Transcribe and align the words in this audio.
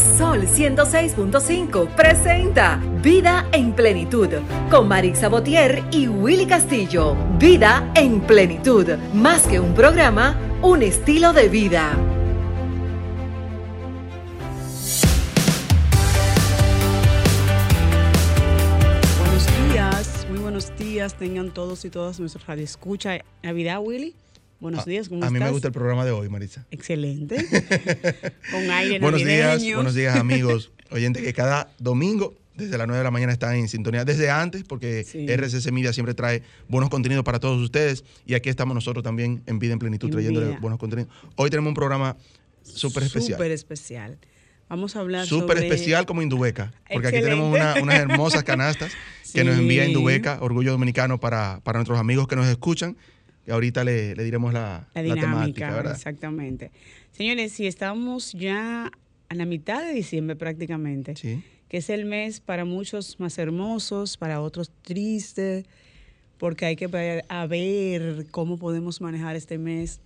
Sol 0.00 0.46
106.5 0.46 1.94
presenta 1.94 2.80
Vida 3.02 3.46
en 3.52 3.72
Plenitud 3.74 4.28
con 4.70 4.88
Marix 4.88 5.18
Sabotier 5.18 5.84
y 5.90 6.08
Willy 6.08 6.46
Castillo. 6.46 7.16
Vida 7.38 7.92
en 7.94 8.20
Plenitud, 8.22 8.86
más 9.12 9.46
que 9.46 9.60
un 9.60 9.74
programa, 9.74 10.38
un 10.62 10.82
estilo 10.82 11.34
de 11.34 11.48
vida. 11.48 11.96
Buenos 19.18 19.46
días, 19.68 20.26
muy 20.30 20.38
buenos 20.38 20.76
días 20.78 21.14
tengan 21.14 21.52
todos 21.52 21.84
y 21.84 21.90
todas 21.90 22.18
nuestros 22.18 22.46
radio 22.46 22.64
escucha. 22.64 23.18
Navidad, 23.42 23.80
Willy. 23.82 24.14
Buenos 24.60 24.84
días, 24.84 25.08
¿cómo 25.08 25.22
a 25.22 25.26
estás? 25.26 25.32
mí 25.32 25.38
me 25.44 25.50
gusta 25.50 25.68
el 25.68 25.72
programa 25.72 26.04
de 26.04 26.10
hoy, 26.10 26.28
Marisa. 26.28 26.66
Excelente. 26.70 27.36
Con 28.52 28.70
aire 28.70 28.98
Buenos 28.98 29.24
días, 29.24 29.62
buenos 29.74 29.94
días, 29.94 30.16
amigos. 30.16 30.70
Oyentes 30.90 31.22
que 31.22 31.32
cada 31.32 31.70
domingo 31.78 32.34
desde 32.56 32.76
las 32.76 32.86
9 32.86 32.98
de 32.98 33.04
la 33.04 33.10
mañana 33.10 33.32
están 33.32 33.54
en 33.54 33.68
sintonía 33.68 34.04
desde 34.04 34.28
antes, 34.30 34.64
porque 34.64 35.02
Sí. 35.04 35.26
RCC 35.26 35.72
Media 35.72 35.94
siempre 35.94 36.12
trae 36.14 36.42
buenos 36.68 36.90
contenidos 36.90 37.24
para 37.24 37.40
todos 37.40 37.62
ustedes. 37.62 38.04
Y 38.26 38.34
aquí 38.34 38.50
estamos 38.50 38.74
nosotros 38.74 39.02
también 39.02 39.42
en 39.46 39.58
Vida 39.58 39.72
en 39.72 39.78
Plenitud 39.78 40.08
En 40.08 40.12
trayéndole 40.12 40.48
Vida. 40.48 40.58
buenos 40.60 40.78
contenidos. 40.78 41.10
Hoy 41.36 41.48
tenemos 41.48 41.70
un 41.70 41.74
programa 41.74 42.16
súper 42.62 43.04
especial. 43.04 43.38
Súper 43.38 43.52
especial. 43.52 44.18
Vamos 44.68 44.94
a 44.94 45.00
hablar 45.00 45.26
Súper 45.26 45.56
sobre... 45.56 45.68
especial 45.68 46.04
como 46.06 46.20
Indubeca, 46.22 46.72
porque 46.92 47.08
aquí 47.08 47.20
tenemos 47.22 47.50
una- 47.52 47.74
unas 47.82 47.98
hermosas 47.98 48.44
canastas 48.44 48.92
que 49.32 49.42
nos 49.42 49.54
Sí. 49.56 49.62
envía 49.62 49.86
Indubeca, 49.86 50.38
Orgullo 50.42 50.70
Dominicano, 50.72 51.18
para, 51.18 51.60
para 51.64 51.78
nuestros 51.78 51.98
amigos 51.98 52.28
que 52.28 52.36
nos 52.36 52.46
escuchan. 52.46 52.96
Ahorita 53.50 53.84
le, 53.84 54.14
le 54.14 54.24
diremos 54.24 54.52
la, 54.52 54.88
La 54.94 55.02
la 55.02 55.02
dinámica, 55.02 55.30
temática, 55.30 55.70
¿verdad? 55.72 55.94
exactamente. 55.94 56.70
Señores, 57.12 57.52
si 57.52 57.66
estamos 57.66 58.32
ya 58.32 58.90
a 59.28 59.34
la 59.34 59.44
mitad 59.46 59.82
de 59.84 59.92
diciembre 59.92 60.36
prácticamente, 60.36 61.16
Sí. 61.16 61.42
que 61.68 61.76
es 61.78 61.90
el 61.90 62.04
mes 62.04 62.40
para 62.40 62.64
muchos 62.64 63.18
más 63.20 63.38
hermosos, 63.38 64.16
para 64.16 64.40
otros 64.40 64.70
triste, 64.82 65.64
porque 66.38 66.64
hay 66.66 66.76
que 66.76 66.86
ver 66.86 67.24
a 67.28 67.46
ver 67.46 68.26
cómo 68.30 68.56
podemos 68.58 69.00
manejar 69.00 69.36
este 69.36 69.58
mes, 69.58 70.00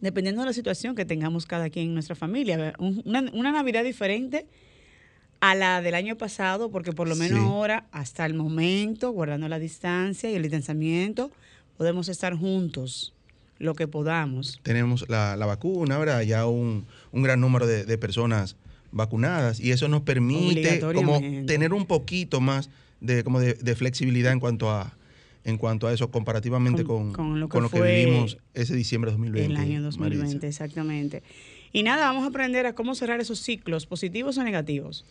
dependiendo 0.00 0.42
de 0.42 0.46
la 0.46 0.52
situación 0.52 0.94
que 0.94 1.04
tengamos 1.04 1.46
cada 1.46 1.70
quien 1.70 1.86
en 1.86 1.94
nuestra 1.94 2.14
familia. 2.14 2.74
Un- 2.78 3.02
Una, 3.04 3.20
una 3.32 3.52
Navidad 3.52 3.82
diferente 3.82 4.46
a 5.40 5.54
la 5.54 5.80
del 5.82 5.94
año 5.94 6.16
pasado, 6.16 6.70
porque 6.70 6.92
por 6.92 7.08
lo 7.08 7.16
menos 7.16 7.38
Sí. 7.40 7.44
ahora, 7.46 7.86
hasta 7.92 8.24
el 8.26 8.34
momento, 8.34 9.10
guardando 9.12 9.48
la 9.48 9.58
distancia 9.58 10.30
y 10.30 10.34
el 10.34 10.42
distanciamiento, 10.42 11.30
podemos 11.76 12.08
estar 12.08 12.34
juntos 12.34 13.12
lo 13.58 13.74
que 13.74 13.88
podamos. 13.88 14.60
tenemos 14.62 15.08
la, 15.08 15.36
la 15.36 15.46
vacuna, 15.46 15.98
¿verdad? 15.98 16.20
Ya 16.22 16.46
un, 16.46 16.86
un 17.12 17.22
gran 17.22 17.40
número 17.40 17.66
de, 17.66 17.84
de 17.84 17.98
personas 17.98 18.56
vacunadas 18.92 19.60
y 19.60 19.72
eso 19.72 19.88
nos 19.88 20.02
permite 20.02 20.80
como 20.94 21.20
tener 21.46 21.72
un 21.72 21.86
poquito 21.86 22.40
más 22.40 22.70
de, 23.00 23.24
como 23.24 23.40
de, 23.40 23.54
de 23.54 23.74
flexibilidad 23.76 24.32
en 24.32 24.40
cuanto 24.40 24.70
a 24.70 24.94
en 25.44 25.58
cuanto 25.58 25.86
a 25.86 25.92
eso 25.92 26.10
comparativamente 26.10 26.82
Con- 26.82 27.12
con, 27.12 27.28
con 27.28 27.40
lo 27.40 27.46
que 27.48 27.52
con 27.52 27.62
lo 27.62 27.70
que 27.70 27.80
vivimos 27.80 28.36
ese 28.52 28.74
diciembre 28.74 29.12
de 29.12 29.16
2020. 29.16 29.52
El 29.52 29.56
año 29.60 29.80
2020, 29.82 30.24
Maritza. 30.26 30.46
exactamente. 30.48 31.22
Y 31.72 31.84
nada, 31.84 32.06
vamos 32.06 32.24
a 32.24 32.28
aprender 32.28 32.66
a 32.66 32.74
cómo 32.74 32.96
cerrar 32.96 33.20
esos 33.20 33.38
ciclos, 33.38 33.86
positivos 33.86 34.38
o 34.38 34.42
negativos, 34.42 35.04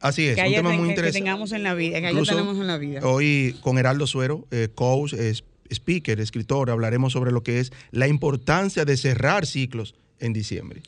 Así 0.00 0.26
es, 0.26 0.36
que, 0.36 0.42
un 0.48 0.54
tema 0.54 0.70
muy 0.72 0.84
que 0.84 0.88
interesante. 0.92 1.18
tengamos 1.18 1.52
en 1.52 1.62
la 1.62 1.74
vida, 1.74 2.00
que 2.00 2.08
Incluso 2.10 2.32
tenemos 2.32 2.56
en 2.58 2.66
la 2.68 2.78
vida. 2.78 3.00
Hoy 3.06 3.54
con 3.60 3.76
Heraldo 3.76 4.06
Suero, 4.06 4.46
eh, 4.50 4.68
coach, 4.74 5.12
es- 5.12 5.44
speaker, 5.70 6.20
escritor, 6.20 6.70
hablaremos 6.70 7.12
sobre 7.12 7.32
lo 7.32 7.42
que 7.42 7.60
es 7.60 7.72
la 7.90 8.08
importancia 8.08 8.84
de 8.84 8.96
cerrar 8.96 9.46
ciclos 9.46 9.94
en 10.18 10.32
diciembre. 10.32 10.82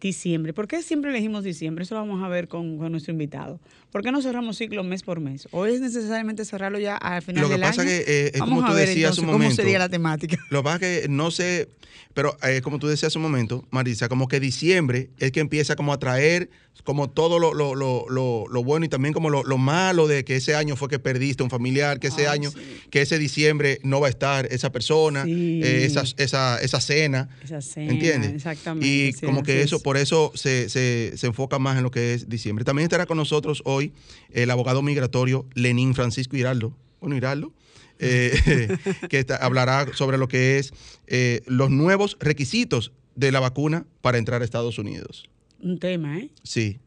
Diciembre. 0.00 0.52
¿Por 0.54 0.66
qué 0.66 0.82
siempre 0.82 1.10
elegimos 1.10 1.44
diciembre? 1.44 1.84
Eso 1.84 1.94
lo 1.94 2.00
vamos 2.00 2.22
a 2.24 2.28
ver 2.28 2.48
con, 2.48 2.78
con 2.78 2.90
nuestro 2.90 3.12
invitado. 3.12 3.60
¿Por 3.92 4.02
qué 4.02 4.10
no 4.12 4.22
cerramos 4.22 4.56
ciclos 4.56 4.84
mes 4.86 5.02
por 5.02 5.20
mes? 5.20 5.46
¿O 5.50 5.66
es 5.66 5.80
necesariamente 5.80 6.44
cerrarlo 6.44 6.78
ya 6.78 6.96
al 6.96 7.22
final 7.22 7.42
Lo 7.42 7.48
que 7.48 7.54
del 7.54 7.62
pasa 7.62 7.82
año? 7.82 7.90
que, 7.90 7.98
eh, 8.06 8.30
es 8.34 8.40
vamos 8.40 8.56
como 8.60 8.68
tú 8.70 8.74
ver 8.76 8.88
decías 8.88 8.96
entonces 9.10 9.18
un 9.20 9.26
cómo 9.26 9.38
momento. 9.38 9.56
sería 9.62 9.78
la 9.78 9.88
temática. 9.88 10.38
Lo 10.50 10.60
que 10.60 10.64
pasa 10.64 10.76
es 10.86 11.02
que 11.02 11.08
no 11.08 11.30
sé, 11.30 11.68
pero 12.14 12.36
eh, 12.42 12.60
como 12.62 12.78
tú 12.78 12.86
decías 12.86 13.08
hace 13.08 13.18
un 13.18 13.22
momento, 13.22 13.66
Marisa, 13.70 14.08
como 14.08 14.26
que 14.28 14.40
diciembre 14.40 15.10
es 15.18 15.32
que 15.32 15.40
empieza 15.40 15.76
como 15.76 15.92
a 15.92 15.98
traer 15.98 16.48
como 16.84 17.10
todo 17.10 17.38
lo, 17.38 17.52
lo, 17.52 17.74
lo, 17.74 18.06
lo, 18.08 18.46
lo 18.48 18.64
bueno 18.64 18.86
y 18.86 18.88
también 18.88 19.12
como 19.12 19.28
lo, 19.28 19.42
lo 19.44 19.58
malo 19.58 20.06
de 20.06 20.24
que 20.24 20.36
ese 20.36 20.54
año 20.54 20.76
fue 20.76 20.88
que 20.88 20.98
perdiste 20.98 21.42
un 21.42 21.50
familiar, 21.50 22.00
que 22.00 22.06
ese 22.06 22.22
Ay, 22.26 22.38
año, 22.38 22.50
sí. 22.52 22.58
que 22.90 23.02
ese 23.02 23.18
diciembre 23.18 23.80
no 23.82 24.00
va 24.00 24.06
a 24.06 24.10
estar 24.10 24.46
esa 24.50 24.72
persona, 24.72 25.24
Sí. 25.24 25.60
eh, 25.62 25.84
esa, 25.84 26.04
esa, 26.16 26.58
esa 26.62 26.80
cena. 26.80 27.28
Esa 27.44 27.60
cena, 27.60 27.92
¿Entiendes? 27.92 28.32
Exactamente. 28.32 28.86
Y 28.88 29.12
como 29.26 29.42
que 29.42 29.60
eso, 29.62 29.76
es. 29.76 29.82
Por 29.90 29.96
eso 29.96 30.30
se, 30.36 30.68
se, 30.68 31.14
se 31.16 31.26
enfoca 31.26 31.58
más 31.58 31.76
en 31.76 31.82
lo 31.82 31.90
que 31.90 32.14
es 32.14 32.28
diciembre. 32.28 32.64
También 32.64 32.84
estará 32.84 33.06
con 33.06 33.16
nosotros 33.16 33.60
hoy 33.64 33.90
el 34.30 34.48
abogado 34.52 34.82
migratorio 34.82 35.46
Lenín 35.54 35.96
Francisco 35.96 36.36
Hiraldo. 36.36 36.76
Bueno, 37.00 37.16
Hiraldo. 37.16 37.52
eh, 37.98 38.68
que 39.10 39.18
está- 39.18 39.34
hablará 39.38 39.88
sobre 39.94 40.16
lo 40.16 40.28
que 40.28 40.58
es 40.58 40.72
eh, 41.08 41.40
los 41.46 41.70
nuevos 41.70 42.16
requisitos 42.20 42.92
de 43.16 43.32
la 43.32 43.40
vacuna 43.40 43.84
para 44.00 44.18
entrar 44.18 44.42
a 44.42 44.44
Estados 44.44 44.78
Unidos. 44.78 45.28
Un 45.60 45.80
tema, 45.80 46.20
¿eh? 46.20 46.30
Sí. 46.44 46.78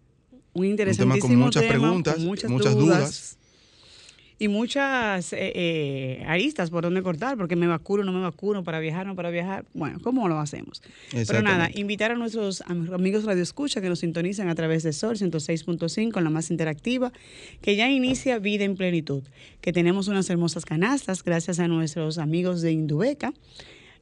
Un 0.54 0.62
tema 0.62 0.68
interesantísimo 0.68 1.20
con 1.28 1.36
muchas 1.40 1.64
tema, 1.64 1.74
preguntas, 1.74 2.16
con 2.16 2.24
muchas, 2.24 2.50
muchas 2.50 2.74
dudas, 2.74 2.98
dudas. 3.00 3.38
Y 4.44 4.48
muchas 4.50 5.32
eh, 5.32 5.52
eh, 5.56 6.24
aristas 6.28 6.70
por 6.70 6.84
donde 6.84 7.02
cortar, 7.02 7.38
porque 7.38 7.56
me 7.56 7.66
vacuno, 7.68 8.04
no 8.04 8.12
me 8.12 8.20
vacuno, 8.20 8.64
para 8.64 8.80
viajar, 8.82 9.06
no 9.08 9.16
para 9.16 9.30
viajar. 9.30 9.64
Bueno, 9.74 10.00
¿cómo 10.04 10.28
lo 10.28 10.38
hacemos? 10.40 10.82
Pero 11.12 11.42
nada, 11.42 11.70
invitar 11.74 12.12
a 12.12 12.16
nuestros 12.16 12.62
am- 12.68 12.94
amigos 12.94 13.24
Radio 13.24 13.42
Escucha 13.42 13.80
que 13.80 13.88
nos 13.88 14.00
sintonizan 14.00 14.50
a 14.50 14.56
través 14.56 14.84
de 14.84 14.92
Sol 14.92 15.16
106.5, 15.18 16.20
la 16.22 16.30
más 16.30 16.52
interactiva, 16.52 17.14
que 17.62 17.76
ya 17.78 17.90
inicia 17.90 18.38
Vida 18.40 18.66
en 18.66 18.76
Plenitud, 18.76 19.24
que 19.62 19.72
tenemos 19.72 20.10
unas 20.10 20.30
hermosas 20.30 20.66
canastas 20.66 21.24
gracias 21.24 21.60
a 21.60 21.68
nuestros 21.70 22.18
amigos 22.18 22.62
de 22.62 22.74
Indubeca, 22.74 23.34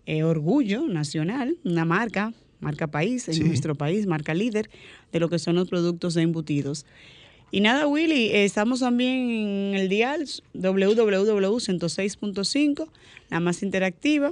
eh, 0.07 0.23
Orgullo 0.23 0.87
Nacional, 0.87 1.55
una 1.63 1.85
marca, 1.85 2.33
marca 2.59 2.87
país, 2.87 3.27
en 3.27 3.35
Sí. 3.35 3.43
nuestro 3.43 3.75
país, 3.75 4.07
marca 4.07 4.33
líder 4.33 4.69
de 5.11 5.19
lo 5.19 5.29
que 5.29 5.37
son 5.37 5.55
los 5.55 5.69
productos 5.69 6.15
de 6.15 6.23
embutidos. 6.23 6.85
Y 7.51 7.59
nada, 7.59 7.85
Willy, 7.85 8.27
eh, 8.27 8.45
estamos 8.45 8.79
también 8.79 9.29
en 9.29 9.73
el 9.75 9.89
dial 9.89 10.25
www.106.5, 10.53 12.87
la 13.29 13.41
más 13.41 13.61
interactiva, 13.61 14.31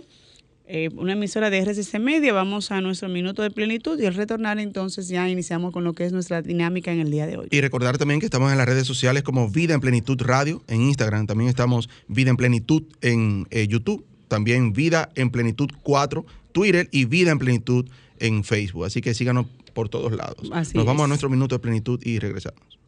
eh, 0.68 0.90
una 0.96 1.12
emisora 1.13 1.50
de 1.50 1.57
RCC 1.57 2.00
Media. 2.00 2.31
Vamos 2.31 2.72
a 2.72 2.80
nuestro 2.80 3.09
minuto 3.09 3.41
de 3.41 3.52
plenitud 3.52 4.00
y 4.00 4.06
al 4.06 4.13
retornar 4.13 4.57
entonces 4.59 5.09
ya 5.09 5.28
iniciamos 5.28 5.74
con 5.74 5.84
lo 5.84 5.91
que 5.94 6.06
es 6.06 6.13
nuestra 6.13 6.41
dinámica 6.41 6.94
en 6.94 7.02
el 7.02 7.12
día 7.12 7.28
de 7.28 7.35
hoy. 7.38 7.50
Y 7.52 7.59
recordar 7.59 7.97
también 7.97 8.22
que 8.22 8.28
estamos 8.28 8.53
en 8.53 8.57
las 8.57 8.68
redes 8.68 8.88
sociales 8.88 9.24
como 9.24 9.50
Vida 9.50 9.74
en 9.74 9.81
Plenitud 9.81 10.22
Radio 10.22 10.63
en 10.68 10.84
Instagram. 10.84 11.28
También 11.28 11.50
estamos 11.50 11.90
Vida 12.07 12.30
en 12.30 12.38
Plenitud 12.38 12.84
en 13.01 13.47
eh, 13.50 13.68
YouTube. 13.68 14.06
También 14.30 14.72
Vida 14.72 15.09
en 15.16 15.30
Plenitud 15.31 15.69
4, 15.84 16.25
Twitter 16.53 16.88
y 16.91 17.03
Vida 17.06 17.31
en 17.31 17.40
Plenitud 17.40 17.90
en 18.19 18.46
Facebook. 18.46 18.86
Así 18.86 19.01
que 19.01 19.13
síganos 19.13 19.47
por 19.74 19.90
todos 19.90 20.13
lados. 20.13 20.50
Así 20.53 20.78
Nos 20.78 20.86
vamos 20.86 21.01
es. 21.01 21.06
a 21.06 21.07
nuestro 21.07 21.30
minuto 21.30 21.56
de 21.56 21.59
plenitud 21.59 22.00
y 22.03 22.19
regresamos. 22.19 22.78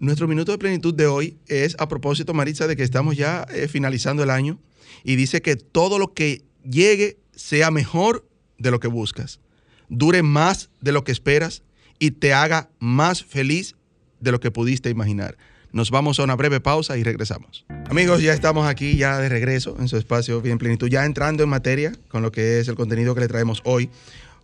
Nuestro 0.00 0.26
minuto 0.26 0.50
de 0.50 0.58
plenitud 0.58 0.92
de 0.92 1.06
hoy 1.06 1.38
es 1.46 1.76
a 1.78 1.86
propósito, 1.86 2.34
Maritza, 2.34 2.66
de 2.66 2.74
que 2.74 2.82
estamos 2.82 3.16
ya 3.16 3.46
eh, 3.48 3.68
finalizando 3.68 4.24
el 4.24 4.30
año 4.30 4.58
y 5.04 5.14
dice 5.14 5.40
que 5.40 5.54
todo 5.54 6.00
lo 6.00 6.14
que 6.14 6.42
llegue 6.68 7.18
sea 7.36 7.70
mejor 7.70 8.26
de 8.58 8.72
lo 8.72 8.80
que 8.80 8.88
buscas, 8.88 9.38
dure 9.98 10.22
más 10.22 10.70
de 10.80 10.92
lo 10.92 11.04
que 11.04 11.12
esperas 11.12 11.62
y 11.98 12.12
te 12.12 12.32
haga 12.34 12.68
más 12.78 13.24
feliz 13.24 13.76
de 14.20 14.32
lo 14.32 14.40
que 14.40 14.50
pudiste 14.50 14.90
imaginar. 14.90 15.36
Nos 15.72 15.90
vamos 15.90 16.20
a 16.20 16.24
una 16.24 16.36
breve 16.36 16.60
pausa 16.60 16.96
y 16.96 17.02
regresamos. 17.02 17.64
Amigos, 17.88 18.22
ya 18.22 18.32
estamos 18.32 18.66
aquí 18.66 18.96
ya 18.96 19.18
de 19.18 19.28
regreso 19.28 19.76
en 19.80 19.88
su 19.88 19.96
espacio 19.96 20.40
Bien 20.40 20.58
Plenitud, 20.58 20.88
ya 20.88 21.04
entrando 21.04 21.42
en 21.42 21.48
materia 21.48 21.92
con 22.08 22.22
lo 22.22 22.30
que 22.30 22.60
es 22.60 22.68
el 22.68 22.76
contenido 22.76 23.14
que 23.14 23.20
le 23.22 23.28
traemos 23.28 23.60
hoy. 23.64 23.90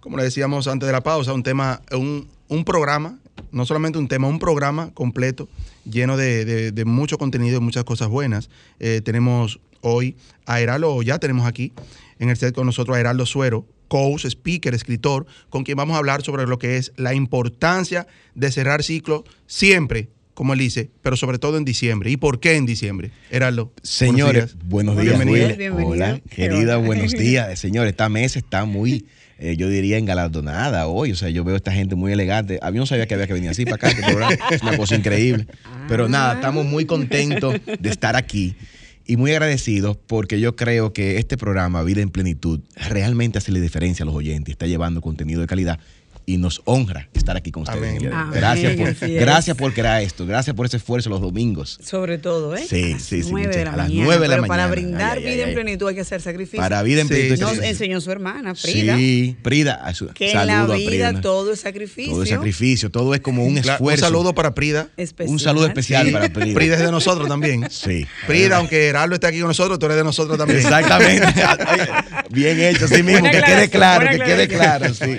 Como 0.01 0.17
le 0.17 0.25
decíamos 0.25 0.67
antes 0.67 0.87
de 0.87 0.93
la 0.93 1.03
pausa, 1.03 1.33
un 1.33 1.43
tema, 1.43 1.83
un, 1.93 2.27
un 2.49 2.65
programa, 2.65 3.19
no 3.53 3.65
solamente 3.65 3.99
un 3.99 4.09
tema, 4.09 4.27
un 4.29 4.39
programa 4.39 4.91
completo, 4.93 5.49
lleno 5.85 6.17
de, 6.17 6.73
de- 6.73 6.85
mucho 6.85 7.17
contenido 7.19 7.59
y 7.59 7.61
muchas 7.61 7.85
cosas 7.85 8.09
buenas. 8.09 8.51
Eh, 8.81 9.01
tenemos 9.05 9.61
hoy 9.83 10.17
a 10.47 10.61
Heraldo, 10.61 11.01
ya 11.03 11.19
tenemos 11.19 11.47
aquí 11.47 11.73
en 12.19 12.29
el 12.29 12.37
set 12.37 12.55
con 12.55 12.67
nosotros 12.67 12.97
a 12.97 13.01
Heraldo 13.01 13.25
Suero, 13.25 13.67
coach, 13.91 14.25
speaker, 14.25 14.73
escritor, 14.73 15.27
con 15.51 15.65
quien 15.65 15.77
vamos 15.77 15.97
a 15.97 15.99
hablar 15.99 16.23
sobre 16.23 16.47
lo 16.47 16.59
que 16.59 16.77
es 16.77 16.93
la 16.97 17.13
importancia 17.13 18.07
de 18.37 18.53
cerrar 18.53 18.85
ciclos 18.85 19.25
siempre 19.47 20.09
como 20.33 20.55
él 20.55 20.61
dice, 20.61 20.89
pero 21.03 21.17
sobre 21.17 21.39
todo 21.39 21.59
en 21.59 21.67
diciembre. 21.67 22.11
¿Y 22.11 22.17
por 22.17 22.41
qué 22.41 22.57
en 22.57 22.65
diciembre? 22.65 23.11
Heraldo. 23.31 23.75
Señores, 23.83 24.57
buenos 24.65 24.97
días. 24.97 25.19
Bienvenido. 25.23 25.77
Hola, 25.87 26.19
querida, 26.31 26.77
bueno. 26.77 26.87
buenos 26.87 27.13
días. 27.19 27.59
Señores, 27.59 27.91
esta 27.91 28.09
mesa 28.09 28.39
está 28.39 28.65
muy, 28.65 29.05
eh, 29.39 29.57
yo 29.59 29.69
diría, 29.69 29.99
engalardonada 29.99 30.87
hoy. 30.87 31.13
O 31.13 31.17
sea, 31.17 31.29
yo 31.29 31.45
veo 31.45 31.57
a 31.57 31.59
esta 31.59 31.73
gente 31.73 31.95
muy 31.95 32.13
elegante. 32.13 32.59
Ah, 32.63 32.71
Yo 32.71 32.77
no 32.77 32.87
sabía 32.87 33.07
que 33.07 33.13
había 33.13 33.27
que 33.27 33.35
venir 33.35 33.51
así 33.51 33.65
para 33.65 33.75
acá, 33.77 33.91
este 33.91 34.03
programa. 34.03 34.35
Es 34.51 34.63
una 34.63 34.79
cosa 34.79 34.95
increíble. 34.97 35.47
Pero 35.89 36.09
nada, 36.09 36.37
estamos 36.37 36.65
muy 36.65 36.87
contentos 36.87 37.57
de 37.79 37.91
estar 37.91 38.17
aquí 38.17 38.57
y 39.07 39.17
muy 39.17 39.33
agradecidos 39.33 39.97
porque 39.97 40.41
yo 40.41 40.57
creo 40.57 40.93
que 40.93 41.19
este 41.19 41.37
programa, 41.37 41.83
Vida 41.83 42.01
en 42.01 42.11
Plenitud, 42.11 42.61
realmente 42.77 43.39
hace 43.39 43.53
la 43.53 43.59
diferencia 43.59 44.03
a 44.03 44.07
los 44.07 44.15
oyentes. 44.15 44.53
Está 44.53 44.67
llevando 44.67 45.01
contenido 45.01 45.41
de 45.41 45.47
calidad 45.47 45.81
y 46.27 46.37
nos 46.37 46.63
honra 46.65 47.09
estar 47.15 47.37
aquí 47.37 47.51
con 47.51 47.63
ustedes. 47.65 47.99
Amén. 48.03 48.31
Gracias, 48.33 48.77
por, 48.77 49.09
gracias 49.11 49.57
por 49.57 49.73
crear 49.75 50.03
esto. 50.03 50.27
Gracias 50.27 50.55
por 50.55 50.67
ese 50.67 50.77
esfuerzo 50.77 51.11
los 51.11 51.21
domingos. 51.21 51.79
Sobre 51.83 52.19
todo, 52.19 52.55
¿eh? 52.57 52.65
Sí, 52.69 52.85
A 52.85 52.89
las 52.95 53.03
sí, 53.03 53.23
sí, 53.23 53.29
nueve 53.31 53.49
muchachos, 53.49 53.57
de 53.57 53.65
la 53.65 53.71
a 53.73 53.77
las 53.77 53.89
mañana. 53.89 54.05
nueve 54.05 54.23
de 54.23 54.29
la 54.29 54.35
Pero 54.37 54.47
para 54.47 54.63
mañana. 54.69 54.71
brindar 54.71 55.19
Ay, 55.19 55.25
ay, 55.27 55.35
vida 55.35 55.45
ay. 55.45 55.49
en 55.51 55.55
plenitud 55.55 55.89
hay 55.89 55.95
que 55.97 56.01
hacer 56.03 56.21
sacrificio. 56.21 56.61
Para 56.61 56.83
vida 56.83 57.01
en 57.01 57.09
Sí, 57.09 57.15
plenitud. 57.15 57.41
Nos 57.41 57.59
enseñó 57.59 58.01
su 58.01 58.11
hermana, 58.11 58.55
Frida, 58.55 58.97
Sí, 58.97 59.37
Prida. 59.43 59.75
a 59.75 59.95
su- 59.95 60.09
que 60.09 60.31
en 60.33 60.47
la 60.47 60.67
vida 60.67 61.11
Prida. 61.11 61.21
todo 61.21 61.53
es 61.53 61.61
sacrificio. 61.61 62.13
Todo 62.13 62.23
es 62.23 62.29
sacrificio, 62.31 62.91
todo 62.91 63.15
es 63.15 63.21
como 63.21 63.45
un 63.45 63.55
Claro, 63.57 63.69
un 63.69 63.91
esfuerzo. 63.91 64.05
saludo 64.07 64.35
para 64.35 64.55
Prida. 64.55 64.89
especial. 64.97 65.33
Un 65.33 65.39
saludo 65.41 65.67
especial 65.67 66.07
Sí, 66.07 66.13
para 66.13 66.29
Prida. 66.33 66.55
Prida 66.55 66.75
es 66.77 66.81
de 66.83 66.91
nosotros 66.91 67.29
también. 67.29 67.67
Sí. 67.71 68.07
Prida, 68.27 68.57
aunque 68.59 68.87
Heraldo 68.89 69.15
esté 69.15 69.27
aquí 69.27 69.39
con 69.41 69.49
nosotros, 69.49 69.79
tú 69.79 69.87
eres 69.87 69.99
de 69.99 70.05
nosotros 70.05 70.37
también. 70.39 70.61
Exactamente. 70.61 71.27
Bien 72.31 72.61
hecho, 72.61 72.87
sí 72.87 73.03
mismo, 73.03 73.21
Buena 73.21 73.31
que 73.33 73.43
quede 73.45 73.69
claro, 73.71 74.09
que 74.09 74.19
quede 74.19 74.49
claro, 74.49 74.95
sí. 74.95 75.17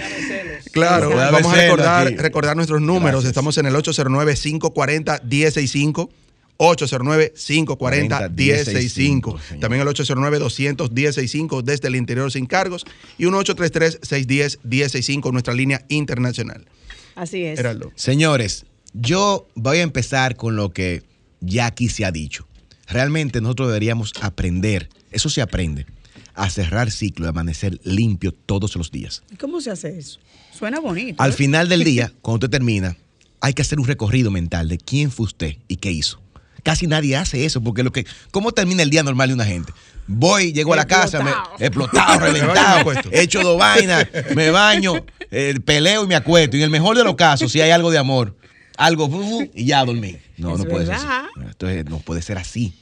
Claro, 0.71 1.15
vamos 1.15 1.53
a 1.53 1.55
recordar, 1.55 2.07
aquí. 2.07 2.17
recordar 2.17 2.55
nuestros 2.55 2.81
números. 2.81 3.23
Gracias. 3.23 3.31
Estamos 3.31 3.57
en 3.57 3.65
el 3.67 3.75
809-540-1065. 3.75 6.09
809-540-1065. 6.57 9.39
señor. 9.39 9.59
También 9.59 9.81
el 9.81 9.87
809-200-1065 9.87 11.63
desde 11.63 11.87
el 11.87 11.95
interior 11.95 12.31
sin 12.31 12.45
cargos. 12.45 12.85
Y 13.17 13.25
un 13.25 13.33
833-610-1065, 13.33 15.31
nuestra 15.31 15.55
línea 15.55 15.83
internacional. 15.89 16.67
Así 17.15 17.43
es. 17.43 17.57
Heraldo. 17.59 17.91
Señores, 17.95 18.65
yo 18.93 19.47
voy 19.55 19.79
a 19.79 19.81
empezar 19.81 20.35
con 20.35 20.55
lo 20.55 20.71
que 20.71 21.01
ya 21.39 21.65
aquí 21.65 21.89
se 21.89 22.05
ha 22.05 22.11
dicho. 22.11 22.45
Realmente 22.87 23.41
nosotros 23.41 23.69
deberíamos 23.69 24.13
aprender, 24.21 24.87
eso 25.11 25.29
se 25.29 25.41
aprende, 25.41 25.87
a 26.35 26.49
cerrar 26.49 26.91
ciclo 26.91 27.25
y 27.25 27.29
amanecer 27.29 27.79
limpio 27.83 28.31
todos 28.31 28.75
los 28.75 28.91
días. 28.91 29.23
¿Y 29.31 29.35
¿Cómo 29.35 29.61
se 29.61 29.71
hace 29.71 29.97
eso? 29.97 30.19
Suena 30.57 30.79
bonito. 30.79 31.21
Al 31.21 31.31
¿eh? 31.31 31.33
final 31.33 31.69
del 31.69 31.83
día, 31.85 32.11
cuando 32.21 32.45
usted 32.45 32.49
termina, 32.57 32.95
hay 33.39 33.53
que 33.53 33.61
hacer 33.61 33.79
un 33.79 33.87
recorrido 33.87 34.31
mental 34.31 34.67
de 34.69 34.77
quién 34.77 35.11
fue 35.11 35.25
usted 35.25 35.55
y 35.67 35.77
qué 35.77 35.91
hizo. 35.91 36.21
Casi 36.63 36.85
nadie 36.85 37.15
hace 37.17 37.43
eso, 37.45 37.61
porque 37.61 37.81
lo 37.83 37.91
que, 37.91 38.05
¿cómo 38.29 38.51
termina 38.51 38.83
el 38.83 38.91
día 38.91 39.01
normal 39.01 39.29
de 39.29 39.33
una 39.33 39.45
gente? 39.45 39.73
Voy, 40.05 40.53
llego 40.53 40.73
a 40.73 40.75
la 40.75 40.85
casa, 40.85 41.23
me, 41.23 41.31
Explotado. 41.59 42.19
reventado, 42.25 42.91
hecho 43.11 43.41
dos 43.41 43.57
vainas, 43.57 44.07
me 44.35 44.51
baño, 44.51 45.03
eh, 45.31 45.55
peleo 45.65 46.03
y 46.03 46.07
me 46.07 46.15
acuesto. 46.15 46.57
Y 46.57 46.59
en 46.59 46.65
el 46.65 46.69
mejor 46.69 46.97
de 46.97 47.03
los 47.03 47.15
casos, 47.15 47.51
si 47.51 47.61
hay 47.61 47.71
algo 47.71 47.89
de 47.89 47.97
amor, 47.97 48.35
algo, 48.77 49.09
y 49.55 49.65
ya 49.65 49.83
dormí. 49.83 50.17
No, 50.37 50.53
Es 50.53 50.59
no 50.59 50.65
puede 50.65 50.85
ser 50.85 50.95
así. 50.95 51.07
Esto 51.49 51.67
es- 51.69 51.85
no 51.85 51.97
puede 51.99 52.21
ser 52.21 52.37
así. 52.37 52.73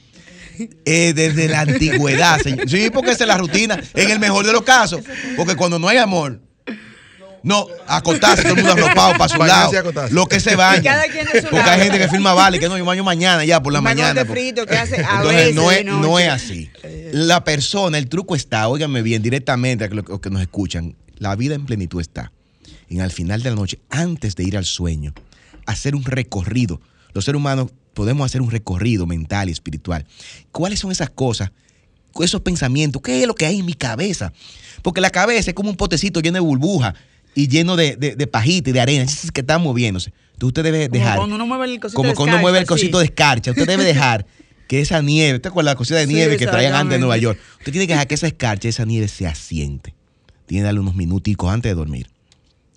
Eh, 0.84 1.12
desde 1.14 1.48
la 1.48 1.60
antigüedad, 1.60 2.40
señor. 2.40 2.68
Sí, 2.68 2.90
porque 2.90 3.12
esa 3.12 3.24
es 3.24 3.28
la 3.28 3.38
rutina. 3.38 3.80
En 3.94 4.10
el 4.10 4.18
mejor 4.18 4.44
de 4.46 4.52
los 4.52 4.62
casos. 4.62 5.00
Porque 5.36 5.56
cuando 5.56 5.78
no 5.78 5.88
hay 5.88 5.96
amor, 5.98 6.40
no, 7.42 7.66
acostarse, 7.86 8.42
todo 8.42 8.52
el 8.54 8.64
mundo 8.64 8.72
arropado 8.84 9.12
para 9.16 9.28
su 9.32 9.38
Bañarse 9.38 9.82
lado. 9.82 10.08
Lo 10.10 10.26
que 10.26 10.40
se 10.40 10.56
baña. 10.56 10.78
Y 10.80 10.82
cada 10.84 11.04
quien 11.08 11.26
su 11.26 11.32
Porque 11.42 11.56
lado. 11.56 11.70
hay 11.70 11.80
gente 11.80 11.98
que 11.98 12.08
firma 12.08 12.34
vale, 12.34 12.58
que 12.58 12.68
no, 12.68 12.76
yo 12.76 12.84
baño 12.84 13.02
mañana 13.02 13.44
ya 13.44 13.62
por 13.62 13.72
la 13.72 13.80
mañana. 13.80 14.24
frito 14.26 14.66
que 14.66 14.76
hace 14.76 14.96
a 14.96 15.16
Entonces, 15.16 15.36
veces 15.36 15.54
no 15.54 15.70
es, 15.70 15.84
no 15.86 16.18
es 16.18 16.28
así. 16.28 16.70
La 17.12 17.42
persona, 17.42 17.96
el 17.96 18.08
truco 18.08 18.36
está, 18.36 18.68
óiganme 18.68 19.00
bien, 19.00 19.22
directamente 19.22 19.84
a 19.84 19.88
los 19.88 20.04
que- 20.04 20.12
los 20.12 20.20
que 20.20 20.28
nos 20.30 20.42
escuchan, 20.42 20.96
la 21.16 21.34
vida 21.34 21.54
en 21.54 21.64
plenitud 21.64 22.00
está 22.00 22.30
en 22.90 23.00
al 23.00 23.10
final 23.12 23.42
de 23.42 23.50
la 23.50 23.56
noche, 23.56 23.78
antes 23.88 24.34
de 24.36 24.42
ir 24.44 24.56
al 24.58 24.64
sueño, 24.66 25.14
hacer 25.64 25.94
un 25.94 26.04
recorrido. 26.04 26.80
Los 27.14 27.24
seres 27.24 27.38
humanos 27.38 27.70
podemos 27.94 28.24
hacer 28.26 28.42
un 28.42 28.50
recorrido 28.50 29.06
mental 29.06 29.48
y 29.48 29.52
espiritual. 29.52 30.06
¿Cuáles 30.52 30.80
son 30.80 30.92
esas 30.92 31.10
cosas? 31.10 31.50
Esos 32.20 32.40
pensamientos, 32.40 33.00
¿qué 33.02 33.20
es 33.22 33.26
lo 33.26 33.34
que 33.34 33.46
hay 33.46 33.60
en 33.60 33.66
mi 33.66 33.74
cabeza? 33.74 34.32
Porque 34.82 35.00
la 35.00 35.10
cabeza 35.10 35.50
es 35.50 35.54
como 35.54 35.70
un 35.70 35.76
potecito 35.76 36.20
lleno 36.20 36.34
de 36.34 36.40
burbuja 36.40 36.94
y 37.34 37.48
lleno 37.48 37.76
de, 37.76 37.96
de, 37.96 38.16
de 38.16 38.26
pajita 38.26 38.70
y 38.70 38.72
de 38.72 38.80
arena 38.80 39.06
que 39.32 39.40
está 39.40 39.58
moviéndose. 39.58 40.12
Entonces 40.32 40.48
usted 40.48 40.62
debe 40.64 40.88
Como 40.88 40.98
dejar 40.98 41.16
cuando 41.18 41.34
uno 41.36 41.46
mueve 41.46 41.66
el 41.66 41.80
cosito 41.80 41.96
como 41.96 42.08
de 42.08 42.14
cuando 42.14 42.34
uno 42.34 42.42
mueve 42.42 42.58
el 42.58 42.62
escarcha, 42.62 42.74
cosito 42.80 42.98
sí. 42.98 43.02
de 43.02 43.04
escarcha. 43.06 43.50
Usted 43.52 43.66
debe 43.66 43.84
dejar 43.84 44.26
que 44.68 44.80
esa 44.80 45.02
nieve, 45.02 45.36
¿usted 45.36 45.50
acuerda 45.50 45.72
la 45.72 45.76
cosita 45.76 45.98
de 45.98 46.06
Sí, 46.06 46.14
nieve 46.14 46.36
que 46.36 46.46
traían 46.46 46.74
antes 46.74 46.94
de 46.96 46.98
Nueva. 46.98 47.16
York? 47.18 47.38
Usted 47.58 47.72
tiene 47.72 47.86
que 47.86 47.92
dejar 47.92 48.06
que 48.08 48.14
esa 48.14 48.26
escarcha, 48.26 48.68
esa 48.68 48.84
nieve 48.84 49.08
se 49.08 49.26
asiente. 49.26 49.94
Tiene 50.46 50.62
que 50.62 50.64
darle 50.64 50.80
unos 50.80 50.94
minuticos 50.96 51.52
antes 51.52 51.70
de 51.70 51.74
dormir. 51.74 52.08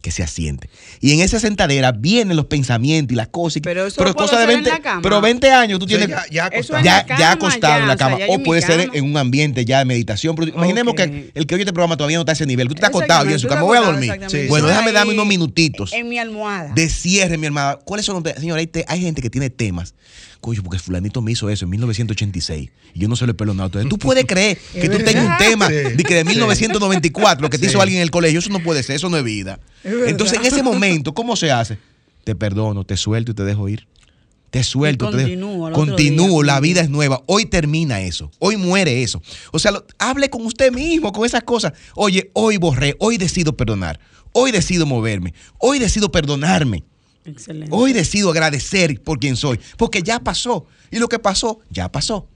Que 0.03 0.11
se 0.11 0.21
asiente. 0.21 0.69
Y 0.99 1.13
en 1.13 1.21
esa 1.21 1.39
sentadera 1.39 1.93
vienen 1.93 2.35
los 2.35 2.47
pensamientos 2.47 3.13
y 3.13 3.15
las 3.15 3.29
cosas. 3.29 3.55
y- 3.57 3.61
Pero 3.61 3.87
eso 3.87 3.95
puedo 3.95 4.13
cosas 4.13 4.31
de 4.39 4.43
hacer 4.43 4.49
en 4.49 4.55
20, 4.63 4.69
la 4.69 4.79
cama. 4.81 5.01
pero 5.01 5.21
20 5.21 5.49
años 5.49 5.79
tú 5.79 5.85
O 5.85 5.87
sea, 5.87 5.97
tienes 5.97 6.13
ya, 6.15 6.25
ya 6.29 6.45
acostado. 6.47 6.79
es 6.79 6.83
ya, 6.85 6.97
la 6.97 7.05
cama, 7.05 7.19
ya 7.21 7.31
acostado 7.31 7.73
en 7.79 7.87
la 7.87 7.93
o 7.93 7.97
sea, 7.97 8.07
cama. 8.09 8.17
o 8.27 8.35
en 8.35 8.43
puede 8.43 8.61
ser 8.61 8.81
cama. 8.87 8.97
en 8.97 9.05
un 9.05 9.15
ambiente 9.17 9.63
ya 9.63 9.79
de 9.79 9.85
meditación. 9.85 10.35
Pero 10.35 10.49
imaginemos 10.49 10.93
que 10.93 11.31
el 11.33 11.47
que 11.47 11.55
oye 11.55 11.61
este 11.63 11.71
programa 11.71 11.95
todavía 11.95 12.17
no 12.17 12.23
está 12.23 12.33
a 12.33 12.35
ese 12.35 12.45
nivel. 12.45 12.67
Tú 12.67 12.73
estás 12.75 12.89
acostado 12.89 13.29
y 13.29 13.31
en 13.33 13.39
su 13.39 13.47
cama 13.47 13.61
voy 13.61 13.77
a 13.77 13.81
dormir. 13.81 14.11
Bueno, 14.49 14.67
déjame 14.67 14.89
ahí 14.89 14.93
darme 14.93 15.13
unos 15.13 15.25
minutitos 15.25 15.93
En 15.93 16.09
mi 16.09 16.19
almohada. 16.19 16.73
de 16.75 16.89
cierre, 16.89 17.37
mi 17.37 17.45
hermana. 17.47 17.79
¿Cuáles 17.85 18.05
son 18.05 18.21
los 18.21 18.33
Señora, 18.35 18.59
hay, 18.59 18.67
te- 18.67 18.83
hay 18.89 18.99
gente 18.99 19.21
que 19.21 19.29
tiene 19.29 19.49
temas. 19.49 19.95
Coño, 20.43 20.61
porque 20.61 20.77
fulanito 20.77 21.21
me 21.21 21.31
hizo 21.31 21.49
eso 21.49 21.63
en 21.63 21.71
1986 21.71 22.69
y 22.93 22.99
yo 22.99 23.07
no 23.07 23.15
se 23.15 23.25
lo 23.25 23.31
he 23.31 23.33
perdonado. 23.33 23.67
Entonces, 23.67 23.89
tú 23.89 23.97
puedes 23.97 24.25
creer 24.25 24.57
que 24.73 24.89
tú 24.89 24.97
tengas 25.05 25.23
un 25.25 25.37
tema 25.37 25.69
de 25.69 26.03
que 26.03 26.15
de 26.15 26.23
1994, 26.25 27.41
lo 27.41 27.49
que 27.49 27.57
te 27.57 27.65
hizo 27.67 27.81
alguien 27.81 27.99
en 27.99 28.03
el 28.03 28.11
colegio, 28.11 28.39
eso 28.39 28.49
no 28.49 28.59
puede 28.59 28.83
ser, 28.83 28.97
eso 28.97 29.09
no 29.09 29.15
es 29.15 29.23
vida. 29.23 29.59
Entonces, 30.09 30.37
en 30.39 30.45
ese 30.45 30.61
momento, 30.61 31.13
¿cómo 31.13 31.37
se 31.37 31.49
hace? 31.49 31.77
Te 32.25 32.35
perdono, 32.35 32.83
te 32.83 32.97
suelto 32.97 33.31
y 33.31 33.35
te 33.35 33.43
dejo 33.45 33.69
ir. 33.69 33.87
Te 34.49 34.63
suelto, 34.65 35.05
te 35.09 35.17
dejo- 35.23 35.29
continúo 35.73 36.43
la 36.43 36.59
vida 36.59 36.81
es 36.81 36.89
nueva. 36.89 37.23
Hoy 37.25 37.45
termina 37.45 38.01
eso. 38.01 38.29
Hoy 38.39 38.57
muere 38.57 39.01
eso. 39.01 39.21
O 39.53 39.59
sea, 39.59 39.71
lo- 39.71 39.85
hable 39.97 40.29
con 40.29 40.45
usted 40.45 40.73
mismo, 40.73 41.13
con 41.13 41.25
esas 41.25 41.43
cosas. 41.43 41.71
Oye, 41.95 42.29
hoy 42.33 42.57
borré, 42.57 42.95
hoy 42.99 43.17
decido 43.17 43.55
perdonar. 43.55 43.97
Hoy 44.33 44.51
decido 44.51 44.85
moverme. 44.85 45.33
Hoy 45.57 45.79
decido 45.79 46.11
perdonarme. 46.11 46.83
Hoy 47.69 47.93
decido 47.93 48.29
agradecer 48.29 49.01
por 49.01 49.19
quien 49.19 49.35
soy, 49.35 49.59
porque 49.77 50.01
ya 50.01 50.19
pasó. 50.19 50.65
Y 50.91 50.99
lo 50.99 51.07
que 51.07 51.19
pasó, 51.19 51.59
ya 51.69 51.91
pasó. 51.91 52.27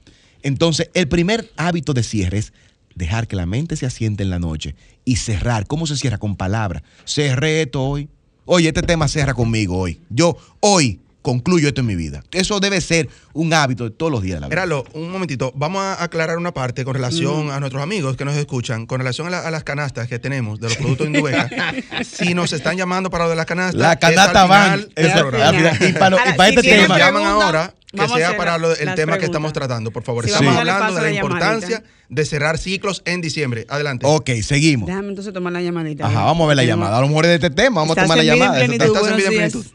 Entonces, 0.42 0.90
el 0.94 1.08
primer 1.08 1.50
hábito 1.56 1.94
de 1.94 2.02
cierre 2.02 2.38
es 2.38 2.52
dejar 2.94 3.28
que 3.28 3.36
la 3.36 3.46
mente 3.46 3.76
se 3.76 3.86
asiente 3.86 4.22
en 4.22 4.30
la 4.30 4.38
noche 4.38 4.74
y 5.04 5.16
cerrar. 5.16 5.66
¿Cómo 5.66 5.86
se 5.86 5.96
cierra? 5.96 6.18
Con 6.18 6.36
palabras. 6.36 6.82
Cerré 7.04 7.62
esto 7.62 7.82
hoy. 7.82 8.08
Oye, 8.44 8.68
este 8.68 8.82
tema 8.82 9.08
cierra 9.08 9.34
conmigo 9.34 9.78
hoy. 9.78 10.00
Yo 10.08 10.36
hoy 10.60 11.00
concluyo 11.28 11.68
esto 11.68 11.82
en 11.82 11.86
mi 11.86 11.94
vida. 11.94 12.22
Eso 12.32 12.58
debe 12.58 12.80
ser 12.80 13.10
un 13.34 13.52
hábito 13.52 13.84
de 13.84 13.90
todos 13.90 14.10
los 14.10 14.22
días 14.22 14.36
de 14.36 14.40
la 14.40 14.48
vida. 14.48 14.82
Un 14.94 15.10
momentito. 15.10 15.52
Vamos 15.54 15.82
a 15.82 16.02
aclarar 16.02 16.38
una 16.38 16.54
parte 16.54 16.84
con 16.86 16.94
relación 16.94 17.50
a 17.50 17.60
nuestros 17.60 17.82
amigos 17.82 18.16
que 18.16 18.24
nos 18.24 18.34
escuchan, 18.34 18.86
con 18.86 18.98
relación 19.00 19.26
a, 19.26 19.30
la- 19.30 19.40
a 19.46 19.50
las 19.50 19.62
canastas 19.62 20.08
que 20.08 20.18
tenemos 20.18 20.58
de 20.58 20.68
los 20.70 20.78
productos 20.78 21.06
Indubeca. 21.06 21.50
si 22.02 22.32
nos 22.32 22.54
están 22.54 22.78
llamando 22.78 23.10
para 23.10 23.24
lo 23.24 23.30
de 23.30 23.36
las 23.36 23.44
canastas, 23.44 23.78
La 23.80 23.96
canasta 23.98 24.46
van. 24.46 24.80
Y 24.80 24.94
para, 24.94 25.06
y 25.06 25.10
Ahora, 25.42 25.94
para 25.98 26.16
si 26.48 26.54
este 26.56 26.62
tema. 26.62 26.88
nos 26.88 26.98
llaman 26.98 27.24
ahora, 27.26 27.74
que 27.90 27.96
vamos 27.98 28.16
sea 28.16 28.36
para 28.36 28.56
lo- 28.56 28.74
el 28.74 28.94
tema 28.94 29.18
que 29.18 29.26
estamos 29.26 29.52
tratando, 29.52 29.90
por 29.90 30.04
favor. 30.04 30.24
Sí, 30.24 30.30
estamos 30.30 30.56
hablando 30.56 30.94
de 30.94 31.00
la 31.02 31.08
la 31.08 31.12
importancia 31.14 31.68
llamadita. 31.68 31.90
de 32.08 32.24
cerrar 32.24 32.56
ciclos 32.58 33.02
en 33.04 33.20
diciembre. 33.20 33.66
Adelante. 33.68 34.06
Ok, 34.08 34.30
seguimos. 34.42 34.86
Déjame 34.86 35.08
entonces 35.10 35.34
tomar 35.34 35.52
la 35.52 35.60
llamadita. 35.60 36.06
Ajá, 36.06 36.24
vamos 36.24 36.46
a 36.46 36.48
ver 36.48 36.56
la 36.56 36.64
llamada. 36.64 36.96
A 36.96 37.00
lo 37.02 37.08
mejor 37.08 37.26
es 37.26 37.28
de 37.30 37.34
este 37.34 37.50
tema, 37.50 37.80
vamos 37.82 37.98
a 37.98 38.02
tomar 38.02 38.16
la 38.16 38.24
llamada. 38.24 38.60
Estás 38.64 38.70
en 39.10 39.16
Vida 39.16 39.28
en. 39.28 39.34
Plenitud. 39.50 39.66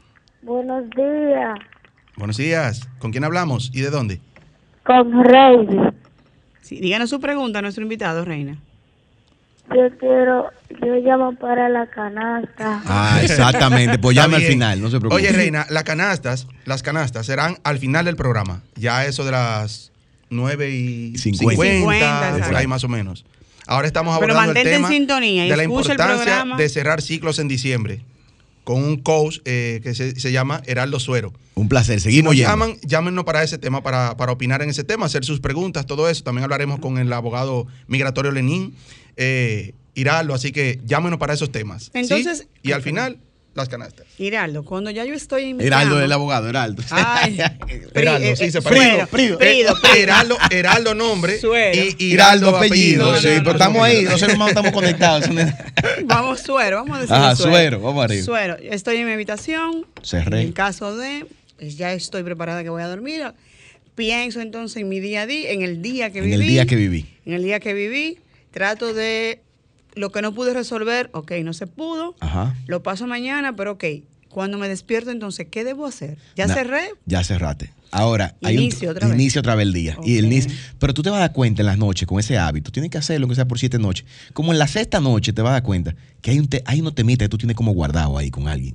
Buenos 0.43 0.89
días, 0.89 1.57
Buenos 2.17 2.35
días. 2.35 2.89
¿Con 2.99 3.11
quién 3.11 3.23
hablamos 3.23 3.71
y 3.73 3.79
de 3.79 3.89
dónde? 3.89 4.19
con 4.83 5.23
Rey. 5.23 5.65
Sí, 6.61 6.81
díganos 6.81 7.09
su 7.09 7.21
pregunta 7.21 7.59
a 7.59 7.61
nuestro 7.61 7.83
invitado, 7.83 8.25
Reina. 8.25 8.57
Yo 9.73 9.97
quiero, 9.97 10.49
yo 10.81 10.95
llamo 10.95 11.33
para 11.35 11.69
la 11.69 11.87
canasta. 11.87 12.81
Ah, 12.85 13.19
exactamente. 13.23 13.97
Pues 13.99 14.15
llame 14.17 14.35
al 14.35 14.41
final, 14.41 14.81
no 14.81 14.89
se 14.89 14.99
preocupe. 14.99 15.21
Oye, 15.21 15.31
Reina, 15.31 15.65
las 15.69 15.85
canastas, 15.85 16.47
las 16.65 16.83
canastas 16.83 17.25
serán 17.25 17.57
al 17.63 17.79
final 17.79 18.03
del 18.03 18.17
programa. 18.17 18.63
Ya 18.75 19.05
eso 19.05 19.23
de 19.23 19.31
las 19.31 19.93
9 20.29 20.69
y 20.71 21.17
50. 21.17 21.55
50, 21.55 22.31
50, 22.33 22.47
por 22.47 22.55
ahí 22.57 22.67
más 22.67 22.83
o 22.83 22.89
menos. 22.89 23.25
Ahora 23.65 23.87
estamos 23.87 24.19
Pero 24.19 24.33
abordando 24.33 24.59
el 24.59 24.67
en 24.67 24.73
tema 24.73 24.89
sintonía 24.89 25.43
de 25.45 25.55
la 25.55 25.63
importancia 25.63 26.43
de 26.57 26.67
cerrar 26.67 27.01
ciclos 27.01 27.39
en 27.39 27.47
diciembre 27.47 28.01
con 28.63 28.83
un 28.83 28.97
coach 28.97 29.39
eh, 29.45 29.79
que 29.83 29.93
se, 29.93 30.19
se 30.19 30.31
llama 30.31 30.61
Heraldo 30.65 30.99
Suero. 30.99 31.33
Un 31.55 31.69
placer, 31.69 31.99
Si 31.99 32.05
seguimos 32.05 32.33
nos 32.35 32.41
llaman, 32.41 32.77
llámenos 32.81 33.25
para 33.25 33.43
ese 33.43 33.57
tema, 33.57 33.83
para, 33.83 34.17
para 34.17 34.31
opinar 34.31 34.61
en 34.61 34.69
ese 34.69 34.83
tema, 34.83 35.05
hacer 35.05 35.23
sus 35.25 35.39
preguntas, 35.39 35.85
todo 35.85 36.09
eso. 36.09 36.23
También 36.23 36.43
hablaremos 36.43 36.79
con 36.79 36.97
el 36.97 37.11
abogado 37.13 37.67
migratorio 37.87 38.31
Lenín, 38.31 38.73
eh, 39.17 39.73
Hiraldo, 39.95 40.33
así 40.33 40.51
que 40.51 40.79
llámenos 40.85 41.19
para 41.19 41.33
esos 41.33 41.51
temas. 41.51 41.83
¿sí? 41.83 41.91
Entonces- 41.93 42.47
y 42.63 42.71
al 42.71 42.81
final 42.81 43.19
las 43.55 43.69
canastas. 43.69 44.05
Hiraldo, 44.17 44.63
cuando 44.63 44.89
ya 44.89 45.05
yo 45.05 45.13
estoy 45.13 45.51
en 45.51 45.57
mi 45.57 45.63
Heraldo 45.63 46.01
el 46.01 46.11
abogado, 46.11 46.49
Heraldo. 46.49 46.81
Ay, 46.89 47.37
Heraldo, 47.93 48.35
sí, 48.35 48.45
eh, 48.45 48.51
se 48.51 48.57
eh, 48.57 48.61
parece. 48.61 49.05
Frido, 49.07 49.37
Frido, 49.37 49.75
Frido. 49.75 49.95
Heraldo, 49.95 50.37
Heraldo 50.49 50.95
nombre 50.95 51.39
Suero. 51.41 51.79
y, 51.97 52.03
Hiraldo 52.03 52.57
apellido, 52.57 53.11
no, 53.11 53.17
sí, 53.19 53.27
no, 53.27 53.33
pero 53.33 53.43
no, 53.43 53.51
estamos 53.51 53.77
no. 53.77 53.83
ahí, 53.83 54.01
los 54.03 54.19
seres 54.19 54.35
humanos 54.35 54.49
estamos 54.55 54.71
conectados. 54.71 55.29
Vamos, 56.05 56.39
suero, 56.41 56.77
vamos 56.77 56.97
a 56.97 57.01
decir 57.01 57.15
Ajá, 57.15 57.35
suero. 57.35 57.51
suero, 57.51 57.79
vamos 57.81 58.03
arriba. 58.05 58.23
Suero, 58.23 58.57
estoy 58.61 58.97
en 58.97 59.05
mi 59.05 59.11
habitación. 59.13 59.85
Cerré. 60.01 60.41
En 60.41 60.51
caso 60.51 60.95
de, 60.97 61.25
pues 61.57 61.77
ya 61.77 61.93
estoy 61.93 62.23
preparada 62.23 62.63
que 62.63 62.69
voy 62.69 62.81
a 62.81 62.87
dormir. 62.87 63.23
Pienso 63.95 64.41
entonces 64.41 64.77
en 64.81 64.89
mi 64.89 64.99
día 64.99 65.21
a 65.21 65.25
día, 65.27 65.51
en 65.51 65.61
el 65.61 65.81
día 65.81 66.09
que 66.11 66.19
En 66.19 66.25
viví. 66.25 66.41
el 66.41 66.47
día 66.47 66.65
que 66.65 66.75
viví. 66.75 67.05
En 67.25 67.33
el 67.33 67.43
día 67.43 67.59
que 67.59 67.73
viví, 67.73 68.17
trato 68.51 68.93
de 68.93 69.39
lo 69.95 70.11
que 70.11 70.21
no 70.21 70.33
pude 70.33 70.53
resolver, 70.53 71.09
ok, 71.13 71.31
no 71.43 71.53
se 71.53 71.67
pudo. 71.67 72.15
Ajá. 72.19 72.55
Lo 72.67 72.83
paso 72.83 73.07
mañana, 73.07 73.55
pero 73.55 73.73
ok. 73.73 73.83
Cuando 74.29 74.57
me 74.57 74.67
despierto, 74.67 75.11
entonces, 75.11 75.47
¿qué 75.51 75.63
debo 75.63 75.85
hacer? 75.85 76.17
¿Ya 76.35 76.47
cerré? 76.47 76.89
Ya 77.05 77.23
cerraste. 77.23 77.71
Ahora, 77.91 78.35
hay 78.41 78.57
un- 78.57 78.63
Inicio 78.63 78.89
otra 78.89 79.07
vez. 79.07 79.15
inicio 79.15 79.39
otra 79.41 79.53
vez 79.53 79.67
el 79.67 79.73
día. 79.73 79.95
Y 80.03 80.17
el 80.17 80.47
pero 80.79 80.95
tú 80.95 81.03
te 81.03 81.11
vas 81.11 81.17
a 81.17 81.21
dar 81.21 81.33
cuenta 81.33 81.61
en 81.61 81.67
las 81.67 81.77
noches 81.77 82.07
con 82.07 82.19
ese 82.19 82.39
hábito. 82.39 82.71
Tienes 82.71 82.89
que 82.89 82.97
hacerlo, 82.97 83.25
aunque 83.25 83.35
sea 83.35 83.47
por 83.47 83.59
siete 83.59 83.77
noches. 83.77 84.07
Como 84.33 84.51
en 84.51 84.57
la 84.57 84.65
sexta 84.67 84.99
noche 84.99 85.33
te 85.33 85.43
vas 85.43 85.51
a 85.51 85.53
dar 85.53 85.63
cuenta 85.63 85.93
que 86.21 86.31
hay, 86.31 86.39
un 86.39 86.47
te- 86.47 86.63
hay 86.65 86.81
unos 86.81 86.95
temitas 86.95 87.25
que 87.25 87.29
tú 87.29 87.37
tienes 87.37 87.55
como 87.55 87.71
guardado 87.73 88.17
ahí 88.17 88.31
con 88.31 88.47
alguien. 88.47 88.73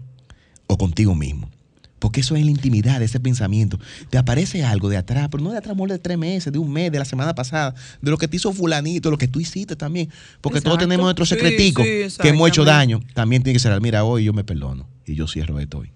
O 0.69 0.79
contigo 0.79 1.17
mismo. 1.17 1.51
Porque 1.99 2.21
eso 2.21 2.37
es 2.37 2.45
la 2.45 2.51
intimidad, 2.51 3.03
ese 3.03 3.21
pensamiento. 3.21 3.79
Te 4.11 4.19
aparece 4.19 4.65
algo 4.65 4.89
de 4.89 4.97
atrás, 4.97 5.29
pero 5.31 5.43
no 5.43 5.51
de 5.51 5.59
atrás, 5.59 5.73
amor, 5.73 5.91
de 5.91 5.99
tres 5.99 6.19
meses, 6.19 6.53
de 6.53 6.59
un 6.59 6.73
mes, 6.73 6.93
de 6.93 6.99
la 6.99 7.05
semana 7.05 7.35
pasada, 7.35 7.75
de 8.01 8.11
lo 8.11 8.19
que 8.19 8.29
te 8.29 8.37
hizo 8.37 8.53
fulanito, 8.53 9.11
lo 9.11 9.19
que 9.19 9.29
tú 9.29 9.41
hiciste 9.41 9.77
también. 9.77 10.11
Porque 10.41 10.61
todos 10.61 10.79
tenemos 10.79 11.05
nuestros 11.05 11.29
secreticos 11.29 11.85
sí, 11.85 12.17
que 12.21 12.29
hemos 12.29 12.49
hecho 12.49 12.65
daño. 12.65 13.01
También 13.15 13.43
tiene 13.43 13.55
que 13.55 13.61
ser, 13.61 13.81
mira, 13.81 14.05
hoy 14.05 14.25
yo 14.25 14.33
me 14.33 14.45
perdono 14.45 14.89
y 15.07 15.15
yo 15.15 15.27
cierro 15.27 15.59
esto 15.59 15.79
hoy. 15.79 15.93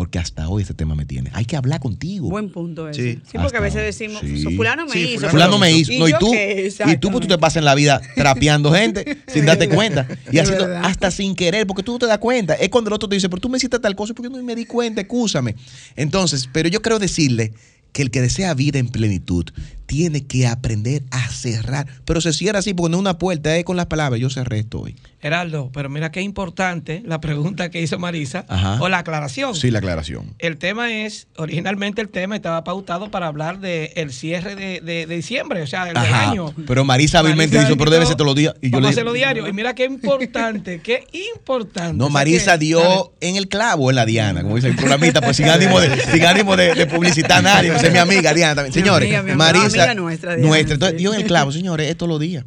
Porque 0.00 0.18
hasta 0.18 0.48
hoy 0.48 0.62
ese 0.62 0.72
tema 0.72 0.94
me 0.94 1.04
tiene. 1.04 1.28
Hay 1.34 1.44
que 1.44 1.56
hablar 1.56 1.78
contigo. 1.78 2.30
Buen 2.30 2.48
punto 2.48 2.88
ese. 2.88 3.16
Sí. 3.16 3.20
Sí, 3.32 3.36
porque 3.36 3.58
a 3.58 3.60
veces 3.60 3.82
decimos, 3.82 4.22
sí. 4.22 4.42
"So, 4.42 4.50
fulano 4.52 4.86
me 4.86 4.92
Sí, 4.94 4.98
hizo. 5.00 5.28
fulano 5.28 5.30
Fulano 5.30 5.58
me 5.58 5.72
hizo. 5.72 5.92
No, 5.98 6.08
y 6.08 6.12
tú, 6.18 6.32
y 6.34 6.96
tú, 6.96 7.10
pues 7.10 7.20
tú 7.20 7.28
te 7.28 7.36
pasas 7.36 7.58
en 7.58 7.66
la 7.66 7.74
vida 7.74 8.00
trapeando 8.14 8.72
gente 8.74 9.18
sin 9.30 9.44
darte 9.44 9.68
cuenta. 9.68 10.08
Y 10.32 10.38
haciendo 10.38 10.74
hasta 10.78 11.10
sin 11.10 11.34
querer, 11.34 11.66
porque 11.66 11.82
tú 11.82 11.92
no 11.92 11.98
te 11.98 12.06
das 12.06 12.16
cuenta. 12.16 12.54
Es 12.54 12.70
cuando 12.70 12.88
el 12.88 12.94
otro 12.94 13.10
te 13.10 13.16
dice, 13.16 13.28
pero 13.28 13.42
tú 13.42 13.50
me 13.50 13.58
hiciste 13.58 13.78
tal 13.78 13.94
cosa 13.94 14.14
porque 14.14 14.30
yo 14.32 14.38
no 14.38 14.42
me 14.42 14.54
di 14.54 14.64
cuenta, 14.64 15.02
excúsame. 15.02 15.54
Entonces, 15.96 16.48
pero 16.50 16.70
yo 16.70 16.80
quiero 16.80 16.98
decirle 16.98 17.52
que 17.92 18.02
el 18.02 18.10
que 18.10 18.20
desea 18.20 18.54
vida 18.54 18.78
en 18.78 18.88
plenitud 18.88 19.44
tiene 19.86 20.24
que 20.24 20.46
aprender 20.46 21.02
a 21.10 21.28
cerrar. 21.30 21.84
Pero 22.04 22.20
se 22.20 22.32
cierra 22.32 22.60
así, 22.60 22.74
porque 22.74 22.92
no 22.92 22.98
es 22.98 23.00
una 23.00 23.18
puerta, 23.18 23.56
es 23.56 23.64
con 23.64 23.76
las 23.76 23.86
palabras. 23.86 24.20
Yo 24.20 24.30
cerré 24.30 24.60
esto 24.60 24.80
hoy. 24.82 24.94
Heraldo, 25.22 25.70
pero 25.74 25.90
mira 25.90 26.10
qué 26.12 26.22
importante 26.22 27.02
la 27.04 27.20
pregunta 27.20 27.70
que 27.70 27.82
hizo 27.82 27.98
Marisa 27.98 28.46
Ajá. 28.48 28.78
o 28.80 28.88
la 28.88 28.98
aclaración. 28.98 29.54
Sí, 29.56 29.70
la 29.72 29.80
aclaración. 29.80 30.32
El 30.38 30.56
tema 30.58 30.92
es, 30.92 31.26
originalmente 31.36 32.00
el 32.00 32.08
tema 32.08 32.36
estaba 32.36 32.62
pautado 32.64 33.10
para 33.10 33.26
hablar 33.26 33.58
del 33.58 33.90
el 33.96 34.12
cierre 34.12 34.54
de, 34.54 34.80
de- 34.80 35.06
de 35.06 35.16
diciembre, 35.16 35.60
o 35.62 35.66
sea, 35.66 35.84
del 35.86 35.96
año. 35.96 36.54
Pero 36.68 36.84
Marisa 36.84 37.18
hábilmente 37.18 37.58
dijo, 37.58 37.76
pero 37.76 37.90
debe 37.90 38.06
ser 38.06 38.14
todos 38.14 38.26
los 38.26 38.36
días. 38.36 38.54
Y 38.62 38.70
yo 38.70 38.80
le 38.80 38.88
hacerlo 38.88 39.12
diario. 39.12 39.46
Y 39.48 39.52
mira 39.52 39.74
qué 39.74 39.84
importante, 39.86 40.80
qué 40.80 41.04
importante. 41.34 41.96
No, 41.98 42.08
Marisa 42.10 42.56
dio 42.56 42.78
Dale. 42.80 43.00
en 43.20 43.36
el 43.36 43.48
clavo 43.48 43.90
en 43.90 43.96
la 43.96 44.06
Diana, 44.06 44.42
como 44.42 44.54
dice 44.54 44.68
el 44.68 44.76
programista, 44.76 45.20
pues 45.20 45.36
sin 45.36 45.48
ánimo 45.48 45.80
de, 45.80 46.00
sin 46.12 46.24
ánimo 46.24 46.56
de, 46.56 46.74
de 46.74 46.86
publicitar 46.86 47.38
a 47.40 47.42
nadie. 47.42 47.72
Es 47.86 47.92
mi 47.92 47.98
amiga 47.98 48.34
Diana 48.34 48.54
también. 48.54 48.74
Mi 48.74 48.80
Señores, 48.80 49.06
amiga, 49.06 49.22
mi 49.22 49.30
amiga, 49.30 49.36
Marisa. 49.36 49.66
amiga 49.66 49.94
nuestra, 49.94 50.36
Diana, 50.36 50.48
nuestra. 50.48 50.74
Entonces, 50.74 50.98
dio 50.98 51.14
en 51.14 51.20
el 51.20 51.26
clavo, 51.26 51.52
señores, 51.52 51.90
es 51.90 51.96
todos 51.96 52.10
los 52.10 52.20
días. 52.20 52.44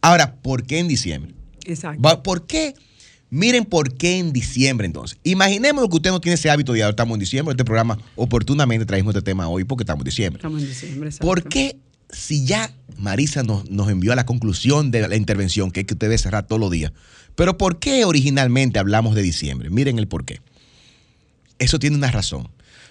Ahora, 0.00 0.34
¿por 0.42 0.64
qué 0.64 0.78
en 0.78 0.88
diciembre? 0.88 1.34
Exacto. 1.64 2.22
¿Por 2.22 2.46
qué? 2.46 2.74
Miren 3.30 3.64
por 3.64 3.94
qué 3.94 4.18
en 4.18 4.32
diciembre 4.32 4.86
entonces. 4.86 5.18
Imaginemos 5.24 5.88
que 5.88 5.96
usted 5.96 6.10
no 6.10 6.20
tiene 6.20 6.34
ese 6.34 6.50
hábito 6.50 6.72
de 6.72 6.82
ahora 6.82 6.90
estamos 6.90 7.14
en 7.16 7.20
diciembre. 7.20 7.52
Este 7.52 7.64
programa 7.64 7.98
oportunamente 8.14 8.86
trajimos 8.86 9.14
este 9.14 9.24
tema 9.24 9.48
hoy 9.48 9.64
porque 9.64 9.82
estamos 9.82 10.02
en 10.02 10.04
diciembre. 10.04 10.38
Estamos 10.38 10.62
en 10.62 10.68
diciembre. 10.68 11.08
exacto. 11.08 11.26
¿Por 11.26 11.42
qué 11.48 11.76
si 12.10 12.44
ya 12.44 12.70
Marisa 12.96 13.42
nos, 13.42 13.68
nos 13.70 13.88
envió 13.88 14.12
a 14.12 14.16
la 14.16 14.24
conclusión 14.24 14.92
de 14.92 15.08
la 15.08 15.16
intervención, 15.16 15.72
que 15.72 15.80
es 15.80 15.86
que 15.86 15.94
usted 15.94 16.06
debe 16.06 16.18
cerrar 16.18 16.46
todos 16.46 16.60
los 16.60 16.70
días, 16.70 16.92
pero 17.34 17.58
por 17.58 17.80
qué 17.80 18.04
originalmente 18.04 18.78
hablamos 18.78 19.16
de 19.16 19.22
diciembre? 19.22 19.68
Miren 19.68 19.98
el 19.98 20.06
por 20.06 20.24
qué. 20.24 20.40
Eso 21.58 21.80
tiene 21.80 21.96
una 21.96 22.10
razón. 22.12 22.48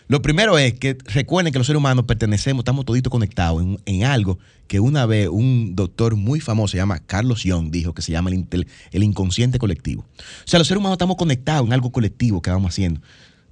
Lo 0.07 0.21
primero 0.21 0.57
es 0.57 0.73
que 0.73 0.97
recuerden 1.05 1.53
que 1.53 1.59
los 1.59 1.65
seres 1.67 1.77
humanos 1.77 2.05
pertenecemos, 2.05 2.61
estamos 2.61 2.85
toditos 2.85 3.09
conectados 3.11 3.61
en, 3.63 3.79
en 3.85 4.03
algo 4.03 4.37
que 4.67 4.79
una 4.79 5.05
vez 5.05 5.27
un 5.29 5.75
doctor 5.75 6.15
muy 6.15 6.39
famoso, 6.39 6.71
se 6.73 6.77
llama 6.77 6.99
Carlos 6.99 7.41
Jung, 7.45 7.71
dijo 7.71 7.93
que 7.93 8.01
se 8.01 8.11
llama 8.11 8.29
el, 8.29 8.67
el 8.91 9.03
inconsciente 9.03 9.59
colectivo. 9.59 10.05
O 10.17 10.47
sea, 10.47 10.59
los 10.59 10.67
seres 10.67 10.79
humanos 10.79 10.95
estamos 10.95 11.15
conectados 11.15 11.65
en 11.67 11.73
algo 11.73 11.91
colectivo 11.91 12.41
que 12.41 12.49
vamos 12.51 12.71
haciendo. 12.73 13.01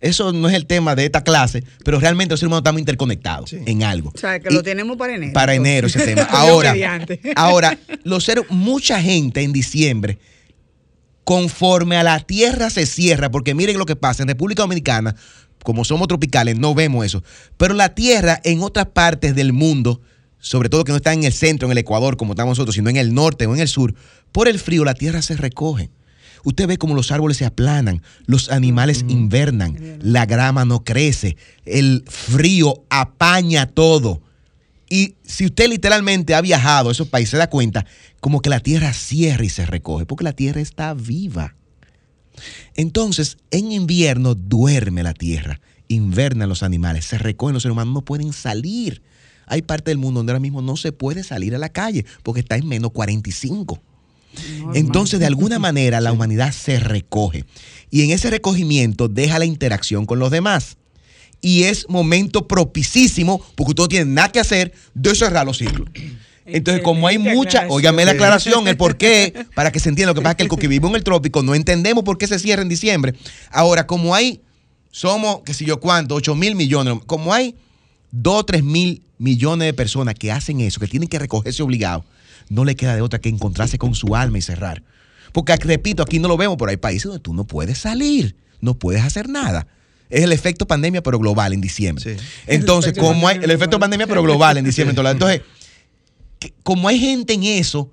Eso 0.01 0.33
no 0.33 0.49
es 0.49 0.55
el 0.55 0.65
tema 0.65 0.95
de 0.95 1.05
esta 1.05 1.23
clase, 1.23 1.63
pero 1.85 1.99
realmente 1.99 2.33
los 2.33 2.39
seres 2.39 2.47
humanos 2.47 2.61
estamos 2.61 2.79
interconectados 2.79 3.51
Sí. 3.51 3.57
en 3.65 3.83
algo. 3.83 4.11
O 4.15 4.17
sea, 4.17 4.39
que 4.39 4.49
Y- 4.49 4.53
lo 4.53 4.63
tenemos 4.63 4.97
para 4.97 5.13
enero. 5.15 5.33
para 5.33 5.53
enero 5.53 5.87
ese 5.87 5.99
tema. 6.03 6.23
Ahora, 6.31 6.73
ahora, 7.35 7.77
los 8.03 8.23
seres, 8.23 8.45
mucha 8.49 8.99
gente 9.01 9.41
en 9.43 9.53
diciembre, 9.53 10.17
conforme 11.23 11.97
a 11.97 12.03
la 12.03 12.19
tierra 12.19 12.69
se 12.69 12.85
cierra, 12.85 13.29
porque 13.29 13.53
miren 13.53 13.77
lo 13.77 13.85
que 13.85 13.95
pasa 13.95 14.23
en 14.23 14.29
República 14.29 14.63
Dominicana, 14.63 15.15
como 15.63 15.85
somos 15.85 16.07
tropicales, 16.07 16.57
no 16.57 16.73
vemos 16.73 17.05
eso. 17.05 17.23
Pero 17.57 17.73
la 17.73 17.95
tierra 17.95 18.39
en 18.43 18.61
otras 18.61 18.87
partes 18.87 19.35
del 19.35 19.53
mundo, 19.53 20.01
sobre 20.39 20.69
todo 20.69 20.83
que 20.83 20.91
no 20.91 20.97
está 20.97 21.13
en 21.13 21.23
el 21.23 21.33
centro, 21.33 21.67
en 21.67 21.71
el 21.71 21.77
Ecuador, 21.77 22.17
como 22.17 22.33
estamos 22.33 22.51
nosotros, 22.51 22.75
sino 22.75 22.89
en 22.89 22.97
el 22.97 23.13
norte 23.13 23.45
o 23.45 23.53
en 23.53 23.61
el 23.61 23.67
sur, 23.67 23.93
por 24.31 24.47
el 24.47 24.59
frío 24.59 24.85
la 24.85 24.93
tierra 24.93 25.21
se 25.21 25.35
recoge. 25.35 25.89
Usted 26.43 26.67
ve 26.67 26.77
como 26.77 26.95
los 26.95 27.11
árboles 27.11 27.37
se 27.37 27.45
aplanan, 27.45 28.01
los 28.25 28.49
animales 28.49 29.05
invernan, 29.07 29.99
la 30.01 30.25
grama 30.25 30.65
no 30.65 30.83
crece, 30.83 31.37
el 31.65 32.03
frío 32.07 32.83
apaña 32.89 33.67
todo. 33.67 34.21
Y 34.89 35.15
si 35.23 35.45
usted 35.45 35.69
literalmente 35.69 36.33
ha 36.33 36.41
viajado 36.41 36.89
a 36.89 36.91
esos 36.91 37.07
países, 37.07 37.31
se 37.31 37.37
da 37.37 37.49
cuenta 37.49 37.85
como 38.19 38.41
que 38.41 38.49
la 38.49 38.59
tierra 38.59 38.91
cierra 38.93 39.45
y 39.45 39.49
se 39.49 39.65
recoge, 39.65 40.05
porque 40.05 40.23
la 40.23 40.33
tierra 40.33 40.61
está 40.61 40.93
viva. 40.93 41.55
Entonces, 42.75 43.37
en 43.51 43.71
invierno 43.71 44.35
duerme 44.35 45.03
la 45.03 45.13
tierra, 45.13 45.59
invernan 45.87 46.49
los 46.49 46.63
animales, 46.63 47.05
se 47.05 47.17
recogen 47.17 47.53
los 47.53 47.63
seres 47.63 47.73
humanos, 47.73 47.93
no 47.93 48.01
pueden 48.01 48.33
salir. 48.33 49.01
Hay 49.45 49.61
parte 49.61 49.91
del 49.91 49.97
mundo 49.97 50.19
donde 50.19 50.31
ahora 50.31 50.39
mismo 50.39 50.61
no 50.61 50.77
se 50.77 50.91
puede 50.91 51.23
salir 51.23 51.55
a 51.55 51.57
la 51.57 51.69
calle 51.69 52.05
porque 52.23 52.41
está 52.41 52.55
en 52.55 52.67
menos 52.67 52.91
45. 52.91 53.81
Entonces, 54.73 55.19
de 55.19 55.25
alguna 55.25 55.59
manera, 55.59 55.99
la 55.99 56.11
humanidad 56.11 56.53
se 56.53 56.79
recoge. 56.79 57.45
Y 57.89 58.03
en 58.03 58.11
ese 58.11 58.29
recogimiento 58.29 59.07
deja 59.07 59.39
la 59.39 59.45
interacción 59.45 60.05
con 60.05 60.19
los 60.19 60.31
demás. 60.31 60.77
Y 61.41 61.63
es 61.63 61.89
momento 61.89 62.47
propicísimo, 62.47 63.43
porque 63.55 63.71
usted 63.71 63.83
no 63.83 63.89
tiene 63.89 64.05
nada 64.05 64.31
que 64.31 64.39
hacer, 64.39 64.73
de 64.93 65.15
cerrar 65.15 65.45
los 65.45 65.57
ciclos. 65.57 65.89
Entonces, 66.53 66.83
como 66.83 67.07
hay 67.07 67.17
mucha, 67.17 67.65
óigame 67.69 68.05
la 68.05 68.11
aclaración, 68.11 68.67
el 68.67 68.77
por 68.77 68.97
qué, 68.97 69.45
para 69.55 69.71
que 69.71 69.79
se 69.79 69.89
entienda. 69.89 70.11
Lo 70.11 70.15
que 70.15 70.21
pasa 70.21 70.31
es 70.31 70.37
que 70.37 70.43
el 70.43 70.49
que 70.49 70.67
vivimos 70.67 70.91
en 70.91 70.97
el 70.97 71.03
trópico 71.03 71.43
no 71.43 71.55
entendemos 71.55 72.03
por 72.03 72.17
qué 72.17 72.27
se 72.27 72.39
cierra 72.39 72.61
en 72.61 72.69
diciembre. 72.69 73.13
Ahora, 73.51 73.87
como 73.87 74.15
hay, 74.15 74.41
somos, 74.91 75.41
qué 75.45 75.53
sé 75.53 75.65
yo 75.65 75.79
cuánto, 75.79 76.15
8 76.15 76.35
mil 76.35 76.55
millones, 76.55 76.95
como 77.05 77.33
hay 77.33 77.55
2 78.11 78.35
o 78.35 78.43
3 78.43 78.63
mil 78.63 79.03
millones 79.17 79.67
de 79.67 79.73
personas 79.73 80.15
que 80.15 80.31
hacen 80.31 80.59
eso, 80.61 80.79
que 80.79 80.87
tienen 80.87 81.07
que 81.07 81.19
recogerse 81.19 81.63
obligados, 81.63 82.03
no 82.49 82.65
le 82.65 82.75
queda 82.75 82.95
de 82.95 83.01
otra 83.01 83.19
que 83.19 83.29
encontrarse 83.29 83.77
con 83.77 83.95
su 83.95 84.15
alma 84.15 84.37
y 84.37 84.41
cerrar. 84.41 84.83
Porque, 85.31 85.55
repito, 85.55 86.03
aquí 86.03 86.19
no 86.19 86.27
lo 86.27 86.37
vemos, 86.37 86.57
pero 86.57 86.71
hay 86.71 86.77
países 86.77 87.05
donde 87.05 87.19
tú 87.19 87.33
no 87.33 87.45
puedes 87.45 87.77
salir, 87.77 88.35
no 88.59 88.73
puedes 88.73 89.03
hacer 89.03 89.29
nada. 89.29 89.67
Es 90.09 90.23
el 90.23 90.33
efecto 90.33 90.67
pandemia, 90.67 91.01
pero 91.01 91.17
global 91.19 91.53
en 91.53 91.61
diciembre. 91.61 92.03
Sí. 92.03 92.23
Entonces, 92.47 92.93
como 92.97 93.29
hay 93.29 93.39
el 93.41 93.49
efecto 93.49 93.79
pandemia, 93.79 94.07
pero 94.07 94.21
global 94.21 94.57
en 94.57 94.65
diciembre. 94.65 94.91
Entonces, 94.91 95.41
que- 96.41 96.53
como 96.63 96.87
hay 96.87 96.99
gente 96.99 97.33
en 97.33 97.43
eso, 97.43 97.91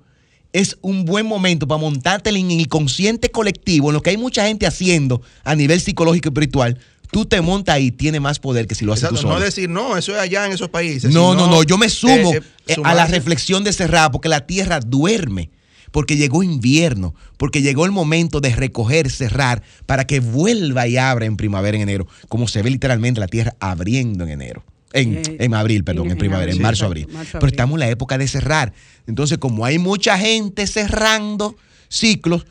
es 0.51 0.75
un 0.81 1.05
buen 1.05 1.27
momento 1.27 1.67
para 1.67 1.79
montarte 1.79 2.31
en 2.31 2.49
el 2.51 2.67
consciente 2.67 3.29
colectivo, 3.29 3.89
en 3.89 3.93
lo 3.93 4.01
que 4.01 4.09
hay 4.09 4.17
mucha 4.17 4.47
gente 4.47 4.65
haciendo 4.65 5.21
a 5.43 5.55
nivel 5.55 5.79
psicológico 5.79 6.27
y 6.27 6.31
espiritual. 6.31 6.79
Tú 7.11 7.25
te 7.25 7.39
montas 7.41 7.75
ahí, 7.75 7.91
tiene 7.91 8.19
más 8.19 8.39
poder 8.39 8.65
que 8.67 8.73
si 8.75 8.83
lo 8.85 8.93
haces 8.93 9.03
Exacto, 9.03 9.15
tú 9.17 9.21
solo. 9.27 9.35
no 9.35 9.45
decir, 9.45 9.69
no, 9.69 9.95
eso 9.97 10.11
es 10.13 10.19
allá 10.19 10.45
en 10.47 10.51
esos 10.51 10.69
países. 10.69 11.13
No, 11.13 11.35
no, 11.35 11.47
no, 11.47 11.63
yo 11.63 11.77
me 11.77 11.89
sumo 11.89 12.33
eh, 12.33 12.41
eh, 12.67 12.73
eh, 12.73 12.75
a 12.83 12.93
la 12.95 13.05
reflexión 13.05 13.63
de 13.63 13.73
cerrar, 13.73 14.11
porque 14.11 14.27
la 14.29 14.45
tierra 14.47 14.79
duerme, 14.79 15.49
porque 15.91 16.17
llegó 16.17 16.41
invierno, 16.43 17.13
porque 17.37 17.61
llegó 17.61 17.85
el 17.85 17.91
momento 17.91 18.41
de 18.41 18.55
recoger, 18.55 19.09
cerrar, 19.11 19.61
para 19.85 20.05
que 20.05 20.19
vuelva 20.19 20.87
y 20.87 20.97
abra 20.97 21.25
en 21.25 21.37
primavera, 21.37 21.77
en 21.77 21.83
enero, 21.83 22.07
como 22.27 22.47
se 22.47 22.61
ve 22.63 22.69
literalmente 22.71 23.19
la 23.19 23.27
tierra 23.27 23.55
abriendo 23.59 24.23
en 24.23 24.29
enero. 24.31 24.63
En, 24.93 25.17
Eh, 25.17 25.21
en 25.39 25.53
abril, 25.53 25.83
perdón, 25.83 26.07
en, 26.07 26.11
en 26.13 26.17
primavera, 26.17 26.51
en 26.51 26.57
abril, 26.57 26.63
marzo, 26.63 26.85
abril. 26.85 27.07
Pero 27.33 27.47
estamos 27.47 27.75
en 27.75 27.79
la 27.81 27.89
época 27.89 28.17
de 28.17 28.27
cerrar. 28.27 28.73
Entonces, 29.07 29.37
como 29.37 29.65
hay 29.65 29.77
mucha 29.79 30.17
gente 30.17 30.65
cerrando 30.67 31.55
ciclos, 31.89 32.45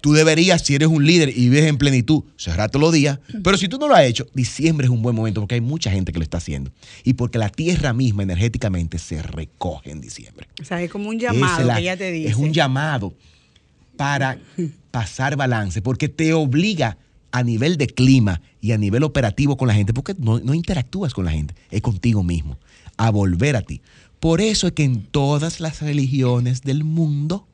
tú 0.00 0.12
deberías, 0.12 0.62
si 0.62 0.74
eres 0.74 0.88
un 0.88 1.04
líder 1.04 1.30
y 1.30 1.48
vives 1.48 1.64
en 1.64 1.76
plenitud, 1.78 2.22
cerrar 2.36 2.70
todos 2.70 2.80
los 2.82 2.92
días. 2.92 3.18
Pero 3.42 3.56
si 3.58 3.68
tú 3.68 3.76
no 3.78 3.88
lo 3.88 3.94
has 3.94 4.04
hecho, 4.04 4.26
diciembre 4.34 4.86
es 4.86 4.90
un 4.90 5.02
buen 5.02 5.16
momento 5.16 5.40
porque 5.40 5.56
hay 5.56 5.60
mucha 5.60 5.90
gente 5.90 6.12
que 6.12 6.18
lo 6.18 6.22
está 6.22 6.38
haciendo. 6.38 6.70
Y 7.04 7.14
porque 7.14 7.38
la 7.38 7.48
tierra 7.48 7.92
misma 7.92 8.22
energéticamente 8.22 8.98
se 8.98 9.20
recoge 9.22 9.90
en 9.90 10.00
diciembre. 10.00 10.46
O 10.60 10.64
sea, 10.64 10.80
es 10.82 10.90
como 10.90 11.08
un 11.10 11.18
llamado 11.18 11.60
es 11.60 11.66
la- 11.66 11.74
que 11.74 11.80
ella 11.82 11.96
te 11.96 12.10
dice. 12.12 12.28
Es 12.30 12.36
un 12.36 12.52
llamado 12.52 13.12
para 13.96 14.38
pasar 14.90 15.36
balance, 15.36 15.82
porque 15.82 16.08
te 16.08 16.32
obliga 16.32 16.96
a 17.32 17.42
nivel 17.42 17.76
de 17.76 17.86
clima 17.86 18.40
y 18.60 18.72
a 18.72 18.78
nivel 18.78 19.02
operativo 19.02 19.56
con 19.56 19.68
la 19.68 19.74
gente, 19.74 19.92
porque 19.92 20.14
no, 20.18 20.40
no 20.40 20.54
interactúas 20.54 21.14
con 21.14 21.24
la 21.24 21.32
gente, 21.32 21.54
es 21.70 21.82
contigo 21.82 22.22
mismo, 22.22 22.58
a 22.96 23.10
volver 23.10 23.56
a 23.56 23.62
ti. 23.62 23.82
Por 24.20 24.40
eso 24.40 24.66
es 24.66 24.72
que 24.72 24.84
en 24.84 25.02
todas 25.02 25.60
las 25.60 25.82
religiones 25.82 26.62
del 26.62 26.84
mundo, 26.84 27.46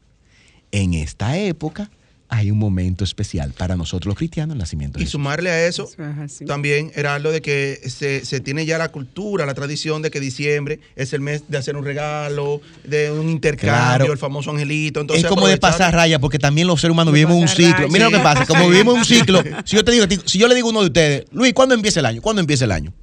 en 0.71 0.95
esta 0.95 1.37
época, 1.37 1.91
hay 2.35 2.51
un 2.51 2.59
momento 2.59 3.05
especial 3.05 3.53
para 3.53 3.77
nosotros 3.77 4.07
los 4.07 4.17
cristianos, 4.17 4.55
el 4.55 4.59
nacimiento 4.59 4.97
de 4.97 5.03
Y 5.03 5.05
Jesús. 5.05 5.13
sumarle 5.13 5.51
a 5.51 5.67
eso, 5.67 5.85
Eso 5.85 6.03
es 6.25 6.43
también 6.47 6.91
era 6.95 7.19
lo 7.19 7.31
de 7.31 7.43
que 7.43 7.79
se, 7.89 8.25
se 8.25 8.41
tiene 8.41 8.65
ya 8.65 8.79
la 8.79 8.89
cultura, 8.89 9.45
la 9.45 9.53
tradición 9.53 10.01
de 10.01 10.11
que 10.11 10.19
diciembre 10.19 10.81
es 10.97 11.13
el 11.13 11.21
mes 11.21 11.45
de 11.49 11.59
hacer 11.59 11.77
un 11.77 11.85
regalo, 11.85 12.63
de 12.85 13.11
un 13.11 13.29
intercambio, 13.29 13.73
Claro. 13.99 14.13
el 14.15 14.19
famoso 14.19 14.51
angelito. 14.51 15.01
Entonces 15.03 15.25
es 15.25 15.29
como 15.29 15.47
de 15.47 15.59
pasar 15.59 15.93
raya, 15.93 16.19
porque 16.19 16.39
también 16.39 16.67
los 16.69 16.81
seres 16.81 16.93
humanos 16.93 17.13
De 17.13 17.21
vivimos 17.21 17.39
un 17.43 17.49
ciclo. 17.49 17.75
raya. 17.75 17.89
Mira 17.93 18.07
lo 18.07 18.17
que 18.17 18.23
pasa, 18.25 18.47
como 18.47 18.67
vivimos 18.71 18.95
un 18.95 19.05
ciclo, 19.05 19.43
si 19.67 19.77
yo 19.77 19.85
te 19.85 19.93
digo, 19.93 20.07
si 20.25 20.39
yo 20.39 20.49
le 20.49 20.55
digo 20.55 20.69
a 20.69 20.71
uno 20.71 20.81
de 20.81 20.87
ustedes, 20.87 21.25
Luis, 21.33 21.53
¿cuándo 21.53 21.75
empieza 21.75 22.01
el 22.01 22.07
año? 22.07 22.23
¿Cuándo 22.23 22.41
empieza 22.41 22.65
el 22.65 22.73
año? 22.73 22.95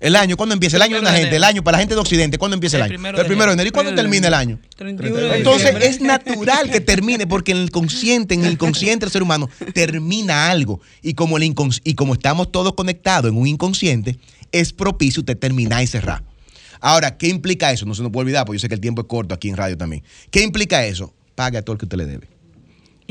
El 0.00 0.16
año, 0.16 0.38
¿cuándo 0.38 0.54
empieza 0.54 0.76
el 0.76 0.82
año 0.82 0.98
de 0.98 1.06
de 1.06 1.12
gente? 1.12 1.36
El 1.36 1.44
año 1.44 1.62
para 1.62 1.76
la 1.76 1.80
gente 1.80 1.94
de 1.94 2.00
Occidente, 2.00 2.38
¿cuándo 2.38 2.54
empieza 2.54 2.78
el, 2.78 2.84
El 2.84 2.84
año? 2.84 2.94
primero 2.94 3.20
el 3.20 3.26
primero 3.26 3.50
de 3.50 3.52
enero. 3.52 3.68
¿Y 3.68 3.70
cuándo 3.70 3.94
termina 3.94 4.28
el 4.28 4.34
año? 4.34 4.58
31 4.76 5.14
de 5.14 5.36
Entonces 5.36 5.76
es 5.82 6.00
natural 6.00 6.70
que 6.70 6.80
termine, 6.80 7.26
porque 7.26 7.52
en 7.52 7.58
el 7.58 7.70
consciente, 7.70 8.32
en 8.34 8.46
el 8.46 8.52
inconsciente 8.52 9.04
del 9.04 9.12
ser 9.12 9.22
humano, 9.22 9.50
termina 9.74 10.50
algo. 10.50 10.80
Y 11.02 11.12
como, 11.12 11.36
el 11.36 11.44
y 11.84 11.94
como 11.94 12.14
estamos 12.14 12.50
todos 12.50 12.74
conectados 12.74 13.30
en 13.30 13.36
un 13.36 13.46
inconsciente, 13.46 14.18
es 14.52 14.72
propicio 14.72 15.20
usted 15.20 15.38
terminar 15.38 15.82
y 15.82 15.86
cerrar. 15.86 16.24
Ahora, 16.80 17.18
¿qué 17.18 17.28
implica 17.28 17.70
eso? 17.70 17.84
No 17.84 17.94
se 17.94 18.02
nos 18.02 18.10
puede 18.10 18.22
olvidar, 18.22 18.46
porque 18.46 18.56
yo 18.56 18.62
sé 18.62 18.68
que 18.68 18.74
el 18.74 18.80
tiempo 18.80 19.02
es 19.02 19.06
corto 19.06 19.34
aquí 19.34 19.50
en 19.50 19.56
radio 19.56 19.76
también. 19.76 20.02
¿Qué 20.30 20.42
implica 20.42 20.84
eso? 20.86 21.12
Pague 21.34 21.58
a 21.58 21.62
todo 21.62 21.74
el 21.74 21.78
que 21.78 21.84
usted 21.84 21.98
le 21.98 22.06
debe. 22.06 22.39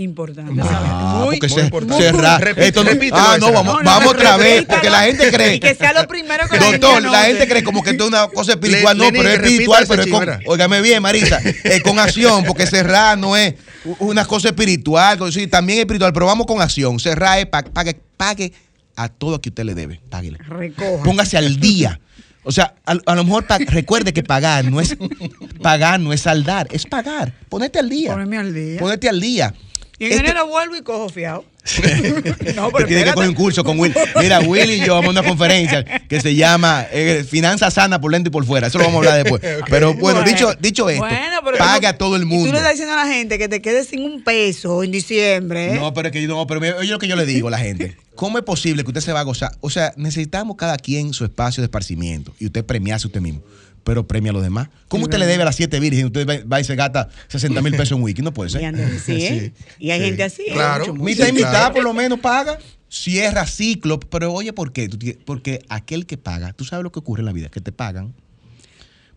Importante. 0.02 0.62
Ah, 0.64 1.24
Muy- 1.26 1.36
porque 1.40 1.48
muy 1.54 1.60
se, 1.60 1.66
importante. 1.66 2.04
cerrar. 2.04 2.42
Repite- 2.42 2.68
Esto 2.68 2.84
no- 2.86 2.90
repítelo 2.90 3.18
ah, 3.18 3.38
no, 3.38 3.52
vamos, 3.52 3.74
No, 3.74 3.80
no, 3.80 3.86
vamos 3.86 4.14
otra 4.14 4.38
vez, 4.38 4.66
porque 4.66 4.90
la 4.90 5.02
gente 5.04 5.30
cree. 5.30 5.56
Y 5.56 5.60
que 5.60 5.76
sea 5.76 5.92
lo 5.92 6.08
primero 6.08 6.48
que 6.48 6.58
Doctor, 6.58 7.02
la 7.04 7.24
gente 7.24 7.48
cree 7.50 7.64
como 7.64 7.84
que 7.84 7.90
esto 7.92 8.04
es 8.06 8.10
una 8.10 8.28
cosa 8.30 8.54
espiritual. 8.54 8.98
Le- 8.98 9.06
no, 9.06 9.12
pero 9.12 9.30
es 9.30 9.36
espiritual, 9.40 9.86
pero 9.90 10.04
es 10.04 10.08
con. 10.10 10.30
Óigame 10.46 10.82
bien, 10.82 11.02
Marisa, 11.02 11.40
es 11.40 11.84
con 11.84 12.00
acción, 12.00 12.46
porque 12.46 12.66
cerrar 12.66 13.18
no 13.18 13.36
es 13.36 13.56
una 14.00 14.24
cosa 14.26 14.48
espiritual, 14.50 15.20
decir, 15.20 15.50
también 15.50 15.80
es 15.80 15.84
espiritual, 15.84 16.14
pero 16.14 16.26
vamos 16.28 16.48
con 16.48 16.62
acción. 16.62 16.98
Cerrar 17.00 17.40
es 17.40 17.48
pa- 17.48 17.64
pague, 17.64 18.00
pague 18.16 18.54
a 18.96 19.10
todo 19.10 19.32
lo 19.32 19.42
que 19.42 19.50
usted 19.50 19.64
le 19.66 19.76
debe. 19.76 20.00
Páguele. 20.10 20.38
Recoja. 20.38 21.04
Póngase 21.04 21.38
al 21.38 21.60
día. 21.60 22.00
O 22.44 22.54
sea, 22.54 22.74
a, 22.86 22.96
a 23.06 23.16
lo 23.16 23.24
mejor 23.26 23.46
pa- 23.48 23.58
recuerde 23.58 24.14
que 24.14 24.24
pagar 24.24 24.64
no 24.64 24.80
es 24.80 24.96
pagar, 25.62 26.00
no 26.00 26.14
es 26.14 26.22
saldar, 26.22 26.68
es 26.72 26.86
pagar. 26.86 27.34
Ponete 27.50 27.80
al 27.80 27.90
día. 27.90 28.12
Ponerme 28.14 28.38
al 28.38 28.54
día. 28.54 28.80
Ponete 28.80 29.10
al 29.10 29.20
día. 29.20 29.54
Y 30.00 30.06
en 30.06 30.12
Este- 30.14 30.24
enero 30.26 30.48
vuelvo 30.48 30.76
y 30.78 30.82
cojo 30.82 31.10
fiado. 31.10 31.44
no, 32.56 32.72
que 32.72 32.86
tiene 32.86 33.04
que 33.04 33.12
coger 33.14 33.30
un 33.30 33.36
curso 33.36 33.64
con 33.64 33.78
Will. 33.80 33.94
Mira, 34.20 34.40
Will 34.40 34.72
y 34.72 34.80
yo 34.80 34.96
vamos 34.96 35.10
a 35.10 35.20
una 35.20 35.24
conferencia 35.24 35.84
que 35.84 36.20
se 36.22 36.34
llama 36.34 36.86
eh, 36.92 37.26
Finanza 37.30 37.70
Sana 37.70 38.00
por 38.02 38.12
dentro 38.12 38.30
y 38.30 38.32
por 38.32 38.46
fuera. 38.46 38.68
Eso 38.68 38.78
lo 38.80 38.86
vamos 38.86 39.06
a 39.06 39.10
hablar 39.12 39.24
después. 39.24 39.42
Pero 39.70 39.94
bueno, 39.94 40.24
dicho, 40.24 40.54
dicho 40.60 40.90
esto, 40.90 41.04
Bueno, 41.04 41.42
pero 41.44 41.58
tú- 41.58 41.64
a 41.64 41.94
todo 41.94 42.16
el 42.16 42.24
Y 42.24 42.26
mundo. 42.26 42.48
tú 42.48 42.52
le 42.54 42.58
estás 42.60 42.72
diciendo 42.74 42.94
a 42.96 43.06
la 43.06 43.12
gente 43.14 43.38
que 43.38 43.48
te 43.50 43.62
quedes 43.62 43.88
sin 43.88 44.04
un 44.04 44.24
peso 44.24 44.84
en 44.84 44.92
diciembre. 44.92 45.74
¿eh? 45.74 45.76
No, 45.76 45.94
pero 45.94 46.08
es 46.08 46.12
que 46.14 46.22
yo 46.22 46.28
no, 46.28 46.48
pero 46.48 46.60
oye 46.78 46.90
lo 46.90 46.98
que 47.00 47.08
yo 47.08 47.16
le 47.16 47.26
digo 47.26 47.50
a 47.50 47.52
la 47.52 47.60
gente. 47.60 47.98
¿Cómo 48.16 48.38
es 48.38 48.44
posible 48.44 48.84
que 48.84 48.90
usted 48.90 49.02
se 49.02 49.14
va 49.14 49.20
a 49.20 49.24
gozar? 49.24 49.52
O 49.62 49.70
sea, 49.70 49.94
necesitamos 49.96 50.56
cada 50.58 50.78
quien 50.78 51.14
su 51.14 51.24
espacio 51.24 51.62
de 51.62 51.66
esparcimiento 51.66 52.34
y 52.40 52.46
usted 52.48 52.66
premiarse 52.66 53.08
usted 53.08 53.22
mismo, 53.22 53.42
pero 53.84 54.08
premia 54.08 54.32
a 54.32 54.34
los 54.34 54.44
demás. 54.44 54.70
¿Cómo 54.88 55.04
usted 55.06 55.18
le 55.20 55.26
debe 55.26 55.44
a 55.44 55.46
las 55.46 55.56
siete 55.56 55.80
virgen? 55.80 56.06
Usted 56.08 56.28
va, 56.28 56.36
va 56.52 56.60
y 56.60 56.64
se 56.64 56.76
gasta 56.76 57.10
60 57.28 57.62
mil 57.62 57.72
pesos 57.74 57.92
en 57.92 57.98
un 57.98 58.04
wiki. 58.04 58.22
No 58.22 58.34
puede 58.34 58.50
Y, 58.50 58.54
ser. 58.54 58.66
así, 58.76 59.12
¿eh? 59.26 59.54
y 59.80 59.92
hay 59.92 60.00
sí. 60.00 60.06
gente 60.08 60.24
así. 60.24 60.42
¿eh? 60.48 60.54
Claro. 60.54 60.80
Mucho, 60.88 60.94
mucho. 60.94 61.04
Mitad 61.06 61.24
y 61.26 61.28
Sí, 61.30 61.34
mitad, 61.34 61.50
claro. 61.52 61.74
por 61.76 61.84
lo 61.84 61.94
menos 61.94 62.20
paga, 62.20 62.58
cierra 62.90 63.46
ciclo. 63.46 64.00
Pero 64.00 64.34
oye, 64.34 64.54
¿por 64.54 64.72
qué? 64.72 64.90
Porque 65.26 65.64
aquel 65.70 66.06
que 66.06 66.18
paga, 66.18 66.54
tú 66.54 66.66
sabes 66.66 66.84
lo 66.84 66.92
que 66.92 67.00
ocurre 67.00 67.22
en 67.22 67.26
la 67.26 67.34
vida, 67.34 67.50
que 67.50 67.62
te 67.62 67.72
pagan. 67.72 68.14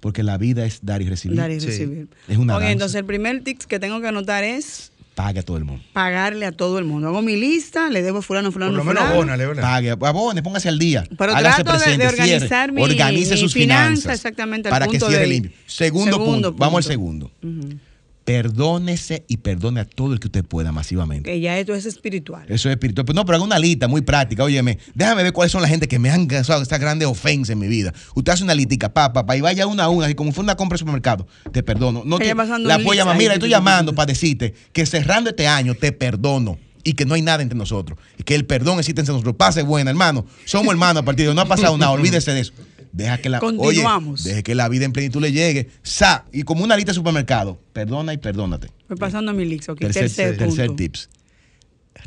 Porque 0.00 0.23
la 0.25 0.37
vida 0.37 0.64
es 0.66 0.81
dar 0.83 1.00
y 1.00 1.09
recibir. 1.09 1.37
Dar 1.38 1.50
y 1.50 1.61
Sí. 1.61 1.66
recibir. 1.66 2.09
Es 2.28 2.37
una 2.37 2.54
Ok, 2.57 2.61
danza. 2.62 2.73
entonces 2.73 2.97
el 2.97 3.04
primer 3.04 3.45
tip 3.45 3.61
que 3.62 3.78
tengo 3.78 4.00
que 4.00 4.09
anotar 4.09 4.42
es 4.42 4.90
Pague 5.14 5.40
a 5.40 5.42
todo 5.42 5.59
el 5.59 5.64
mundo. 5.64 5.83
pagarle 5.92 6.47
a 6.47 6.52
todo 6.52 6.78
el 6.78 6.85
mundo. 6.87 7.09
Hago 7.09 7.21
mi 7.21 7.37
lista, 7.37 7.90
le 7.90 8.00
debo 8.02 8.19
a 8.19 8.23
fulano, 8.23 8.50
fulano, 8.50 8.70
Por 8.72 8.79
lo 8.79 8.85
menos 8.85 9.03
fulano. 9.03 9.14
abónale, 9.14 9.46
¿verdad? 9.46 9.62
Pague, 9.62 9.90
abone, 9.90 10.42
póngase 10.42 10.68
al 10.70 10.79
día. 10.79 11.05
Pero 11.18 11.35
hágase 11.35 11.64
trato 11.64 11.79
de- 11.85 12.07
organizar 12.07 12.48
cierre, 12.48 12.72
mi- 12.72 12.83
organice 12.83 13.35
mi 13.35 13.40
sus 13.40 13.53
finanza 13.53 13.85
finanzas. 13.90 14.14
exactamente 14.14 14.68
al 14.68 14.72
para 14.72 14.87
que 14.88 14.98
cierre 14.98 15.27
limpio. 15.27 15.53
Segundo, 15.66 16.11
segundo 16.12 16.25
punto, 16.33 16.53
vamos 16.55 16.79
al 16.79 16.85
segundo. 16.85 17.31
Ujú. 17.42 17.79
Perdónese 18.24 19.24
y 19.26 19.38
perdone 19.38 19.80
a 19.80 19.85
todo 19.85 20.12
el 20.12 20.20
que 20.20 20.28
usted 20.28 20.44
pueda 20.44 20.70
masivamente. 20.70 21.30
Que 21.30 21.40
ya 21.40 21.58
esto 21.58 21.74
es 21.74 21.87
espiritual. 21.87 22.44
Eso 22.48 22.68
es 22.68 22.74
espiritual. 22.74 23.04
Pero 23.04 23.16
no, 23.16 23.24
pero 23.24 23.37
haga 23.37 23.44
una 23.44 23.58
lista 23.58 23.88
muy 23.88 24.02
práctica. 24.02 24.44
Óyeme, 24.44 24.78
déjame 24.94 25.24
ver 25.24 25.32
cuáles 25.32 25.50
son 25.50 25.62
la 25.62 25.68
gente 25.68 25.88
que 25.88 25.98
me 25.98 26.11
han 26.11 26.26
causado 26.26 26.62
esta 26.62 26.78
grande 26.78 27.04
ofensa 27.04 27.52
en 27.52 27.58
mi 27.58 27.66
vida. 27.66 27.92
Usted 28.14 28.32
hace 28.32 28.44
una 28.44 28.54
listica, 28.54 28.92
pa, 28.92 29.12
pa, 29.12 29.26
pa, 29.26 29.37
y 29.37 29.40
vaya 29.40 29.66
una 29.66 29.85
a 29.85 29.88
una, 29.88 30.06
así 30.06 30.14
como 30.14 30.32
fue 30.32 30.44
una 30.44 30.56
compra 30.56 30.76
de 30.76 30.80
supermercado. 30.80 31.26
Te 31.50 31.62
perdono. 31.62 32.02
No 32.04 32.18
te, 32.18 32.26
la 32.26 32.35
puedo 32.35 32.58
lista 32.68 32.94
llamar. 32.94 33.16
Mira, 33.16 33.35
estoy 33.35 33.50
llamando 33.50 33.94
para 33.94 34.06
decirte 34.06 34.54
que 34.72 34.87
cerrando 34.87 35.30
este 35.30 35.46
año 35.46 35.74
te 35.74 35.92
perdono. 35.92 36.58
Y 36.85 36.94
que 36.94 37.04
no 37.04 37.14
hay 37.14 37.22
nada 37.22 37.44
entre 37.44 37.56
nosotros. 37.56 37.96
Y 38.18 38.24
que 38.24 38.35
el 38.35 38.44
perdón 38.44 38.80
existe 38.80 39.00
entre 39.00 39.12
nosotros. 39.12 39.37
Pase 39.37 39.62
buena, 39.62 39.90
hermano. 39.90 40.26
Somos 40.44 40.72
hermanos 40.72 41.02
a 41.02 41.04
partir 41.04 41.26
de 41.26 41.28
hoy. 41.28 41.37
No 41.37 41.42
ha 41.42 41.46
pasado 41.46 41.78
nada. 41.78 41.92
Olvídese 41.92 42.32
de 42.32 42.40
eso. 42.40 42.52
Deja 42.92 43.18
que 43.18 43.28
la, 43.31 43.38
Continuamos. 43.40 44.20
Oye, 44.20 44.31
deje 44.31 44.42
que 44.42 44.55
la 44.55 44.68
vida 44.68 44.85
en 44.85 44.92
plenitud 44.92 45.20
le 45.20 45.33
llegue. 45.33 45.70
Sa, 45.83 46.26
y 46.33 46.42
como 46.42 46.62
una 46.62 46.76
lista 46.76 46.92
de 46.92 46.96
supermercado. 46.96 47.59
Perdona 47.72 48.12
y 48.12 48.18
perdónate. 48.18 48.68
Voy 48.88 48.98
pasando 48.98 49.31
a 49.31 49.35
mi 49.35 49.44
lix, 49.46 49.68
ok. 49.68 49.78
Tercer, 49.78 50.02
Tercer, 50.02 50.37
tercer 50.37 50.66
punto. 50.66 50.83
tips. 50.83 51.09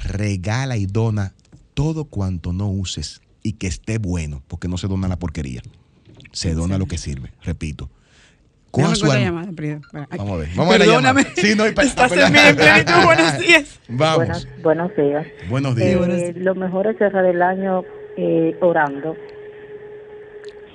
Regala 0.03 0.77
y 0.77 0.85
dona 0.85 1.33
todo 1.73 2.05
cuanto 2.05 2.53
no 2.53 2.69
uses 2.69 3.21
y 3.43 3.53
que 3.53 3.67
esté 3.67 3.97
bueno, 3.97 4.43
porque 4.47 4.67
no 4.67 4.77
se 4.77 4.87
dona 4.87 5.07
la 5.07 5.17
porquería. 5.17 5.61
Se 6.31 6.53
dona 6.53 6.77
lo 6.77 6.85
que 6.85 6.97
sirve, 6.97 7.31
repito. 7.43 7.89
Coja 8.71 8.93
su 8.95 9.05
llamada, 9.05 9.49
Vamos 10.17 10.33
a 10.33 10.35
ver, 10.35 10.49
vamos 10.55 10.73
a 10.73 10.77
ver 10.77 10.87
Perdóname. 10.87 11.25
Sí, 11.37 11.53
no, 11.55 11.65
Estás 11.65 12.11
en 12.11 12.33
mi 12.33 12.39
en 12.39 12.55
plenitud. 12.57 12.93
Buenos 13.05 13.39
días. 13.39 13.79
Vamos. 13.87 14.17
Buenos, 14.17 14.47
buenos 14.61 14.91
días. 14.97 15.27
Buenos 15.49 15.77
Eh, 15.77 15.85
días. 15.85 15.97
buenos 15.97 16.17
días. 16.17 16.35
lo 16.35 16.55
mejor 16.55 16.87
es 16.87 16.97
cerrar 16.97 17.25
el 17.25 17.41
año 17.41 17.83
eh, 18.17 18.55
orando. 18.61 19.15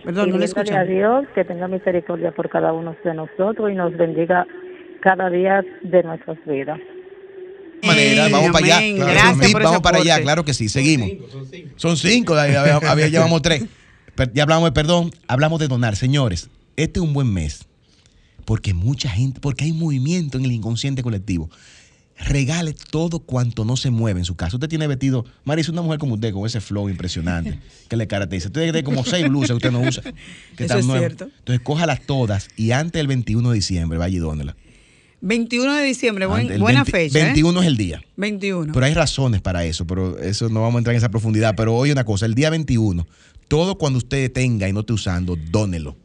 Perdón, 0.04 0.30
no 0.30 0.38
le 0.38 0.46
pidiéndole 0.46 0.76
a 0.76 0.82
escuché. 0.82 0.94
Dios 0.94 1.24
que 1.34 1.44
tenga 1.44 1.68
misericordia 1.68 2.32
por 2.32 2.48
cada 2.48 2.72
uno 2.72 2.94
de 3.04 3.14
nosotros 3.14 3.70
y 3.70 3.74
nos 3.74 3.96
bendiga 3.96 4.46
cada 5.02 5.30
día 5.30 5.62
de 5.82 6.02
nuestras 6.02 6.38
vidas. 6.46 6.78
manera, 7.82 8.24
Amén, 8.26 8.32
vamos 8.32 8.50
para 8.50 8.66
allá. 8.66 8.78
Claro, 8.96 9.12
Gracias 9.12 9.30
son 9.30 9.40
tip, 9.40 9.52
por 9.52 9.60
ese 9.62 9.66
vamos 9.68 9.80
para 9.82 9.98
allá, 9.98 10.20
claro 10.22 10.44
que 10.44 10.52
sí, 10.54 10.68
seguimos. 10.68 11.10
Son 11.76 11.96
cinco, 11.96 12.34
ya, 12.34 12.42
había- 12.60 12.76
había- 12.90 13.08
llevamos 13.08 13.40
tres. 13.42 13.64
Per- 14.14 14.32
Ya 14.34 14.42
hablamos 14.42 14.66
de 14.68 14.72
perdón, 14.72 15.10
hablamos 15.28 15.60
de 15.60 15.68
donar. 15.68 15.96
Señores, 15.96 16.50
este 16.76 17.00
es 17.00 17.06
un 17.06 17.12
buen 17.14 17.32
mes. 17.32 17.66
Porque 18.44 18.74
mucha 18.74 19.08
gente, 19.08 19.40
porque 19.40 19.64
hay 19.64 19.72
movimiento 19.72 20.36
en 20.36 20.44
el 20.44 20.52
inconsciente 20.52 21.02
colectivo. 21.02 21.48
Regale 22.26 22.74
todo 22.90 23.20
cuanto 23.20 23.64
no 23.64 23.76
se 23.76 23.90
mueve 23.90 24.20
en 24.20 24.24
su 24.24 24.36
casa. 24.36 24.56
Usted 24.56 24.68
tiene 24.68 24.86
vestido, 24.86 25.24
Marisa, 25.44 25.72
una 25.72 25.82
mujer 25.82 25.98
como 25.98 26.14
usted, 26.14 26.32
con 26.32 26.46
ese 26.46 26.60
flow 26.60 26.88
impresionante 26.88 27.58
que 27.88 27.96
le 27.96 28.06
caracteriza. 28.06 28.48
Usted 28.48 28.62
tiene 28.64 28.84
como 28.84 29.04
seis 29.04 29.26
blusas 29.28 29.48
que 29.50 29.54
usted 29.54 29.70
no 29.72 29.80
usa. 29.80 30.02
Que 30.56 30.64
Eso 30.64 30.78
es 30.78 30.84
nuevas. 30.86 31.00
cierto. 31.08 31.24
Entonces, 31.38 31.60
cójalas 31.64 32.02
todas 32.06 32.48
y 32.56 32.72
antes 32.72 32.98
del 33.00 33.06
21 33.06 33.48
de 33.50 33.54
diciembre 33.54 33.98
vaya 33.98 34.14
y 34.16 34.18
dónela. 34.18 34.56
21 35.22 35.74
de 35.74 35.84
diciembre, 35.84 36.26
buen- 36.26 36.58
buena 36.60 36.82
20 36.84 36.90
fecha. 36.90 37.18
¿eh? 37.18 37.24
21 37.24 37.60
es 37.62 37.66
el 37.66 37.76
día. 37.76 38.02
21. 38.16 38.72
Pero 38.72 38.86
hay 38.86 38.94
razones 38.94 39.40
para 39.42 39.64
eso, 39.64 39.86
pero 39.86 40.18
eso 40.18 40.48
no 40.48 40.60
vamos 40.62 40.76
a 40.76 40.78
entrar 40.78 40.94
en 40.94 40.98
esa 40.98 41.10
profundidad. 41.10 41.54
Pero 41.56 41.74
oye 41.76 41.92
una 41.92 42.04
cosa, 42.04 42.26
el 42.26 42.34
día 42.34 42.48
21, 42.50 43.06
todo 43.48 43.76
cuando 43.76 43.98
usted 43.98 44.30
tenga 44.32 44.68
y 44.68 44.72
no 44.72 44.80
esté 44.80 44.92
usando, 44.94 45.36
dónelo. 45.36 45.96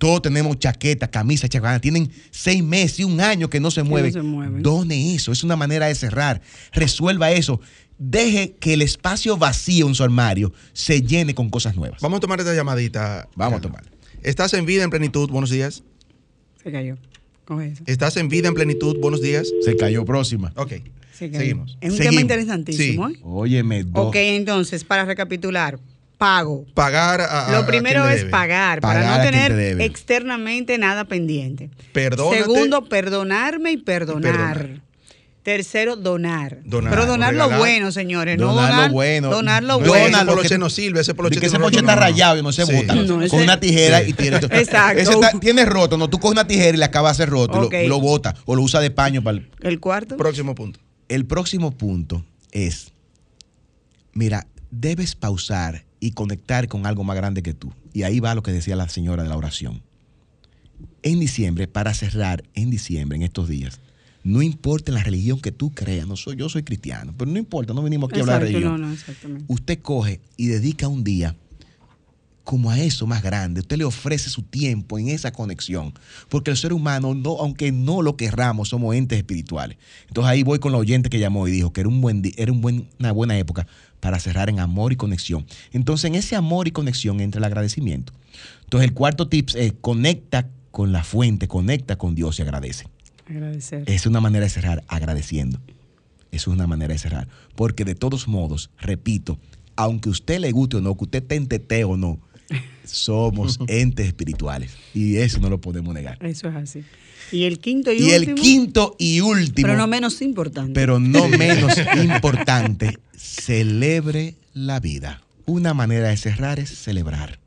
Todos 0.00 0.22
tenemos 0.22 0.58
chaquetas, 0.58 1.10
camisas, 1.10 1.50
chaquetas, 1.50 1.80
tienen 1.82 2.10
seis 2.30 2.64
meses 2.64 3.00
y 3.00 3.04
un 3.04 3.20
año 3.20 3.50
que 3.50 3.60
no 3.60 3.70
se 3.70 3.82
no 3.84 3.90
mueven. 3.90 4.12
se 4.14 4.22
mueven. 4.22 4.62
Done 4.62 5.14
eso, 5.14 5.30
es 5.30 5.44
una 5.44 5.56
manera 5.56 5.86
de 5.88 5.94
cerrar. 5.94 6.40
Resuelva 6.72 7.30
eso. 7.32 7.60
Deje 7.98 8.56
que 8.58 8.72
el 8.72 8.80
espacio 8.80 9.36
vacío 9.36 9.86
en 9.86 9.94
su 9.94 10.02
armario 10.02 10.54
se 10.72 11.02
llene 11.02 11.34
con 11.34 11.50
cosas 11.50 11.76
nuevas. 11.76 12.00
Vamos 12.00 12.16
a 12.16 12.20
tomar 12.20 12.40
esta 12.40 12.54
llamadita. 12.54 13.28
Vamos 13.36 13.58
a 13.58 13.60
tomar. 13.60 13.84
Estás 14.22 14.54
en 14.54 14.64
vida 14.64 14.84
en 14.84 14.90
plenitud, 14.90 15.28
buenos 15.28 15.50
días. 15.50 15.82
Se 16.64 16.72
cayó. 16.72 16.96
Coge 17.44 17.66
eso. 17.72 17.82
Estás 17.86 18.16
en 18.16 18.30
vida 18.30 18.48
en 18.48 18.54
plenitud, 18.54 18.96
buenos 19.00 19.20
días. 19.20 19.48
Se 19.66 19.76
cayó 19.76 20.06
próxima. 20.06 20.50
Ok, 20.56 20.72
Se 21.12 21.28
cayó. 21.30 21.40
seguimos. 21.40 21.76
Es 21.82 21.90
un 21.90 21.96
Seguimos. 21.98 22.10
tema 22.12 22.20
interesantísimo. 22.22 23.08
Sí. 23.08 23.14
¿eh? 23.16 23.20
Óyeme, 23.22 23.84
dos. 23.84 24.06
Ok, 24.06 24.16
entonces, 24.16 24.82
para 24.84 25.04
recapitular, 25.04 25.78
pago. 26.20 26.66
Pagar 26.74 27.22
a, 27.22 27.50
Lo 27.50 27.58
a 27.60 27.66
primero 27.66 28.06
es 28.06 28.18
debe. 28.18 28.30
pagar, 28.30 28.80
Pagar 28.82 29.02
para 29.04 29.16
no 29.16 29.22
te 29.24 29.30
tener 29.48 29.80
externamente 29.80 30.76
nada 30.76 31.06
pendiente. 31.06 31.70
Perdónate. 31.94 32.42
Segundo, 32.42 32.84
perdonarme 32.90 33.72
y 33.72 33.78
perdonar. 33.78 34.58
perdonar. 34.58 34.82
Tercero, 35.42 35.96
donar. 35.96 36.58
Donar, 36.64 36.90
Pero 36.92 37.06
donar 37.06 37.32
lo 37.32 37.48
bueno, 37.56 37.90
señores. 37.90 38.36
no 38.38 38.48
Donar 38.48 38.68
lo 38.68 38.74
donar 38.76 38.90
bueno. 38.90 39.30
Donar 39.30 39.62
lo 39.62 39.78
bueno. 39.80 40.04
Dona 40.04 40.24
lo 40.24 40.32
poloche 40.32 40.48
que- 40.50 40.58
no 40.58 40.68
sirve, 40.68 41.00
ese 41.00 41.14
poloche 41.14 41.40
que 41.40 41.46
ese 41.46 41.58
no, 41.58 41.66
está 41.70 41.94
rayado 41.96 42.36
y 42.36 42.42
no 42.42 42.52
se 42.52 42.66
Sí. 42.66 42.72
bota. 42.74 42.94
No, 42.94 43.06
con 43.06 43.22
ese- 43.22 43.36
una 43.42 43.58
tijera 43.58 44.02
Sí. 44.02 44.10
y 44.10 44.12
tiene. 44.12 44.36
Exacto. 44.50 45.00
Ese 45.00 45.12
está- 45.14 45.30
tiene 45.40 45.64
roto, 45.64 45.96
no, 45.96 46.10
tú 46.10 46.18
coges 46.18 46.32
una 46.32 46.46
tijera 46.46 46.76
y 46.76 46.78
le 46.78 46.84
acabas 46.84 47.16
de 47.16 47.22
hacer 47.24 47.32
roto 47.32 47.70
y 47.72 47.82
lo- 47.84 47.88
lo, 47.88 48.00
bota 48.00 48.34
o 48.44 48.54
lo 48.54 48.60
usa 48.60 48.80
de 48.80 48.90
paño 48.90 49.22
para 49.22 49.38
el, 49.38 49.48
El 49.62 49.80
cuarto. 49.80 50.18
Próximo 50.18 50.54
punto. 50.54 50.78
el 51.08 51.24
próximo 51.24 51.70
punto 51.72 52.22
es 52.52 52.92
Mira, 54.12 54.46
debes 54.70 55.14
pausar 55.14 55.84
y 56.00 56.12
conectar 56.12 56.66
con 56.66 56.86
algo 56.86 57.04
más 57.04 57.16
grande 57.16 57.42
que 57.42 57.54
tú. 57.54 57.72
Y 57.92 58.02
ahí 58.02 58.20
va 58.20 58.34
lo 58.34 58.42
que 58.42 58.52
decía 58.52 58.74
la 58.74 58.88
señora 58.88 59.22
de 59.22 59.28
la 59.28 59.36
oración. 59.36 59.82
En 61.02 61.20
diciembre, 61.20 61.68
para 61.68 61.94
cerrar, 61.94 62.42
en 62.54 62.70
diciembre, 62.70 63.16
en 63.16 63.22
estos 63.22 63.48
días, 63.48 63.80
no 64.22 64.42
importa 64.42 64.92
la 64.92 65.02
religión 65.02 65.40
que 65.40 65.52
tú 65.52 65.72
creas, 65.72 66.06
no 66.06 66.16
soy, 66.16 66.36
yo 66.36 66.48
soy 66.48 66.62
cristiano, 66.62 67.14
pero 67.16 67.30
no 67.30 67.38
importa, 67.38 67.72
no 67.72 67.82
venimos 67.82 68.10
aquí 68.10 68.20
a 68.20 68.22
hablar 68.22 68.40
de 68.40 68.48
religión. 68.48 68.80
no, 68.80 68.88
no, 68.88 68.92
exactamente. 68.92 69.44
Usted 69.48 69.80
coge 69.80 70.20
y 70.36 70.48
dedica 70.48 70.88
un 70.88 71.04
día 71.04 71.36
como 72.50 72.68
a 72.68 72.80
eso 72.80 73.06
más 73.06 73.22
grande. 73.22 73.60
Usted 73.60 73.76
le 73.76 73.84
ofrece 73.84 74.28
su 74.28 74.42
tiempo 74.42 74.98
en 74.98 75.08
esa 75.08 75.30
conexión. 75.30 75.94
Porque 76.28 76.50
el 76.50 76.56
ser 76.56 76.72
humano, 76.72 77.14
no, 77.14 77.36
aunque 77.38 77.70
no 77.70 78.02
lo 78.02 78.16
querramos, 78.16 78.70
somos 78.70 78.96
entes 78.96 79.18
espirituales. 79.18 79.78
Entonces 80.08 80.32
ahí 80.32 80.42
voy 80.42 80.58
con 80.58 80.72
la 80.72 80.78
oyente 80.78 81.10
que 81.10 81.20
llamó 81.20 81.46
y 81.46 81.52
dijo 81.52 81.72
que 81.72 81.82
era, 81.82 81.88
un 81.88 82.00
buen, 82.00 82.22
era 82.36 82.50
un 82.50 82.60
buen, 82.60 82.88
una 82.98 83.12
buena 83.12 83.38
época 83.38 83.68
para 84.00 84.18
cerrar 84.18 84.48
en 84.48 84.58
amor 84.58 84.92
y 84.92 84.96
conexión. 84.96 85.46
Entonces 85.70 86.06
en 86.06 86.16
ese 86.16 86.34
amor 86.34 86.66
y 86.66 86.72
conexión 86.72 87.20
entra 87.20 87.38
el 87.38 87.44
agradecimiento. 87.44 88.12
Entonces 88.64 88.88
el 88.88 88.94
cuarto 88.94 89.28
tips 89.28 89.54
es 89.54 89.74
conecta 89.80 90.48
con 90.72 90.90
la 90.90 91.04
fuente, 91.04 91.46
conecta 91.46 91.98
con 91.98 92.16
Dios 92.16 92.40
y 92.40 92.42
agradece. 92.42 92.88
Agradecer. 93.28 93.84
Es 93.86 94.06
una 94.06 94.20
manera 94.20 94.42
de 94.42 94.50
cerrar 94.50 94.82
agradeciendo. 94.88 95.60
Eso 96.32 96.50
es 96.50 96.56
una 96.56 96.66
manera 96.66 96.94
de 96.94 96.98
cerrar. 96.98 97.28
Porque 97.54 97.84
de 97.84 97.94
todos 97.94 98.26
modos, 98.26 98.70
repito, 98.80 99.38
aunque 99.76 100.08
a 100.08 100.12
usted 100.12 100.40
le 100.40 100.50
guste 100.50 100.78
o 100.78 100.80
no, 100.80 100.96
que 100.96 101.04
usted 101.04 101.24
tete 101.24 101.84
o 101.84 101.96
no, 101.96 102.18
somos 102.84 103.58
entes 103.68 104.06
espirituales. 104.06 104.72
Y 104.94 105.16
eso 105.16 105.38
no 105.40 105.48
lo 105.48 105.60
podemos 105.60 105.94
negar. 105.94 106.18
Eso 106.24 106.48
es 106.48 106.56
así. 106.56 106.84
Y 107.32 107.44
el 107.44 107.60
quinto 107.60 107.92
y, 107.92 107.98
Y 107.98 108.10
el 108.10 108.20
último, 108.20 108.42
quinto 108.42 108.96
y 108.98 109.20
último, 109.20 109.66
pero 109.66 109.78
no 109.78 109.86
menos 109.86 110.20
importante. 110.20 110.72
pero 110.72 110.98
no 110.98 111.28
menos 111.38 111.74
importante, 112.02 112.98
celebre 113.16 114.34
la 114.52 114.80
vida. 114.80 115.22
Una 115.46 115.74
manera 115.74 116.08
de 116.08 116.16
cerrar 116.16 116.58
es 116.58 116.70
celebrar. 116.70 117.38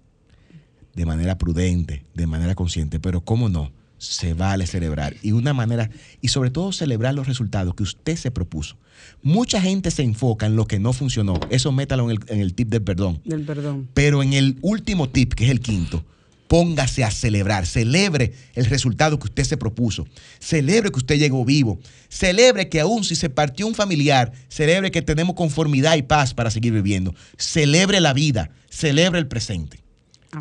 De 0.95 1.05
manera 1.05 1.37
prudente, 1.37 2.05
de 2.13 2.27
manera 2.27 2.53
consciente, 2.55 2.99
pero 2.99 3.21
cómo 3.21 3.49
no, 3.49 3.71
se 4.03 4.33
vale 4.33 4.67
celebrar. 4.67 5.15
Y 5.21 5.31
una 5.31 5.53
manera, 5.53 5.89
y 6.21 6.27
sobre 6.27 6.51
todo 6.51 6.71
celebrar 6.71 7.13
los 7.13 7.27
resultados 7.27 7.75
que 7.75 7.83
usted 7.83 8.15
se 8.15 8.31
propuso. 8.31 8.77
Mucha 9.21 9.61
gente 9.61 9.91
se 9.91 10.03
enfoca 10.03 10.45
en 10.45 10.55
lo 10.55 10.67
que 10.67 10.79
no 10.79 10.93
funcionó. 10.93 11.39
Eso 11.49 11.71
métalo 11.71 12.09
en 12.09 12.11
el, 12.11 12.19
en 12.27 12.39
el 12.39 12.53
tip 12.53 12.69
del 12.69 12.83
perdón. 12.83 13.21
Del 13.25 13.43
perdón. 13.43 13.89
Pero 13.93 14.21
en 14.21 14.33
el 14.33 14.57
último 14.61 15.09
tip, 15.09 15.33
que 15.33 15.45
es 15.45 15.51
el 15.51 15.61
quinto, 15.61 16.03
póngase 16.47 17.03
a 17.03 17.11
celebrar. 17.11 17.65
Celebre 17.65 18.33
el 18.53 18.65
resultado 18.65 19.17
que 19.17 19.25
usted 19.25 19.43
se 19.43 19.57
propuso. 19.57 20.05
Celebre 20.39 20.91
que 20.91 20.99
usted 20.99 21.17
llegó 21.17 21.43
vivo. 21.45 21.79
Celebre 22.09 22.69
que 22.69 22.79
aún 22.79 23.03
si 23.03 23.15
se 23.15 23.29
partió 23.29 23.65
un 23.65 23.75
familiar, 23.75 24.31
celebre 24.49 24.91
que 24.91 25.01
tenemos 25.01 25.35
conformidad 25.35 25.95
y 25.95 26.03
paz 26.03 26.33
para 26.33 26.51
seguir 26.51 26.73
viviendo. 26.73 27.15
Celebre 27.37 27.99
la 28.01 28.13
vida. 28.13 28.51
Celebre 28.69 29.19
el 29.19 29.27
presente. 29.27 29.79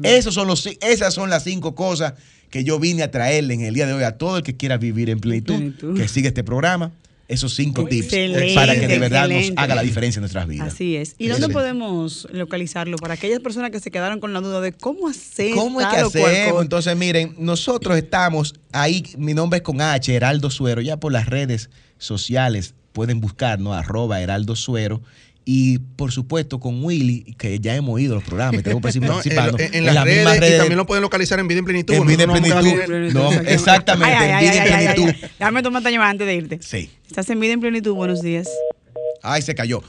Esos 0.02 0.34
son 0.34 0.46
los, 0.46 0.66
esas 0.80 1.14
son 1.14 1.30
las 1.30 1.44
cinco 1.44 1.74
cosas 1.74 2.14
que 2.52 2.64
yo 2.64 2.78
vine 2.78 3.02
a 3.02 3.10
traerle 3.10 3.54
en 3.54 3.62
el 3.62 3.74
día 3.74 3.86
de 3.86 3.94
hoy 3.94 4.04
a 4.04 4.18
todo 4.18 4.36
el 4.36 4.42
que 4.44 4.56
quiera 4.56 4.76
vivir 4.76 5.08
en 5.08 5.18
plenitud, 5.18 5.56
Plenitud. 5.56 5.96
que 5.96 6.06
sigue 6.06 6.28
este 6.28 6.44
programa. 6.44 6.92
Esos 7.26 7.54
cinco 7.54 7.86
tips 7.86 8.14
para 8.54 8.74
que 8.78 8.86
de 8.86 8.98
verdad 8.98 9.26
nos 9.26 9.52
haga 9.56 9.74
la 9.74 9.82
diferencia 9.82 10.18
en 10.18 10.22
nuestras 10.22 10.46
vidas. 10.46 10.74
Así 10.74 10.96
es. 10.96 11.14
¿Y 11.16 11.28
dónde 11.28 11.48
podemos 11.48 12.28
localizarlo? 12.30 12.98
Para 12.98 13.14
aquellas 13.14 13.40
personas 13.40 13.70
que 13.70 13.80
se 13.80 13.90
quedaron 13.90 14.20
con 14.20 14.34
la 14.34 14.40
duda 14.42 14.60
de 14.60 14.72
cómo 14.72 15.08
hacer. 15.08 15.54
¿Cómo 15.54 15.80
es 15.80 15.86
que 15.86 15.96
hacemos? 15.96 16.60
Entonces, 16.60 16.94
miren, 16.94 17.34
nosotros 17.38 17.96
estamos 17.96 18.54
ahí, 18.72 19.02
mi 19.16 19.32
nombre 19.32 19.58
es 19.58 19.62
con 19.62 19.80
H, 19.80 20.14
Heraldo 20.14 20.50
Suero, 20.50 20.82
ya 20.82 20.98
por 20.98 21.10
las 21.10 21.24
redes 21.26 21.70
sociales 21.96 22.74
pueden 22.92 23.22
buscarnos, 23.22 23.74
arroba 23.74 24.20
Heraldo 24.20 24.54
Suero. 24.54 25.00
Y 25.44 25.78
por 25.78 26.12
supuesto 26.12 26.60
con 26.60 26.84
Willy, 26.84 27.34
que 27.36 27.58
ya 27.58 27.74
hemos 27.74 28.00
ido 28.00 28.12
a 28.12 28.16
los 28.16 28.24
programas, 28.24 28.60
y 28.60 28.62
tenemos 28.62 28.82
No, 28.96 29.00
en, 29.00 29.08
participando 29.12 29.58
lo- 29.58 29.64
en- 29.64 29.74
en 29.74 29.84
las 29.86 30.04
redes, 30.04 30.54
y 30.54 30.56
también 30.58 30.76
lo 30.76 30.86
pueden 30.86 31.02
localizar 31.02 31.40
en 31.40 31.48
Vida 31.48 31.58
en 31.58 31.64
Plenitud. 31.64 31.94
En 31.94 32.06
Vida 32.06 32.22
en 32.24 32.30
Plenitud. 32.30 33.12
No, 33.12 33.32
exactamente, 33.46 34.14
Ay, 34.14 34.30
ay, 34.30 34.46
en 34.46 34.52
Vida 34.52 34.66
en 34.66 34.88
ay, 34.88 34.94
Plenitud. 34.94 35.62
tomar 35.62 35.80
esta 35.80 35.90
llamada 35.90 36.10
antes 36.10 36.26
de 36.26 36.34
irte. 36.36 36.58
Sí. 36.62 36.90
Estás 37.08 37.28
en 37.30 37.40
vida 37.40 37.52
en 37.52 37.60
plenitud. 37.60 37.92
Buenos 37.94 38.22
días. 38.22 38.48
Ay, 39.22 39.42
se 39.42 39.54
cayó. 39.54 39.82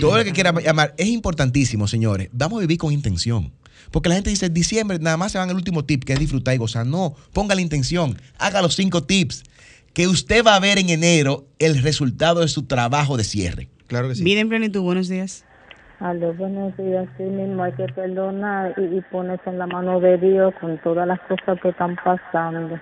Todo 0.00 0.18
el 0.18 0.24
que 0.24 0.32
quiera 0.32 0.52
llamar, 0.60 0.94
es 0.98 1.06
importantísimo, 1.08 1.86
señores. 1.86 2.28
Vamos 2.32 2.58
a 2.58 2.60
vivir 2.60 2.78
con 2.78 2.92
intención. 2.92 3.52
Porque 3.90 4.08
la 4.10 4.16
gente 4.16 4.28
dice, 4.30 4.50
diciembre, 4.50 4.98
nada 4.98 5.16
más 5.16 5.32
se 5.32 5.38
van 5.38 5.48
al 5.48 5.56
último 5.56 5.84
tip, 5.84 6.04
que 6.04 6.12
es 6.14 6.18
disfrutar 6.18 6.54
y 6.54 6.58
gozar. 6.58 6.86
No, 6.86 7.14
ponga 7.32 7.54
la 7.54 7.60
intención, 7.62 8.20
haga 8.38 8.60
los 8.60 8.74
cinco 8.76 9.02
tips, 9.04 9.44
que 9.94 10.06
usted 10.08 10.44
va 10.44 10.56
a 10.56 10.60
ver 10.60 10.78
en 10.78 10.90
enero 10.90 11.46
el 11.58 11.82
resultado 11.82 12.40
de 12.40 12.48
su 12.48 12.64
trabajo 12.64 13.16
de 13.16 13.24
cierre. 13.24 13.68
Claro 13.88 14.08
que 14.08 14.14
sí. 14.14 14.24
Vida 14.24 14.40
en 14.40 14.48
plenitud. 14.48 14.82
Buenos 14.82 15.08
días. 15.08 15.44
Aló, 16.00 16.32
buenos 16.34 16.76
días. 16.76 17.08
Sí 17.16 17.24
mismo 17.24 17.64
hay 17.64 17.72
que 17.72 17.86
perdonar 17.86 18.72
y, 18.76 18.98
y 18.98 19.00
ponerse 19.10 19.50
en 19.50 19.58
la 19.58 19.66
mano 19.66 19.98
de 19.98 20.16
Dios 20.18 20.54
con 20.60 20.80
todas 20.82 21.08
las 21.08 21.18
cosas 21.22 21.58
que 21.60 21.70
están 21.70 21.96
pasando. 21.96 22.78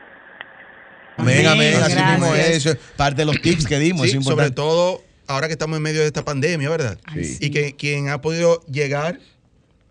Amén, 1.17 1.47
amén. 1.47 1.75
Amén, 1.75 1.83
Así 1.83 1.97
mismo 1.97 2.27
gracias. 2.33 2.67
es. 2.67 2.77
Parte 2.97 3.23
de 3.23 3.25
los 3.25 3.41
tips 3.41 3.67
que 3.67 3.79
dimos. 3.79 4.11
Sí, 4.11 4.19
es 4.19 4.25
sobre 4.25 4.51
todo 4.51 5.01
ahora 5.27 5.47
que 5.47 5.55
estamos 5.55 5.79
en 5.79 5.83
medio 5.83 6.01
de 6.01 6.07
esta 6.07 6.25
pandemia, 6.25 6.69
¿verdad? 6.69 6.99
Ay, 7.07 7.25
sí. 7.25 7.47
Y 7.47 7.51
que 7.51 7.75
quien 7.75 8.11
ha 8.11 8.21
podido 8.21 8.61
llegar 8.67 9.19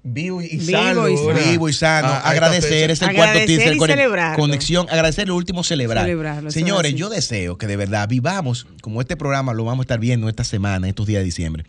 vivo 0.05 0.41
y 0.41 0.57
Vivo 0.57 0.71
sano. 0.71 1.09
y 1.09 1.17
sano. 1.17 1.33
Vivo 1.51 1.67
y 1.69 1.73
sano. 1.73 2.07
A- 2.07 2.13
a 2.13 2.17
esta 2.17 2.29
agradecer 2.29 2.91
es 2.91 3.01
el 3.01 3.07
cuarto. 3.13 3.31
Agradecer 3.39 3.73
y 3.73 3.77
cone- 3.77 3.93
celebrarlo. 3.93 4.41
Conexión, 4.41 4.87
agradecer 4.89 5.27
lo 5.27 5.35
último, 5.35 5.63
celebrar. 5.63 6.05
Celebrarlo, 6.05 6.51
Señores, 6.51 6.93
yo 6.95 7.09
deseo 7.09 7.57
que 7.57 7.67
de 7.67 7.75
verdad 7.75 8.07
vivamos, 8.07 8.67
como 8.81 9.01
este 9.01 9.17
programa 9.17 9.53
lo 9.53 9.65
vamos 9.65 9.83
a 9.83 9.85
estar 9.85 9.99
viendo 9.99 10.29
esta 10.29 10.43
semana, 10.43 10.87
estos 10.87 11.07
días 11.07 11.19
de 11.19 11.25
diciembre. 11.25 11.65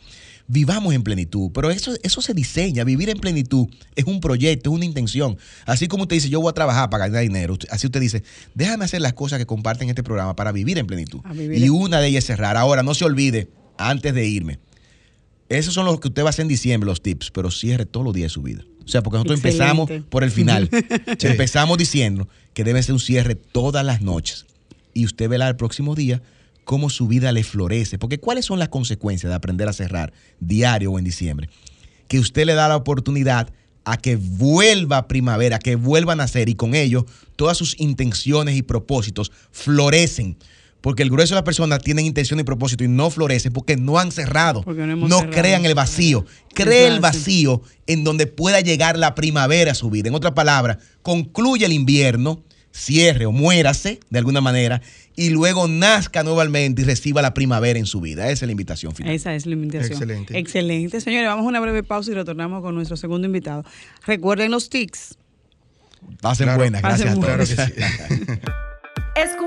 Vivamos 0.49 0.95
en 0.95 1.03
plenitud, 1.03 1.51
pero 1.53 1.71
eso, 1.73 1.95
eso 2.05 2.23
se 2.23 2.33
diseña. 2.33 2.85
Vivir 2.85 3.09
en 3.11 3.19
plenitud 3.19 3.67
es 3.97 4.05
un 4.05 4.21
proyecto, 4.21 4.71
es 4.71 4.77
una 4.77 4.85
intención. 4.85 5.37
Así 5.65 5.89
como 5.89 6.05
usted 6.05 6.15
dice, 6.17 6.29
yo 6.29 6.41
voy 6.41 6.51
a 6.51 6.53
trabajar 6.53 6.89
para 6.89 7.09
ganar 7.09 7.23
dinero. 7.23 7.57
Así 7.69 7.87
usted 7.89 8.01
dice, 8.01 8.23
déjame 8.55 8.85
hacer 8.85 9.01
las 9.01 9.13
cosas 9.15 9.41
que 9.41 9.47
comparten 9.47 9.89
este 9.89 10.05
programa 10.05 10.37
para 10.37 10.53
vivir 10.53 10.79
en 10.79 10.87
plenitud. 10.87 11.19
Vivir 11.33 11.59
Y 11.59 11.65
en- 11.65 11.71
una 11.73 11.99
de 12.01 12.07
ellas 12.07 12.23
es 12.23 12.27
cerrar. 12.29 12.57
Ahora, 12.57 12.85
no 12.85 12.95
se 12.95 13.05
olvide, 13.05 13.49
antes 13.77 14.15
de 14.15 14.25
irme, 14.25 14.61
esos 15.49 15.75
son 15.75 15.87
los 15.87 16.01
que 16.01 16.09
usted 16.09 16.23
va 16.23 16.29
a 16.29 16.31
hacer 16.31 16.43
en 16.43 16.49
diciembre, 16.49 16.87
los 16.87 17.03
tips, 17.03 17.31
pero 17.31 17.51
cierre 17.51 17.87
todos 17.87 18.05
los 18.05 18.15
días 18.15 18.31
de 18.31 18.35
su 18.35 18.43
vida. 18.43 18.65
O 18.85 18.89
sea, 18.89 19.03
porque 19.03 19.17
nosotros 19.17 19.41
Excelente. 19.45 19.65
empezamos 19.65 20.09
por 20.09 20.25
el 20.25 20.31
final. 20.31 20.69
Empezamos 21.21 21.77
diciendo 21.77 22.29
que 22.55 22.65
debe 22.65 22.83
ser 22.83 22.93
un 22.93 23.01
cierre 23.01 23.35
todas 23.35 23.85
las 23.85 24.01
noches. 24.01 24.47
Y 24.95 25.05
usted 25.05 25.29
verá 25.29 25.49
el 25.49 25.57
próximo 25.57 25.95
día 25.95 26.23
cómo 26.65 26.89
su 26.89 27.09
vida 27.09 27.33
le 27.33 27.43
florece. 27.43 27.99
Porque 27.99 28.19
¿cuáles 28.19 28.45
son 28.45 28.59
las 28.59 28.69
consecuencias 28.69 29.31
de 29.31 29.35
aprender 29.35 29.69
a 29.69 29.73
cerrar 29.73 30.13
diario 30.39 30.93
o 30.93 30.99
en 30.99 31.05
diciembre? 31.05 31.49
Que 32.07 32.21
usted 32.21 32.47
le 32.47 32.55
da 32.55 32.69
la 32.69 32.77
oportunidad 32.77 33.53
a 33.85 33.97
que 33.97 34.17
vuelva 34.17 35.09
primavera, 35.09 35.59
que 35.59 35.77
vuelva 35.77 36.13
a 36.13 36.17
nacer 36.17 36.49
y 36.49 36.55
con 36.55 36.75
ello 36.75 37.07
todas 37.37 37.57
sus 37.57 37.79
intenciones 37.81 38.57
y 38.57 38.63
propósitos 38.63 39.33
florecen. 39.51 40.37
Porque 40.87 41.03
el 41.03 41.11
grueso 41.11 41.35
de 41.35 41.39
las 41.41 41.45
personas 41.45 41.81
tienen 41.81 42.07
intención 42.07 42.39
y 42.39 42.45
propósito 42.45 42.85
y 42.85 42.87
no 42.87 43.11
florecen 43.11 43.53
porque 43.53 43.77
no 43.77 43.99
han 43.99 44.13
cerrado. 44.13 44.63
No 44.65 44.85
hemos 44.85 45.11
no 45.11 45.19
cerrado. 45.19 45.37
crean 45.37 45.67
el 45.67 45.75
vacío. 45.75 46.25
Cree 46.55 46.87
el 46.87 47.01
vacío 47.01 47.61
en 47.89 48.05
donde 48.05 48.29
pueda 48.29 48.61
llegar 48.61 48.97
la 48.97 49.17
primavera 49.17 49.73
a 49.73 49.75
su 49.75 49.91
vida. 49.91 50.07
En 50.11 50.15
otras 50.15 50.35
palabras, 50.35 50.79
concluye 51.03 51.67
el 51.67 51.73
invierno, 51.73 52.45
cierre 52.71 53.27
o 53.27 53.33
muérase 53.33 53.99
de 54.11 54.19
alguna 54.21 54.41
manera 54.41 54.81
y 55.17 55.31
luego 55.31 55.67
nazca 55.67 56.23
nuevamente 56.23 56.83
y 56.83 56.85
reciba 56.85 57.21
la 57.21 57.35
primavera 57.35 57.81
en 57.81 57.87
su 57.87 58.01
vida. 58.01 58.31
Esa 58.31 58.45
es 58.45 58.47
la 58.47 58.53
invitación 58.53 58.95
final. 58.95 59.13
Esa 59.13 59.35
es 59.35 59.45
la 59.45 59.55
invitación. 59.55 59.91
Excelente. 59.91 60.39
Excelente. 60.39 61.01
Señores, 61.01 61.27
vamos 61.27 61.47
a 61.47 61.49
una 61.49 61.59
breve 61.59 61.83
pausa 61.83 62.13
y 62.13 62.15
retornamos 62.15 62.63
con 62.63 62.77
nuestro 62.77 62.97
segundo 62.97 63.27
invitado. 63.27 63.65
Recuerden 64.07 64.53
los 64.53 64.71
tics. 64.71 65.19
Pasen 66.21 66.45
Claro. 66.45 66.61
buenas. 66.61 66.81
Gracias 66.81 67.17
Pasen 67.17 67.25
a 67.25 67.37
todos. 67.37 67.51
Claro 67.51 67.69
que 67.75 68.25
sí. 68.37 68.41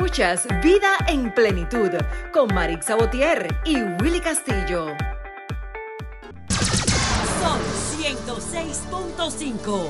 Escuchas 0.10 0.48
Vida 0.64 0.98
en 1.08 1.32
Plenitud 1.36 1.92
con 2.34 2.52
Marix 2.52 2.88
Sabotier 2.88 3.56
y 3.64 3.76
Willy 4.02 4.20
Castillo. 4.20 4.88
Son 7.40 7.60
106.5. 8.02 9.90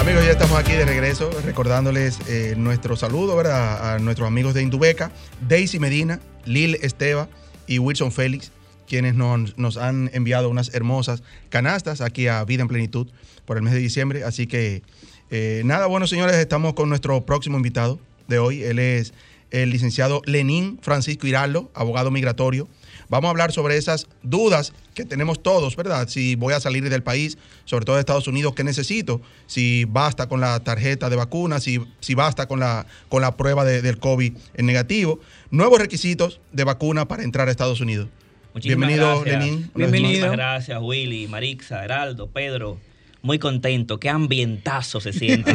Amigos, 0.00 0.24
ya 0.24 0.32
estamos 0.32 0.58
aquí 0.58 0.72
de 0.72 0.84
regreso, 0.84 1.30
recordándoles 1.44 2.18
eh, 2.26 2.54
nuestro 2.56 2.96
saludo 2.96 3.36
¿verdad? 3.36 3.94
a 3.94 4.00
nuestros 4.00 4.26
amigos 4.26 4.54
de 4.54 4.62
Indubeca, 4.62 5.12
Daisy 5.48 5.78
Medina, 5.78 6.18
Lil 6.44 6.74
Esteva 6.82 7.28
y 7.68 7.78
Wilson 7.78 8.10
Félix, 8.10 8.50
quienes 8.86 9.14
nos, 9.14 9.76
han 9.76 10.10
enviado 10.12 10.48
unas 10.48 10.72
hermosas 10.74 11.22
canastas 11.48 12.00
aquí 12.00 12.28
a 12.28 12.44
Vida 12.44 12.62
en 12.62 12.68
Plenitud 12.68 13.08
por 13.44 13.56
el 13.56 13.62
mes 13.62 13.72
de 13.74 13.80
diciembre. 13.80 14.24
Así 14.24 14.46
que 14.46 14.82
eh, 15.30 15.62
nada, 15.64 15.86
bueno 15.86 16.06
señores, 16.06 16.36
estamos 16.36 16.74
con 16.74 16.88
nuestro 16.88 17.24
próximo 17.26 17.56
invitado 17.56 17.98
de 18.28 18.38
hoy. 18.38 18.62
Él 18.62 18.78
es 18.78 19.12
el 19.50 19.70
licenciado 19.70 20.22
Lenín 20.24 20.78
Francisco 20.82 21.26
Hiraldo, 21.26 21.70
abogado 21.74 22.10
migratorio, 22.10 22.68
Vamos 23.08 23.28
a 23.28 23.30
hablar 23.30 23.52
sobre 23.52 23.76
esas 23.76 24.08
dudas 24.24 24.72
que 24.94 25.04
tenemos 25.04 25.40
todos, 25.40 25.76
¿verdad? 25.76 26.08
Si 26.08 26.34
voy 26.34 26.54
a 26.54 26.60
salir 26.60 26.88
del 26.88 27.04
país, 27.04 27.38
sobre 27.64 27.84
todo 27.84 27.94
de 27.96 28.00
Estados 28.00 28.26
Unidos, 28.26 28.54
¿qué 28.56 28.64
necesito? 28.64 29.20
Si 29.46 29.84
basta 29.84 30.28
con 30.28 30.40
la 30.40 30.58
tarjeta 30.60 31.08
de 31.08 31.14
vacuna, 31.14 31.60
si, 31.60 31.80
si 32.00 32.14
basta 32.14 32.48
con 32.48 32.58
la, 32.58 32.86
con 33.08 33.22
la 33.22 33.36
prueba 33.36 33.64
de- 33.64 33.80
del 33.80 33.98
COVID 33.98 34.32
en 34.54 34.66
negativo. 34.66 35.20
Nuevos 35.52 35.78
requisitos 35.78 36.40
de 36.52 36.64
vacuna 36.64 37.06
para 37.06 37.22
entrar 37.22 37.46
a 37.46 37.52
Estados 37.52 37.80
Unidos. 37.80 38.08
Muchísimas 38.56 38.88
Bienvenido, 38.88 39.20
gracias. 39.20 39.44
Lenín. 39.44 39.70
Muchísimas 39.74 40.32
gracias, 40.32 40.78
Willy, 40.80 41.26
Marixa, 41.26 41.84
Heraldo, 41.84 42.30
Pedro. 42.30 42.80
Muy 43.20 43.38
contento. 43.38 44.00
Qué 44.00 44.08
ambientazo 44.08 44.98
se 44.98 45.12
siente. 45.12 45.54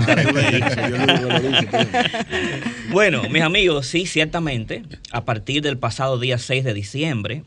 bueno, 2.91 3.27
mis 3.27 3.41
amigos, 3.41 3.87
sí, 3.87 4.05
ciertamente, 4.05 4.83
a 5.11 5.25
partir 5.25 5.63
del 5.63 5.79
pasado 5.79 6.19
día 6.19 6.37
6 6.37 6.63
de 6.63 6.75
diciembre, 6.75 7.43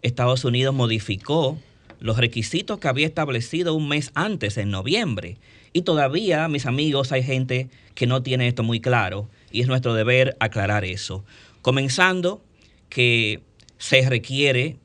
Estados 0.00 0.42
Unidos 0.46 0.74
modificó 0.74 1.58
los 2.00 2.16
requisitos 2.16 2.78
que 2.78 2.88
había 2.88 3.06
establecido 3.06 3.74
un 3.74 3.88
mes 3.88 4.10
antes, 4.14 4.56
en 4.56 4.70
noviembre. 4.70 5.36
Y 5.74 5.82
todavía, 5.82 6.48
mis 6.48 6.64
amigos, 6.64 7.12
hay 7.12 7.22
gente 7.22 7.68
que 7.94 8.06
no 8.06 8.22
tiene 8.22 8.48
esto 8.48 8.62
muy 8.62 8.80
claro 8.80 9.28
y 9.52 9.60
es 9.60 9.66
nuestro 9.66 9.92
deber 9.92 10.34
aclarar 10.40 10.86
eso. 10.86 11.26
Comenzando 11.60 12.42
que 12.88 13.42
se 13.76 14.08
requiere 14.08 14.78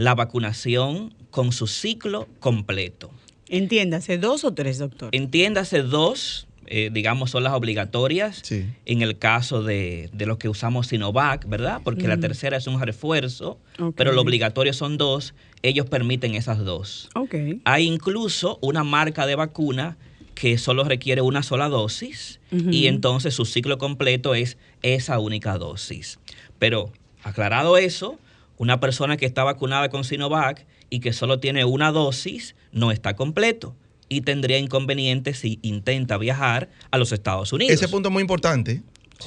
la 0.00 0.14
vacunación 0.14 1.14
con 1.30 1.52
su 1.52 1.66
ciclo 1.66 2.26
completo. 2.40 3.10
Entiéndase, 3.48 4.16
dos 4.18 4.44
o 4.44 4.52
tres, 4.54 4.78
doctor. 4.78 5.10
Entiéndase 5.12 5.82
dos, 5.82 6.46
eh, 6.66 6.88
digamos, 6.92 7.30
son 7.32 7.42
las 7.44 7.52
obligatorias 7.52 8.40
Sí. 8.42 8.64
en 8.86 9.02
el 9.02 9.18
caso 9.18 9.62
de, 9.62 10.08
de 10.12 10.24
los 10.26 10.38
que 10.38 10.48
usamos 10.48 10.86
Sinovac, 10.86 11.46
¿verdad? 11.48 11.80
Porque 11.84 12.08
la 12.08 12.16
Mm. 12.16 12.20
tercera 12.20 12.56
es 12.56 12.66
un 12.66 12.80
refuerzo, 12.80 13.58
Ok. 13.78 13.94
pero 13.96 14.12
lo 14.12 14.22
obligatorio 14.22 14.72
son 14.72 14.96
dos, 14.96 15.34
ellos 15.62 15.86
permiten 15.86 16.34
esas 16.34 16.58
dos. 16.64 17.08
Ok. 17.14 17.34
Hay 17.64 17.86
incluso 17.86 18.58
una 18.62 18.84
marca 18.84 19.26
de 19.26 19.34
vacuna 19.34 19.98
que 20.34 20.56
solo 20.56 20.84
requiere 20.84 21.20
una 21.20 21.42
sola 21.42 21.68
dosis 21.68 22.40
y 22.50 22.86
entonces 22.86 23.34
su 23.34 23.44
ciclo 23.44 23.76
completo 23.76 24.34
es 24.34 24.56
esa 24.80 25.18
única 25.18 25.58
dosis. 25.58 26.18
Pero 26.58 26.92
aclarado 27.22 27.76
eso, 27.76 28.18
una 28.60 28.78
persona 28.78 29.16
que 29.16 29.24
está 29.24 29.42
vacunada 29.42 29.88
con 29.88 30.04
Sinovac 30.04 30.66
y 30.90 31.00
que 31.00 31.14
solo 31.14 31.40
tiene 31.40 31.64
una 31.64 31.92
dosis 31.92 32.54
no 32.72 32.92
está 32.92 33.16
completo 33.16 33.74
y 34.10 34.20
tendría 34.20 34.58
inconvenientes 34.58 35.38
si 35.38 35.58
intenta 35.62 36.18
viajar 36.18 36.68
a 36.90 36.98
los 36.98 37.10
Estados 37.12 37.54
Unidos. 37.54 37.72
Ese 37.72 37.88
punto 37.88 38.10
es 38.10 38.12
muy 38.12 38.20
importante. 38.20 38.82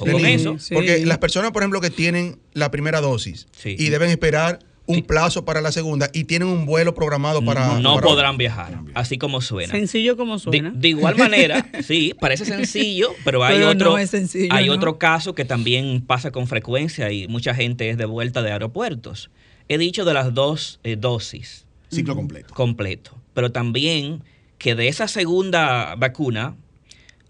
Lenín. 0.06 0.60
Sí. 0.60 0.72
Porque 0.72 1.04
las 1.04 1.18
personas, 1.18 1.50
por 1.50 1.62
ejemplo, 1.62 1.80
que 1.80 1.90
tienen 1.90 2.38
la 2.52 2.70
primera 2.70 3.00
dosis 3.00 3.48
Sí. 3.50 3.74
y 3.76 3.88
deben 3.88 4.08
esperar 4.10 4.60
un 4.86 4.96
Sí. 4.96 5.02
plazo 5.02 5.44
para 5.46 5.60
la 5.62 5.72
segunda 5.72 6.10
y 6.12 6.24
tienen 6.24 6.48
un 6.48 6.66
vuelo 6.66 6.94
programado 6.94 7.42
para... 7.44 7.78
no 7.80 7.94
para- 7.94 8.06
podrán 8.06 8.36
viajar, 8.36 8.80
así 8.94 9.16
como 9.16 9.40
suena. 9.40 9.72
Sencillo 9.72 10.16
como 10.16 10.34
De, 10.34 10.40
suena. 10.40 10.72
de 10.74 10.88
igual 10.88 11.16
manera, 11.18 11.66
sí, 11.82 12.12
parece 12.20 12.44
sencillo, 12.44 13.08
pero 13.24 13.42
hay 13.44 13.56
Pero 13.56 13.70
otro 13.70 13.90
no 13.92 13.98
es 13.98 14.10
sencillo, 14.10 14.52
hay 14.52 14.66
¿no? 14.66 14.74
otro 14.74 14.98
caso 14.98 15.34
que 15.34 15.44
también 15.46 16.02
pasa 16.06 16.30
con 16.32 16.46
frecuencia 16.46 17.10
y 17.10 17.28
mucha 17.28 17.54
gente 17.54 17.88
es 17.88 17.96
de 17.96 18.04
vuelta 18.04 18.42
de 18.42 18.52
aeropuertos. 18.52 19.30
He 19.68 19.78
dicho 19.78 20.04
de 20.04 20.12
las 20.12 20.34
dos 20.34 20.80
eh, 20.84 20.96
dosis 20.96 21.64
Ciclo 21.90 22.14
completo. 22.14 22.52
completo, 22.52 23.12
pero 23.32 23.52
también 23.52 24.22
que 24.58 24.74
de 24.74 24.88
esa 24.88 25.08
segunda 25.08 25.94
vacuna 25.96 26.56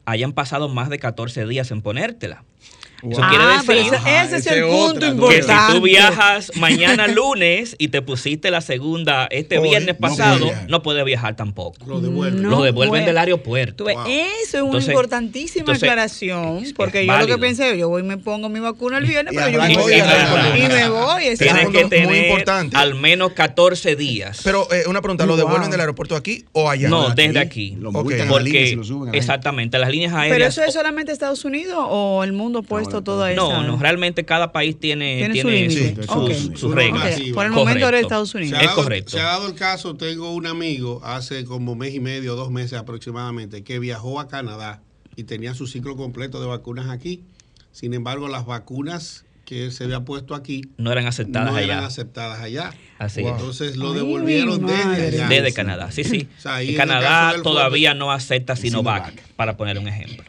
hayan 0.07 0.33
pasado 0.33 0.69
más 0.69 0.91
de 0.91 0.99
14 0.99 1.47
días 1.47 1.71
en 1.71 1.83
ponértela. 1.83 2.45
Eso 3.11 3.21
ah, 3.23 3.29
quiere 3.29 3.45
pero 3.67 3.79
decir 3.79 3.95
ese, 3.95 4.23
ese 4.25 4.37
es 4.37 4.47
el 4.47 4.63
punto 4.65 4.89
otra, 4.91 5.01
que 5.01 5.35
si 5.35 5.41
importante. 5.41 5.73
tú 5.75 5.81
viajas 5.83 6.53
mañana 6.57 7.07
lunes 7.09 7.77
y 7.79 7.89
te 7.89 8.03
pusiste 8.03 8.51
la 8.51 8.61
segunda 8.61 9.27
este 9.31 9.59
Hoy, 9.59 9.69
viernes 9.71 9.97
no 9.99 10.01
pasado, 10.09 10.45
viajar. 10.47 10.71
no 10.71 10.83
puedes 10.83 11.05
viajar 11.05 11.37
tampoco. 11.37 11.77
Lo 11.87 12.01
devuelven. 12.01 12.43
No 12.43 12.51
Lo 12.51 12.63
devuelven 12.63 12.91
puede. 12.91 13.05
del 13.07 13.19
aeropuerto. 13.19 13.77
Tú 13.77 13.85
ves, 13.85 13.97
Wow. 13.97 14.07
Eso 14.07 14.25
es 14.43 14.55
una 14.55 14.65
Entonces- 14.67 14.89
importantísima 14.89 15.61
entonces, 15.61 15.83
aclaración, 15.83 16.65
porque 16.77 17.05
yo 17.07 17.13
válido. 17.13 17.29
lo 17.29 17.35
que 17.37 17.41
pensé, 17.41 17.77
yo 17.79 17.89
voy 17.89 18.03
y 18.03 18.05
me 18.05 18.19
pongo 18.19 18.49
mi 18.49 18.61
vacuna 18.61 18.99
el 18.99 19.07
viernes, 19.07 19.33
Y 19.33 19.37
pero 19.37 19.49
yo 19.51 19.61
arranco 19.63 19.81
voy 19.83 19.93
y 19.95 20.01
a- 20.01 20.11
arranco. 20.11 20.57
y 20.59 20.69
me 20.69 20.89
voy. 20.89 21.25
Ese 21.27 21.45
Tienes 21.45 21.69
que 21.69 21.81
muy 21.83 21.91
tener 21.91 22.25
importante. 22.25 22.77
al 22.77 22.95
menos 22.95 23.33
14 23.33 23.97
días. 23.97 24.41
Pero 24.45 24.67
eh, 24.73 24.85
una 24.89 25.01
pregunta, 25.03 25.27
¿lo 25.27 25.33
Wow. 25.37 25.45
devuelven 25.45 25.71
del 25.71 25.81
aeropuerto 25.81 26.17
aquí 26.17 26.45
o 26.53 26.69
allá? 26.71 26.89
no, 26.89 27.09
Aquí, 27.09 27.23
desde 27.27 27.39
aquí. 27.41 27.77
Lo 27.79 27.91
Ok. 27.91 27.95
multan 28.05 28.29
a 28.29 28.33
la 28.33 28.39
línea 28.41 28.61
Porque 28.63 28.77
lo 28.77 28.85
suben 28.85 29.09
a 29.09 29.13
la 29.13 29.19
exactamente, 29.19 29.79
las 29.79 29.91
líneas 29.91 30.13
aéreas. 30.13 30.35
Pero 30.37 30.47
eso 30.49 30.63
es 30.65 30.73
solamente 30.75 31.13
Estados 31.13 31.45
Unidos 31.45 31.77
o 31.89 32.25
el 32.25 32.33
mundo 32.33 32.63
puesto 32.63 32.94
no, 32.99 33.05
toda 33.05 33.33
esa. 33.33 33.41
no, 33.43 33.63
no, 33.63 33.77
realmente 33.79 34.25
cada 34.25 34.53
país 34.53 34.79
tiene, 34.79 35.29
Tiene 35.33 35.71
sus, 35.71 36.75
reglas. 36.75 37.21
Por 37.35 37.47
el 37.47 37.53
momento 37.53 37.89
era. 37.89 37.99
Estados 38.01 38.31
Se 38.31 38.39
Unidos. 38.39 38.59
ha, 38.59 38.63
Es 38.63 38.69
dado, 38.69 38.83
correcto. 38.83 39.11
se 39.13 39.21
ha 39.21 39.25
dado 39.25 39.47
el 39.49 39.55
caso, 39.55 39.95
tengo 39.95 40.33
un 40.33 40.47
amigo 40.47 41.01
hace 41.05 41.45
como 41.45 41.75
mes 41.75 41.95
y 41.95 42.01
medio, 42.01 42.35
dos 42.37 42.51
meses 42.51 42.75
aproximadamente, 42.79 43.63
que 43.65 43.79
viajó 43.79 44.21
a 44.21 44.29
Canadá 44.29 44.83
y 45.17 45.25
tenía 45.25 45.55
su 45.55 45.67
ciclo 45.67 45.97
completo 45.97 46.41
de 46.41 46.47
vacunas 46.47 46.89
aquí. 46.91 47.23
Sin 47.73 47.95
embargo, 47.95 48.29
las 48.29 48.47
vacunas 48.47 49.25
que 49.45 49.71
se 49.71 49.85
había 49.85 50.01
puesto 50.01 50.35
aquí 50.35 50.63
No 50.79 50.91
eran 50.91 51.07
aceptadas 51.07 51.53
no 51.53 51.59
eran 51.59 51.79
allá. 51.81 51.87
aceptadas 51.87 52.41
allá. 52.41 52.73
Así 52.99 53.21
Wow. 53.21 53.31
es. 53.31 53.37
Entonces 53.39 53.77
lo 53.77 53.91
Ay, 53.91 53.97
devolvieron 53.97 54.67
desde 54.67 55.07
allá. 55.09 55.29
Desde 55.29 55.53
Canadá, 55.53 55.91
sí, 55.93 56.03
sí. 56.05 56.29
O 56.39 56.41
sea, 56.41 56.63
en 56.63 56.75
Canadá 56.77 57.35
todavía 57.43 57.93
no 57.95 58.11
acepta 58.11 58.57
Sinovac, 58.57 59.11
Sinovac. 59.11 59.29
para 59.37 59.57
poner 59.57 59.79
un 59.79 59.87
ejemplo. 59.89 60.25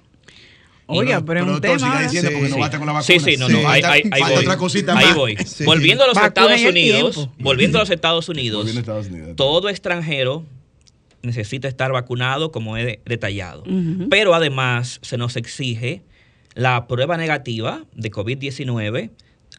Oiga, 0.88 1.24
pero 1.26 1.42
es 1.42 1.48
un 1.48 1.62
tema. 1.62 2.02
diciendo 2.04 2.30
Sí, 2.30 2.36
porque 2.36 2.50
no 2.50 2.56
sí. 2.56 2.62
basta 2.62 2.78
con 2.78 2.88
la 2.88 3.02
Sí, 3.02 3.14
vacuna. 3.14 3.32
sí, 3.32 3.38
no, 3.40 3.50
no, 3.50 3.70
ahí, 3.70 3.82
voy. 4.10 4.34
otra 4.38 4.58
cosita 4.58 4.98
Ahí 4.98 5.06
más. 5.08 5.16
voy. 5.16 5.36
Sí. 5.46 5.64
Volviendo 5.66 6.04
a 6.04 6.08
los 6.08 6.16
Vacuna 6.16 6.28
Estados 6.56 6.62
Unidos, 6.72 7.30
volviendo 7.40 7.78
a 7.78 7.82
los 7.82 7.90
Estados 7.90 8.30
Unidos, 8.30 8.58
Volviendo 8.60 8.80
a 8.80 8.82
Estados 8.82 9.08
Unidos. 9.08 9.36
todo 9.36 9.70
extranjero 9.70 10.44
necesita 11.24 11.68
estar 11.68 11.92
vacunado, 11.92 12.52
como 12.52 12.78
he 12.78 12.86
de- 12.86 13.00
detallado. 13.06 13.64
Pero 14.12 14.36
además 14.36 15.00
se 15.02 15.18
nos 15.18 15.36
exige 15.38 16.04
la 16.54 16.88
prueba 16.88 17.18
negativa 17.18 17.84
de 17.96 18.12
COVID-19, 18.12 19.10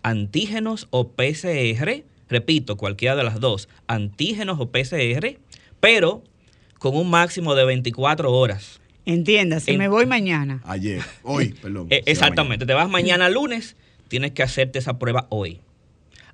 antígenos 0.02 0.86
o 0.90 1.08
PCR, 1.08 2.04
repito, 2.28 2.76
cualquiera 2.76 3.16
de 3.16 3.24
las 3.24 3.40
dos, 3.40 3.68
antígenos 3.88 4.58
o 4.60 4.70
PCR, 4.70 5.38
pero 5.80 6.22
con 6.78 6.96
un 6.96 7.10
máximo 7.10 7.54
de 7.54 7.64
24 7.64 8.32
horas. 8.32 8.80
Entienda, 9.06 9.60
si 9.60 9.70
En- 9.72 9.78
me 9.78 9.88
voy 9.88 10.04
mañana. 10.06 10.60
Ayer, 10.64 11.00
hoy, 11.22 11.48
perdón. 11.62 11.86
Eh, 11.90 12.02
exactamente, 12.06 12.66
te 12.66 12.74
vas 12.74 12.88
mañana 12.90 13.28
lunes, 13.30 13.76
tienes 14.08 14.32
que 14.32 14.42
hacerte 14.42 14.78
esa 14.78 14.98
prueba 14.98 15.26
hoy. 15.30 15.60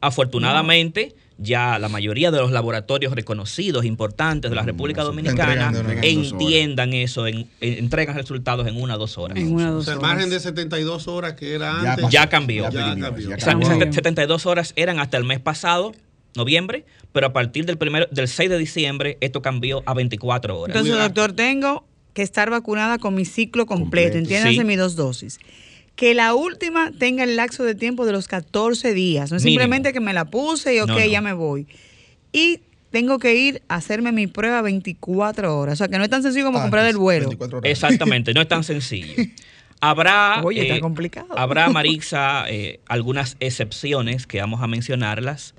Afortunadamente, 0.00 1.14
ya 1.38 1.78
la 1.78 1.88
mayoría 1.88 2.30
de 2.30 2.38
los 2.38 2.50
laboratorios 2.50 3.14
reconocidos, 3.14 3.84
importantes 3.84 4.50
de 4.50 4.56
la 4.56 4.62
República 4.62 5.02
Dominicana, 5.02 5.72
entiendan 6.02 6.92
eso, 6.92 7.26
en, 7.26 7.48
en- 7.60 7.78
entregan 7.78 8.16
resultados 8.16 8.66
en 8.66 8.80
una 8.80 8.96
o 8.96 8.98
dos 8.98 9.16
horas. 9.16 9.38
En 9.38 9.52
una 9.52 9.68
o 9.68 9.72
O 9.72 9.74
dos 9.76 9.84
sea, 9.84 9.94
el 9.94 9.98
horas. 10.00 10.10
margen 10.12 10.30
de 10.30 10.40
72 10.40 11.08
horas 11.08 11.34
que 11.34 11.54
era 11.54 11.72
Ya 11.82 11.90
antes. 11.92 12.04
pasó. 12.04 12.10
Ya 12.12 12.28
cambió. 12.28 12.70
Ya 12.70 12.94
cambió. 12.96 13.28
ya 13.30 13.36
Esas 13.36 13.44
cambió. 13.48 13.68
Wow. 13.70 13.92
72 13.92 14.46
horas 14.46 14.72
eran 14.76 14.98
hasta 14.98 15.16
el 15.18 15.24
mes 15.24 15.38
pasado, 15.40 15.92
noviembre, 16.34 16.84
pero 17.12 17.28
a 17.28 17.32
partir 17.32 17.64
del, 17.66 17.78
primero, 17.78 18.06
del 18.10 18.28
6 18.28 18.50
de 18.50 18.58
diciembre 18.58 19.18
esto 19.20 19.40
cambió 19.40 19.82
a 19.86 19.94
24 19.94 20.58
horas. 20.58 20.76
Entonces, 20.76 21.00
doctor, 21.00 21.32
tengo 21.32 21.86
que 22.14 22.22
estar 22.22 22.50
vacunada 22.50 22.98
con 22.98 23.14
mi 23.14 23.24
ciclo 23.24 23.66
completo, 23.66 24.12
Completo. 24.12 24.18
entiéndase 24.18 24.54
Sí. 24.56 24.64
mis 24.64 24.78
dos 24.78 24.96
dosis. 24.96 25.38
Que 25.96 26.14
la 26.14 26.34
última 26.34 26.90
tenga 26.98 27.24
el 27.24 27.36
lapso 27.36 27.64
de 27.64 27.74
tiempo 27.74 28.06
de 28.06 28.12
los 28.12 28.26
14 28.28 28.94
días. 28.94 29.30
No 29.30 29.36
es 29.36 29.44
Mínimo. 29.44 29.60
simplemente 29.60 29.92
que 29.92 30.00
me 30.00 30.12
la 30.12 30.24
puse 30.26 30.74
y 30.74 30.80
ok, 30.80 30.88
No, 30.88 30.94
no. 30.98 31.04
ya 31.06 31.20
me 31.20 31.32
voy. 31.34 31.66
Y 32.32 32.60
tengo 32.90 33.18
que 33.18 33.34
ir 33.34 33.62
a 33.68 33.76
hacerme 33.76 34.12
mi 34.12 34.26
prueba 34.26 34.60
24 34.62 35.58
horas. 35.58 35.74
O 35.74 35.76
sea, 35.78 35.88
que 35.88 35.98
no 35.98 36.04
es 36.04 36.10
tan 36.10 36.22
sencillo 36.22 36.46
como 36.46 36.58
Antes, 36.58 36.64
comprar 36.64 36.86
el 36.86 36.96
vuelo. 36.96 37.26
24 37.28 37.58
horas. 37.58 37.70
Exactamente, 37.70 38.32
no 38.34 38.40
es 38.42 38.48
tan 38.48 38.64
sencillo. 38.64 39.14
Habrá, 39.80 40.40
Oye, 40.44 40.62
está 40.62 40.76
eh, 40.76 40.80
complicado. 40.80 41.26
habrá 41.36 41.68
Marixa, 41.68 42.44
eh, 42.48 42.80
algunas 42.86 43.36
excepciones 43.40 44.26
que 44.26 44.40
vamos 44.40 44.62
a 44.62 44.66
mencionarlas. 44.68 45.54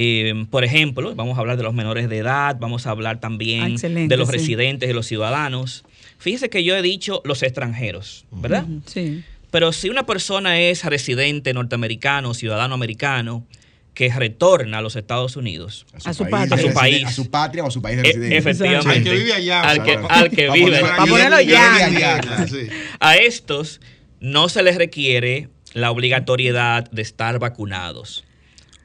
Eh, 0.00 0.44
por 0.50 0.62
ejemplo, 0.62 1.12
vamos 1.16 1.36
a 1.38 1.40
hablar 1.40 1.56
de 1.56 1.64
los 1.64 1.74
menores 1.74 2.08
de 2.08 2.18
edad, 2.18 2.56
vamos 2.60 2.86
a 2.86 2.90
hablar 2.90 3.18
también 3.18 3.62
Ah, 3.62 3.68
excelente, 3.70 4.14
de 4.14 4.16
los 4.16 4.28
sí. 4.28 4.34
residentes 4.36 4.88
y 4.88 4.92
los 4.92 5.06
ciudadanos. 5.06 5.84
Fíjese 6.18 6.48
que 6.50 6.62
yo 6.62 6.76
he 6.76 6.82
dicho 6.82 7.20
los 7.24 7.42
extranjeros, 7.42 8.24
¿verdad? 8.30 8.64
Sí. 8.86 9.24
Pero 9.50 9.72
si 9.72 9.88
una 9.88 10.06
persona 10.06 10.60
es 10.60 10.84
residente 10.84 11.52
norteamericano, 11.52 12.32
ciudadano 12.34 12.74
americano, 12.74 13.44
que 13.94 14.08
retorna 14.14 14.78
a 14.78 14.82
los 14.82 14.94
Estados 14.94 15.34
Unidos, 15.34 15.84
A 16.04 16.14
su 16.14 16.28
país 16.28 16.48
de 16.50 16.54
A 16.54 16.58
su 16.58 16.72
país. 16.72 17.04
A 17.04 17.10
su 17.10 17.28
patria 17.30 17.64
o 17.64 17.66
a 17.66 17.70
su 17.72 17.82
país 17.82 17.96
de 17.96 18.02
e- 18.02 18.12
residencia. 18.12 18.38
efectivamente, 18.38 18.90
Al 18.98 19.02
que 19.04 19.14
vive 19.24 19.32
allá, 19.32 19.62
al 19.62 19.82
que, 19.82 19.92
al 19.96 20.28
vive 20.52 20.80
ponerlo- 21.08 21.40
ya. 21.42 22.20
A 23.00 23.16
estos 23.16 23.80
no 24.20 24.48
se 24.48 24.62
les 24.62 24.76
requiere 24.76 25.48
la 25.72 25.90
obligatoriedad 25.90 26.88
de 26.92 27.02
estar 27.02 27.40
vacunados. 27.40 28.24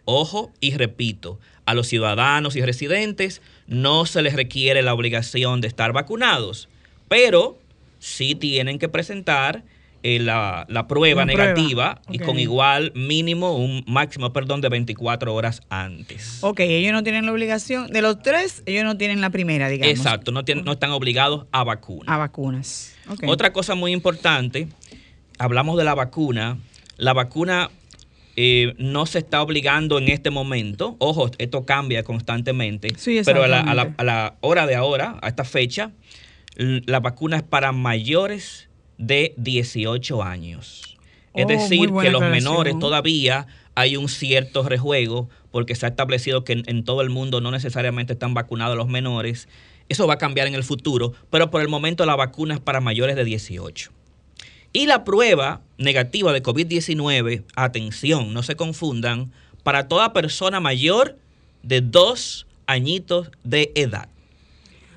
Ojo 0.05 0.51
y 0.59 0.75
repito, 0.75 1.39
a 1.65 1.73
los 1.73 1.87
ciudadanos 1.87 2.55
y 2.55 2.61
residentes 2.61 3.41
no 3.67 4.05
se 4.05 4.21
les 4.21 4.33
requiere 4.33 4.81
la 4.81 4.93
obligación 4.93 5.61
de 5.61 5.67
estar 5.69 5.93
vacunados, 5.93 6.67
pero 7.07 7.57
sí 7.99 8.35
tienen 8.35 8.79
que 8.79 8.89
presentar 8.89 9.63
eh, 10.05 10.19
la, 10.19 10.65
la 10.67 10.85
prueba 10.89 11.23
negativa 11.23 12.01
y 12.11 12.19
con 12.19 12.37
igual 12.37 12.91
mínimo, 12.93 13.55
un 13.55 13.85
máximo, 13.87 14.33
perdón, 14.33 14.59
de 14.59 14.67
24 14.67 15.33
horas 15.33 15.61
antes. 15.69 16.39
Ok, 16.41 16.59
ellos 16.59 16.91
no 16.91 17.03
tienen 17.03 17.25
la 17.25 17.31
obligación. 17.31 17.87
De 17.87 18.01
los 18.01 18.21
tres, 18.21 18.63
ellos 18.65 18.83
no 18.83 18.97
tienen 18.97 19.21
la 19.21 19.29
primera, 19.29 19.69
digamos. 19.69 19.95
Exacto, 19.97 20.33
no, 20.33 20.43
tienen- 20.43 20.65
no 20.65 20.73
están 20.73 20.91
obligados 20.91 21.45
a 21.53 21.63
vacuna. 21.63 22.13
A 22.13 22.17
vacunas. 22.17 22.93
Ok. 23.09 23.23
Otra 23.27 23.53
cosa 23.53 23.75
muy 23.75 23.93
importante, 23.93 24.67
hablamos 25.37 25.77
de 25.77 25.85
la 25.85 25.93
vacuna. 25.95 26.57
La 26.97 27.13
vacuna 27.13 27.69
eh, 28.35 28.73
no 28.77 29.05
se 29.05 29.19
está 29.19 29.41
obligando 29.41 29.97
en 29.99 30.09
este 30.09 30.29
momento. 30.29 30.95
Ojo, 30.99 31.29
esto 31.37 31.65
cambia 31.65 32.03
constantemente. 32.03 32.89
Sí, 32.97 33.21
pero 33.25 33.43
a 33.43 33.47
la, 33.47 33.59
a 33.61 33.73
la- 33.75 33.93
a 33.97 34.03
la 34.03 34.35
hora 34.41 34.65
de 34.67 34.75
ahora, 34.75 35.19
a 35.21 35.27
esta 35.27 35.43
fecha, 35.43 35.91
la 36.55 36.99
vacuna 36.99 37.37
es 37.37 37.43
para 37.43 37.71
mayores 37.71 38.69
de 38.97 39.33
18 39.37 40.23
años. 40.23 40.97
Es 41.33 41.45
Oh, 41.45 41.47
decir, 41.47 41.89
que 42.01 42.11
los 42.11 42.21
menores 42.21 42.77
todavía 42.79 43.47
hay 43.75 43.97
un 43.97 44.07
cierto 44.07 44.61
rejuego 44.69 45.29
porque 45.51 45.73
se 45.73 45.85
ha 45.87 45.89
establecido 45.89 46.43
que 46.43 46.53
en, 46.53 46.63
en 46.67 46.83
todo 46.83 47.01
el 47.01 47.09
mundo 47.09 47.41
no 47.41 47.49
necesariamente 47.49 48.13
están 48.13 48.33
vacunados 48.35 48.77
los 48.77 48.87
menores. 48.87 49.47
Eso 49.89 50.05
va 50.07 50.13
a 50.13 50.17
cambiar 50.17 50.47
en 50.47 50.53
el 50.53 50.63
futuro, 50.63 51.13
pero 51.31 51.49
por 51.49 51.61
el 51.61 51.69
momento 51.69 52.05
la 52.05 52.15
vacuna 52.15 52.53
es 52.53 52.59
para 52.59 52.81
mayores 52.81 53.15
de 53.15 53.25
18. 53.25 53.91
Y 54.73 54.87
la 54.87 55.03
prueba 55.03 55.61
negativa 55.77 56.33
de 56.33 56.41
COVID-19, 56.43 57.43
atención, 57.55 58.33
no 58.33 58.43
se 58.43 58.55
confundan, 58.55 59.31
para 59.63 59.87
toda 59.87 60.11
persona 60.13 60.59
mayor 60.59 61.17
de 61.61 61.81
dos 61.81 62.47
añitos 62.67 63.29
de 63.43 63.71
edad. 63.75 64.09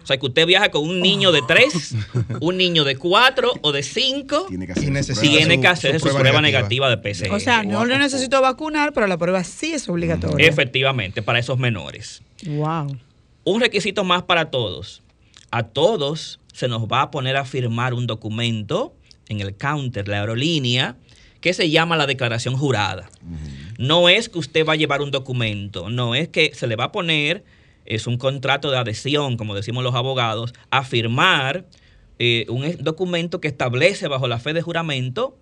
O 0.03 0.07
sea, 0.07 0.19
que 0.19 0.27
usted 0.27 0.47
viaja 0.47 0.71
con 0.71 0.89
un 0.89 1.01
niño 1.01 1.33
de 1.33 1.43
tres, 1.47 1.95
un 2.41 2.57
niño 2.57 2.85
de 2.85 2.97
cuatro 2.97 3.53
o 3.63 3.73
de 3.73 3.83
cinco, 3.83 4.47
Tiene 4.49 4.67
que 4.67 4.73
Y 4.73 4.79
hacer 4.79 4.93
necesita 4.93 5.21
tiene 5.29 5.55
su- 5.57 5.61
que 5.61 5.67
hacer 5.69 5.93
su 5.95 5.99
su 5.99 6.05
prueba 6.05 6.21
prueba, 6.21 6.41
negativa. 6.41 6.89
negativa. 6.89 7.13
de 7.19 7.29
PCR. 7.29 7.35
O 7.35 7.41
sea, 7.41 7.63
no 7.65 7.85
le 7.85 7.99
necesito 7.99 8.41
vacunar, 8.41 8.93
pero 8.93 9.07
la 9.09 9.19
prueba 9.19 9.43
sí 9.45 9.73
es 9.73 9.89
obligatoria. 9.89 10.47
Efectivamente, 10.49 11.23
para 11.23 11.39
esos 11.41 11.59
menores. 11.59 12.23
Wow. 12.47 12.97
Un 13.45 13.61
requisito 13.61 14.05
más 14.05 14.23
para 14.23 14.51
todos. 14.51 15.03
A 15.51 15.65
todos 15.65 16.39
se 16.53 16.69
nos 16.69 16.85
va 16.87 17.03
a 17.03 17.11
poner 17.11 17.37
a 17.37 17.45
firmar 17.45 17.93
un 17.95 18.07
documento 18.07 18.95
en 19.29 19.41
el 19.41 19.57
counter, 19.57 20.09
la 20.09 20.21
aerolínea, 20.21 20.97
que 21.41 21.53
se 21.53 21.71
llama 21.71 21.97
la 21.97 22.07
declaración 22.07 22.57
jurada. 22.57 23.09
No 23.79 24.09
es 24.09 24.29
que 24.29 24.39
usted 24.39 24.67
va 24.67 24.73
a 24.73 24.77
llevar 24.77 25.03
un 25.03 25.11
documento, 25.11 25.91
no 25.91 26.15
es 26.15 26.29
que 26.29 26.53
se 26.55 26.67
le 26.67 26.77
va 26.77 26.85
a 26.85 26.93
poner, 26.93 27.45
es 27.85 28.07
un 28.07 28.19
contrato 28.19 28.71
de 28.71 28.79
adhesión, 28.79 29.37
como 29.37 29.55
decimos 29.55 29.85
los 29.85 29.95
abogados, 29.95 30.55
a 30.71 30.83
firmar 30.83 31.67
eh, 32.19 32.47
un 32.49 32.77
documento 32.81 33.41
que 33.41 33.49
establece 33.49 34.09
bajo 34.09 34.27
la 34.27 34.39
fe 34.39 34.55
de 34.55 34.63
juramento 34.63 35.37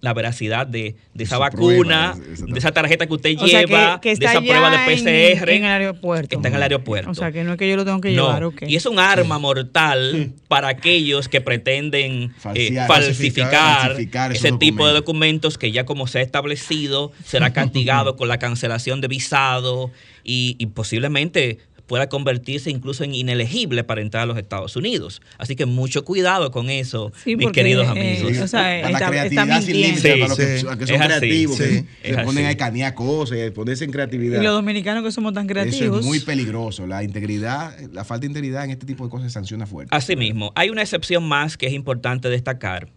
la 0.00 0.12
veracidad 0.14 0.66
de, 0.66 0.96
de 1.14 1.24
esa 1.24 1.38
vacuna, 1.38 2.12
prueba, 2.14 2.32
esa- 2.34 2.44
de 2.46 2.58
esa 2.58 2.72
tarjeta 2.72 3.06
que 3.06 3.14
usted 3.14 3.36
O 3.40 3.46
sea, 3.48 3.60
lleva, 3.62 4.00
que, 4.00 4.10
que 4.14 4.16
de 4.16 4.26
esa 4.26 4.40
prueba 4.40 4.70
de 4.70 4.76
ya 4.76 4.92
en- 4.92 5.38
PCR. 5.38 5.50
En, 5.50 5.64
el 5.64 5.70
aeropuerto. 5.70 6.28
que 6.28 6.36
está 6.36 6.48
en 6.48 6.54
el 6.54 6.62
aeropuerto. 6.62 7.10
O 7.10 7.14
sea, 7.14 7.32
que 7.32 7.44
no 7.44 7.52
es 7.52 7.58
que 7.58 7.68
yo 7.68 7.76
lo 7.76 7.84
tengo 7.84 8.00
que 8.00 8.10
No, 8.12 8.26
llevar, 8.26 8.44
ok. 8.44 8.62
y 8.68 8.76
es 8.76 8.84
un 8.86 8.98
arma 8.98 9.38
mortal 9.38 10.32
para 10.48 10.68
aquellos 10.68 11.28
que 11.28 11.40
pretenden 11.40 12.34
eh, 12.54 12.74
falsificar, 12.86 13.96
ese 14.32 14.52
tipo 14.52 14.86
de 14.86 14.92
documentos. 14.92 15.06
documentos 15.06 15.58
que 15.58 15.72
ya 15.72 15.84
como 15.86 16.06
se 16.06 16.18
ha 16.18 16.22
establecido 16.22 17.12
será 17.24 17.52
castigado 17.54 18.16
con 18.16 18.28
la 18.28 18.38
cancelación 18.38 19.00
de 19.00 19.08
visado 19.08 19.90
y, 20.24 20.56
y 20.58 20.66
posiblemente 20.66 21.58
pueda 21.86 22.08
convertirse 22.08 22.68
incluso 22.70 23.04
en 23.04 23.14
inelegible 23.14 23.84
para 23.84 24.00
entrar 24.00 24.24
a 24.24 24.26
los 24.26 24.36
Estados 24.38 24.74
Unidos. 24.76 25.22
Así 25.38 25.54
que 25.56 25.66
mucho 25.66 26.04
cuidado 26.04 26.50
con 26.50 26.68
eso, 26.68 27.12
Sí, 27.22 27.36
mis 27.36 27.46
porque, 27.46 27.60
queridos 27.60 27.86
eh, 27.86 27.90
amigos. 28.22 28.42
o 28.42 28.48
sea, 28.48 28.60
a 28.60 28.90
la 28.90 28.90
está- 28.90 29.08
creatividad 29.08 29.44
está 29.48 29.62
sin 29.62 29.72
límite, 29.76 29.92
mintiendo. 29.92 30.18
para 30.18 30.28
los 30.28 30.38
que, 30.38 30.56
Sí, 30.56 30.60
son 30.92 31.02
así, 31.02 31.06
creativos, 31.06 31.56
que 31.58 31.66
sí, 31.68 31.86
se 32.02 32.14
ponen 32.14 32.28
así. 32.28 32.44
a 32.44 32.50
escanear 32.50 32.94
cosas, 32.94 33.38
a 33.48 33.54
ponerse 33.54 33.84
en 33.84 33.92
creatividad. 33.92 34.40
Y 34.40 34.44
los 34.44 34.52
dominicanos 34.54 35.04
que 35.04 35.12
somos 35.12 35.32
tan 35.32 35.44
Eso 35.46 35.52
creativos. 35.54 36.00
es 36.00 36.06
muy 36.06 36.20
peligroso. 36.20 36.86
La 36.86 37.04
integridad, 37.04 37.78
la 37.92 38.04
falta 38.04 38.22
de 38.22 38.26
integridad 38.28 38.64
en 38.64 38.70
este 38.72 38.84
tipo 38.86 39.04
de 39.04 39.10
cosas 39.10 39.32
sanciona 39.32 39.66
fuerte. 39.66 39.94
Asimismo, 39.94 40.52
hay 40.56 40.70
una 40.70 40.82
excepción 40.82 41.22
más 41.26 41.56
que 41.56 41.66
es 41.66 41.72
importante 41.72 42.28
destacar. 42.28 42.88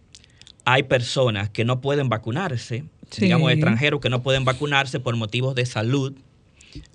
Hay 0.64 0.82
personas 0.82 1.48
que 1.48 1.64
no 1.64 1.80
pueden 1.80 2.08
vacunarse, 2.08 2.84
Sí. 3.10 3.22
digamos 3.22 3.50
extranjeros 3.52 4.00
que 4.00 4.10
no 4.10 4.22
pueden 4.22 4.44
vacunarse 4.44 5.00
por 5.00 5.16
motivos 5.16 5.54
de 5.54 5.64
salud, 5.66 6.12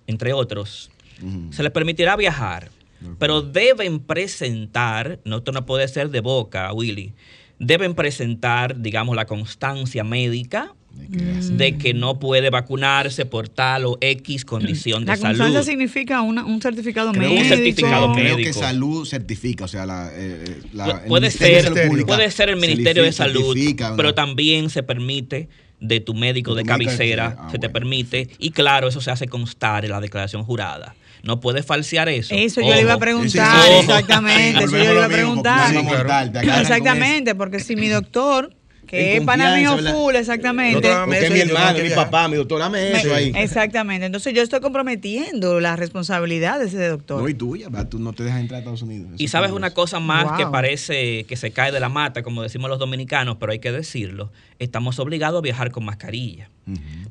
entre 0.08 0.34
otros. 0.34 0.92
Se 1.52 1.64
les 1.64 1.72
permitirá 1.72 2.16
viajar, 2.16 2.70
pero 3.20 3.42
deben 3.42 4.00
presentar, 4.00 5.20
no 5.26 5.38
esto 5.38 5.52
no 5.52 5.66
puede 5.66 5.88
ser 5.88 6.10
de 6.10 6.20
boca, 6.22 6.72
Willy, 6.74 7.14
deben 7.60 7.94
presentar, 7.96 8.82
digamos, 8.82 9.16
la 9.16 9.26
constancia 9.26 10.04
médica 10.04 10.74
de 11.58 11.78
que 11.78 11.94
no 11.94 12.20
puede 12.20 12.50
vacunarse 12.50 13.26
por 13.26 13.50
tal 13.50 13.86
o 13.86 13.98
X 14.00 14.46
condición 14.46 15.02
de 15.04 15.08
La 15.12 15.18
constancia 15.18 15.46
salud. 15.62 15.66
significa 15.66 16.22
una- 16.22 16.46
un 16.46 16.62
certificado 16.62 17.12
Creo 17.12 17.24
médico. 17.30 17.42
un 17.42 17.48
certificado 17.50 18.14
Creo 18.14 18.36
médico. 18.38 18.48
que 18.48 18.54
salud 18.54 19.06
certifica, 19.06 19.66
o 19.66 19.68
sea, 19.68 19.86
la, 19.86 20.08
eh, 20.14 20.44
eh, 20.48 20.62
la- 20.74 21.02
el 21.02 21.08
puede 21.10 21.26
de 21.28 21.32
ser, 21.32 22.06
puede 22.06 22.32
ser 22.32 22.50
el 22.50 22.56
Ministerio 22.56 23.04
de 23.04 23.12
Salud, 23.12 23.56
una- 23.58 23.96
pero 23.98 24.14
también 24.16 24.70
se 24.70 24.84
permite 24.84 25.50
de 25.82 26.00
tu 26.00 26.14
médico 26.14 26.56
De 26.56 26.62
tu 26.64 26.68
cabecera. 26.68 27.36
Ah, 27.38 27.50
se 27.52 27.60
te 27.60 27.70
permite, 27.70 28.30
y 28.40 28.52
claro, 28.52 28.88
eso 28.88 29.02
se 29.02 29.12
hace 29.12 29.28
constar 29.28 29.84
en 29.84 29.92
la 29.92 30.00
declaración 30.00 30.44
jurada. 30.44 30.96
No 31.26 31.40
puedes 31.40 31.66
falsear 31.66 32.08
eso. 32.08 32.36
Eso 32.36 32.62
yo 32.62 32.74
le 32.74 32.82
iba 32.82 32.94
a 32.94 33.00
preguntar, 33.00 33.64
Sí, 33.64 33.72
sí. 33.72 33.80
exactamente. 33.80 34.64
Eso 34.66 34.78
yo 34.78 34.84
le 34.84 34.94
iba 34.94 35.06
a 35.06 35.10
preguntar. 35.10 35.70
Sí, 35.72 35.78
claro. 35.86 36.62
Exactamente, 36.62 37.34
porque 37.34 37.60
si 37.60 37.76
mi 37.76 37.88
doctor, 37.88 38.56
que 38.88 39.18
es 39.18 39.24
pana 39.24 39.56
mío 39.56 39.78
full, 39.94 40.16
exactamente. 40.16 40.90
Porque 41.06 41.30
mi 41.30 41.40
hermano, 41.40 41.80
mi 41.84 41.90
papá, 41.90 42.28
mi 42.28 42.36
doctor, 42.36 42.60
dame 42.60 42.92
eso 42.94 43.14
ahí. 43.14 43.32
Exactamente. 43.36 44.06
Entonces 44.06 44.34
yo 44.34 44.42
estoy 44.42 44.60
comprometiendo 44.60 45.60
la 45.60 45.76
responsabilidad 45.76 46.60
de 46.60 46.66
ese 46.68 46.88
doctor. 46.88 47.22
No, 47.22 47.30
y 47.30 47.34
tuya, 47.34 47.68
tú 47.90 48.00
no 48.00 48.14
te 48.14 48.24
dejas 48.24 48.40
entrar 48.42 48.58
a 48.58 48.60
Estados 48.60 48.82
Unidos. 48.82 49.08
Eso 49.14 49.16
Y 49.22 49.26
es 49.26 49.32
sabes 49.32 49.52
una 49.52 49.72
cosa 49.72 50.00
más 50.00 50.26
Wow. 50.26 50.38
que 50.38 50.46
parece 50.48 51.24
que 51.26 51.36
se 51.36 51.52
cae 51.52 51.72
de 51.72 51.80
la 51.80 51.90
mata, 51.90 52.24
como 52.24 52.42
decimos 52.44 52.70
los 52.70 52.80
dominicanos, 52.80 53.38
pero 53.40 53.52
hay 53.52 53.60
que 53.60 53.72
decirlo. 53.72 54.32
Estamos 54.60 55.00
obligados 55.00 55.40
a 55.40 55.42
viajar 55.42 55.72
con 55.72 55.84
mascarilla. 55.86 56.50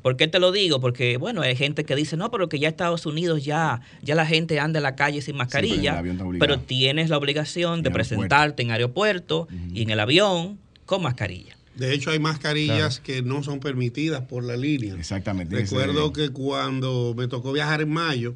¿Por 0.01 0.17
qué 0.17 0.27
te 0.27 0.39
lo 0.39 0.51
digo? 0.51 0.81
Porque, 0.81 1.17
bueno, 1.17 1.41
hay 1.41 1.55
gente 1.55 1.85
que 1.85 1.95
dice, 1.95 2.17
no, 2.17 2.29
pero 2.29 2.49
que 2.49 2.59
ya 2.59 2.67
Estados 2.67 3.05
Unidos 3.05 3.45
ya, 3.45 3.79
ya 4.01 4.13
la 4.15 4.25
gente 4.25 4.59
anda 4.59 4.79
en 4.79 4.83
la 4.83 4.95
calle 4.95 5.21
sin 5.21 5.37
mascarilla, 5.37 6.03
pero 6.39 6.59
tienes 6.59 7.09
la 7.09 7.17
obligación 7.17 7.81
de 7.81 7.89
aeropuerto. 7.89 7.93
presentarte 7.93 8.63
en 8.63 8.71
aeropuerto 8.71 9.47
y 9.73 9.83
en 9.83 9.89
el 9.91 9.99
avión 9.99 10.57
con 10.85 11.01
mascarilla. 11.03 11.55
De 11.75 11.93
hecho, 11.93 12.09
hay 12.11 12.19
mascarillas 12.19 12.99
que 12.99 13.21
no 13.21 13.43
son 13.43 13.59
permitidas 13.59 14.21
por 14.21 14.43
la 14.43 14.55
línea. 14.55 14.95
Exactamente. 14.95 15.55
que 15.55 15.63
Recuerdo 15.63 16.13
que 16.13 16.29
cuando 16.29 17.13
me 17.17 17.27
tocó 17.27 17.51
viajar 17.51 17.81
en 17.81 17.89
mayo, 17.89 18.35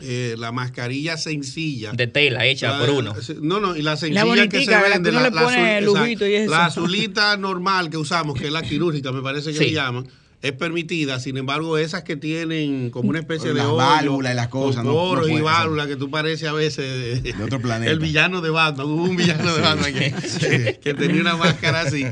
eh, 0.00 0.34
la 0.38 0.52
mascarilla 0.52 1.16
sencilla. 1.16 1.92
De 1.92 2.06
tela 2.06 2.46
hecha 2.46 2.70
la- 2.72 2.78
por 2.86 2.90
uno. 2.90 3.14
No, 3.42 3.60
no, 3.60 3.76
y 3.76 3.82
la 3.82 3.96
sencilla 3.96 4.22
que 4.22 4.28
bonitica, 4.28 4.60
se 4.64 4.70
la 4.70 4.82
que 4.84 4.88
vende, 4.90 5.10
uno 5.10 5.20
le 5.22 5.30
pone 5.32 5.78
azul- 5.80 6.46
la 6.48 6.66
azulita 6.66 7.36
normal 7.36 7.90
que 7.90 7.96
usamos, 7.96 8.38
que 8.38 8.46
es 8.46 8.52
la 8.52 8.62
quirúrgica, 8.62 9.12
me 9.12 9.22
parece 9.22 9.52
que 9.52 9.58
Sí. 9.58 9.64
le 9.66 9.72
llaman, 9.72 10.06
es 10.40 10.52
permitida. 10.52 11.18
Sin 11.18 11.36
embargo, 11.36 11.78
esas 11.78 12.04
que 12.04 12.14
tienen 12.16 12.90
como 12.90 13.08
una 13.10 13.18
especie 13.18 13.48
de 13.48 13.54
Las 13.56 13.66
hoyo, 13.66 13.76
válvulas 13.76 14.32
y 14.32 14.36
las 14.36 14.48
con 14.48 14.62
cosas, 14.62 14.84
no- 14.84 15.16
no 15.16 15.26
y 15.28 15.40
válvulas 15.40 15.88
que 15.88 15.96
tú 15.96 16.10
pareces 16.10 16.48
a 16.48 16.52
veces 16.52 17.22
de, 17.24 17.32
De 17.32 17.42
otro 17.44 17.60
planeta. 17.60 17.90
el 17.90 17.98
villano 17.98 18.40
de 18.40 18.50
Batman. 18.50 18.86
Hubo 18.86 19.02
un 19.02 19.16
villano 19.16 19.52
de 19.52 19.60
Batman 19.60 19.92
que, 19.92 20.78
que 20.80 20.94
tenía 20.94 21.20
una 21.20 21.36
máscara 21.36 21.80
así. 21.80 22.06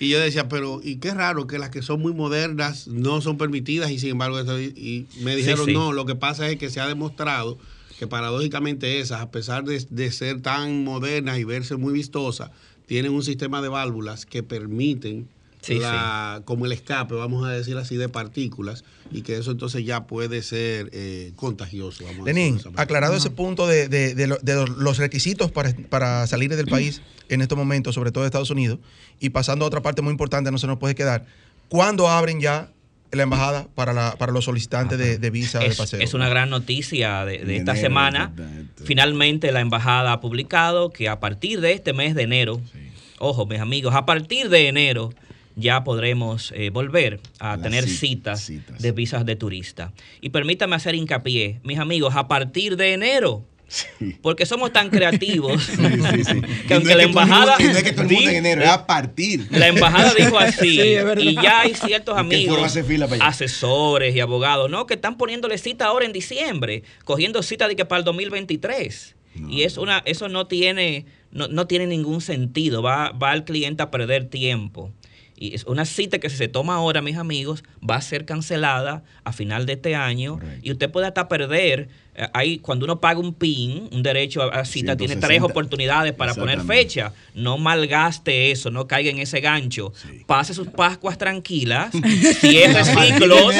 Y 0.00 0.08
yo 0.08 0.18
decía, 0.18 0.48
pero 0.48 0.80
y 0.82 0.96
qué 0.96 1.14
raro 1.14 1.46
que 1.46 1.58
las 1.58 1.70
que 1.70 1.82
son 1.82 2.00
muy 2.00 2.12
modernas 2.12 2.88
no 2.88 3.20
son 3.20 3.38
permitidas 3.38 3.90
y 3.90 3.98
sin 3.98 4.10
embargo 4.10 4.40
y, 4.58 4.64
y 4.76 5.06
me 5.22 5.36
dijeron 5.36 5.66
sí. 5.66 5.72
no, 5.72 5.92
lo 5.92 6.04
que 6.04 6.14
pasa 6.14 6.48
es 6.48 6.58
que 6.58 6.70
se 6.70 6.80
ha 6.80 6.86
demostrado 6.86 7.58
que 7.98 8.06
paradójicamente 8.06 8.98
esas, 8.98 9.20
a 9.20 9.30
pesar 9.30 9.64
de, 9.64 9.84
de 9.88 10.10
ser 10.10 10.40
tan 10.40 10.84
modernas 10.84 11.38
y 11.38 11.44
verse 11.44 11.76
muy 11.76 11.92
vistosas, 11.92 12.50
tienen 12.86 13.12
un 13.12 13.22
sistema 13.22 13.62
de 13.62 13.68
válvulas 13.68 14.26
que 14.26 14.42
permiten 14.42 15.28
Sí, 15.66 15.78
la- 15.78 16.42
como 16.44 16.66
el 16.66 16.72
escape, 16.72 17.14
vamos 17.14 17.46
a 17.46 17.50
decir 17.50 17.76
así, 17.76 17.96
de 17.96 18.08
partículas 18.08 18.84
y 19.10 19.22
que 19.22 19.36
eso 19.36 19.50
entonces 19.52 19.84
ya 19.84 20.06
puede 20.06 20.42
ser 20.42 20.90
eh, 20.92 21.32
contagioso. 21.36 22.04
Vamos 22.04 22.26
Lenín, 22.26 22.58
de 22.58 22.70
aclarado 22.76 23.16
ese 23.16 23.30
punto 23.30 23.66
de, 23.66 23.88
de- 23.88 24.14
de 24.14 24.26
lo- 24.26 24.38
de 24.42 24.66
los 24.66 24.98
requisitos 24.98 25.50
para, 25.50 25.74
para 25.88 26.26
salir 26.26 26.54
del 26.54 26.66
país 26.66 27.00
en 27.28 27.40
estos 27.40 27.56
momentos, 27.56 27.94
sobre 27.94 28.12
todo 28.12 28.24
de 28.24 28.28
Estados 28.28 28.50
Unidos, 28.50 28.78
y 29.20 29.30
pasando 29.30 29.64
a 29.64 29.68
otra 29.68 29.80
parte 29.82 30.02
muy 30.02 30.10
importante, 30.10 30.50
no 30.50 30.58
se 30.58 30.66
nos 30.66 30.78
puede 30.78 30.94
quedar. 30.94 31.24
¿Cuándo 31.68 32.08
abren 32.08 32.40
ya 32.40 32.70
la 33.10 33.22
embajada 33.22 33.68
para, 33.74 33.92
la, 33.92 34.16
para 34.18 34.32
los 34.32 34.44
solicitantes 34.44 34.98
de, 34.98 35.18
de 35.18 35.30
visa 35.30 35.60
de 35.60 35.66
Es, 35.66 35.76
paseo? 35.76 36.00
es 36.00 36.14
una 36.14 36.28
gran 36.28 36.50
noticia 36.50 37.24
de, 37.24 37.38
de 37.44 37.56
esta 37.56 37.72
enero, 37.72 37.86
semana. 37.86 38.32
Finalmente 38.84 39.52
la 39.52 39.60
embajada 39.60 40.12
ha 40.12 40.20
publicado 40.20 40.90
que 40.90 41.08
a 41.08 41.20
partir 41.20 41.60
de 41.60 41.72
este 41.72 41.92
mes 41.92 42.14
de 42.14 42.22
enero, 42.22 42.60
ojo 43.18 43.46
mis 43.46 43.60
amigos, 43.60 43.94
a 43.94 44.04
partir 44.04 44.48
de 44.48 44.68
enero 44.68 45.12
ya 45.56 45.84
podremos 45.84 46.52
eh, 46.56 46.70
volver 46.70 47.20
a 47.38 47.52
Las 47.56 47.62
tener 47.62 47.84
cit- 47.84 47.98
citas, 47.98 48.40
citas. 48.44 48.80
de 48.82 48.92
visas 48.92 49.24
de 49.26 49.36
turista. 49.36 49.92
Y 50.20 50.30
permítame 50.30 50.76
hacer 50.76 50.94
hincapié, 50.94 51.60
mis 51.62 51.78
amigos, 51.78 52.14
a 52.16 52.26
partir 52.28 52.76
de 52.76 52.92
enero, 52.92 53.44
Porque 54.22 54.46
somos 54.46 54.72
tan 54.72 54.90
creativos 54.90 55.62
Sí, 55.64 55.74
sí, 55.76 56.24
sí. 56.24 56.40
que 56.68 56.74
Y 56.74 56.76
aunque 56.76 56.90
no 56.90 56.96
la 56.96 57.02
el 57.02 57.08
mundo- 57.08 57.20
embajada 57.22 57.56
y 57.58 57.64
no 57.64 57.70
es 57.70 57.82
que 57.82 57.92
todo 57.92 58.02
el 58.02 58.08
mundo 58.08 58.20
en 58.22 58.30
di- 58.30 58.36
enero, 58.36 58.62
es 58.62 58.68
a 58.70 58.86
partir. 58.86 59.46
la 59.50 59.68
embajada 59.68 60.12
dijo 60.14 60.38
así 60.50 60.80
y 61.18 61.34
ya 61.34 61.60
hay 61.60 61.74
ciertos 61.74 62.14
el 62.14 62.20
amigos, 62.20 62.62
hace 62.62 62.84
fila 62.84 63.06
para 63.06 63.16
allá. 63.22 63.26
asesores 63.28 64.14
y 64.14 64.20
abogados, 64.20 64.70
no, 64.70 64.86
que 64.86 64.94
están 64.94 65.16
poniéndole 65.16 65.56
cita 65.58 65.86
ahora 65.86 66.04
en 66.04 66.12
diciembre, 66.12 66.82
cogiendo 67.04 67.42
cita 67.42 67.66
de 67.66 67.74
que 67.76 67.84
para 67.84 67.98
el 68.00 68.04
2023. 68.04 69.16
y 69.48 69.62
es 69.62 69.78
una, 69.78 70.02
eso 70.04 70.28
no 70.28 70.46
tiene, 70.46 71.06
no, 71.32 71.48
no 71.48 71.66
tiene 71.66 71.86
ningún 71.88 72.20
sentido. 72.20 72.82
Va, 72.82 73.10
va 73.10 73.32
al 73.32 73.44
cliente 73.44 73.82
a 73.82 73.90
perder 73.90 74.26
tiempo. 74.26 74.92
Y 75.36 75.54
es 75.54 75.64
una 75.64 75.84
cita 75.84 76.18
que 76.18 76.30
si 76.30 76.36
se 76.36 76.48
toma 76.48 76.76
ahora, 76.76 77.02
mis 77.02 77.16
amigos, 77.16 77.64
va 77.88 77.96
a 77.96 78.00
ser 78.00 78.24
cancelada 78.24 79.02
a 79.24 79.32
final 79.32 79.66
de 79.66 79.74
este 79.74 79.94
año. 79.94 80.38
Y 80.62 80.72
usted 80.72 80.90
puede 80.90 81.06
hasta 81.06 81.28
perder. 81.28 81.88
Eh, 82.14 82.28
Hay, 82.32 82.58
cuando 82.58 82.84
uno 82.84 83.00
paga 83.00 83.18
un 83.20 83.34
PIN, 83.34 83.88
un 83.92 84.02
derecho 84.02 84.42
a, 84.42 84.60
a 84.60 84.64
cita, 84.64 84.96
tiene 84.96 85.14
tres 85.16 85.28
160. 85.40 85.46
oportunidades 85.46 86.12
para 86.12 86.34
poner 86.34 86.60
fecha. 86.62 87.12
No 87.34 87.58
malgaste 87.58 88.50
eso, 88.50 88.70
no 88.70 88.86
caiga 88.86 89.10
en 89.10 89.18
ese 89.18 89.40
gancho. 89.40 89.92
Pase 90.26 90.54
sus 90.54 90.68
Pascuas 90.68 91.18
tranquilas. 91.18 91.92
Reciclos, 92.42 93.52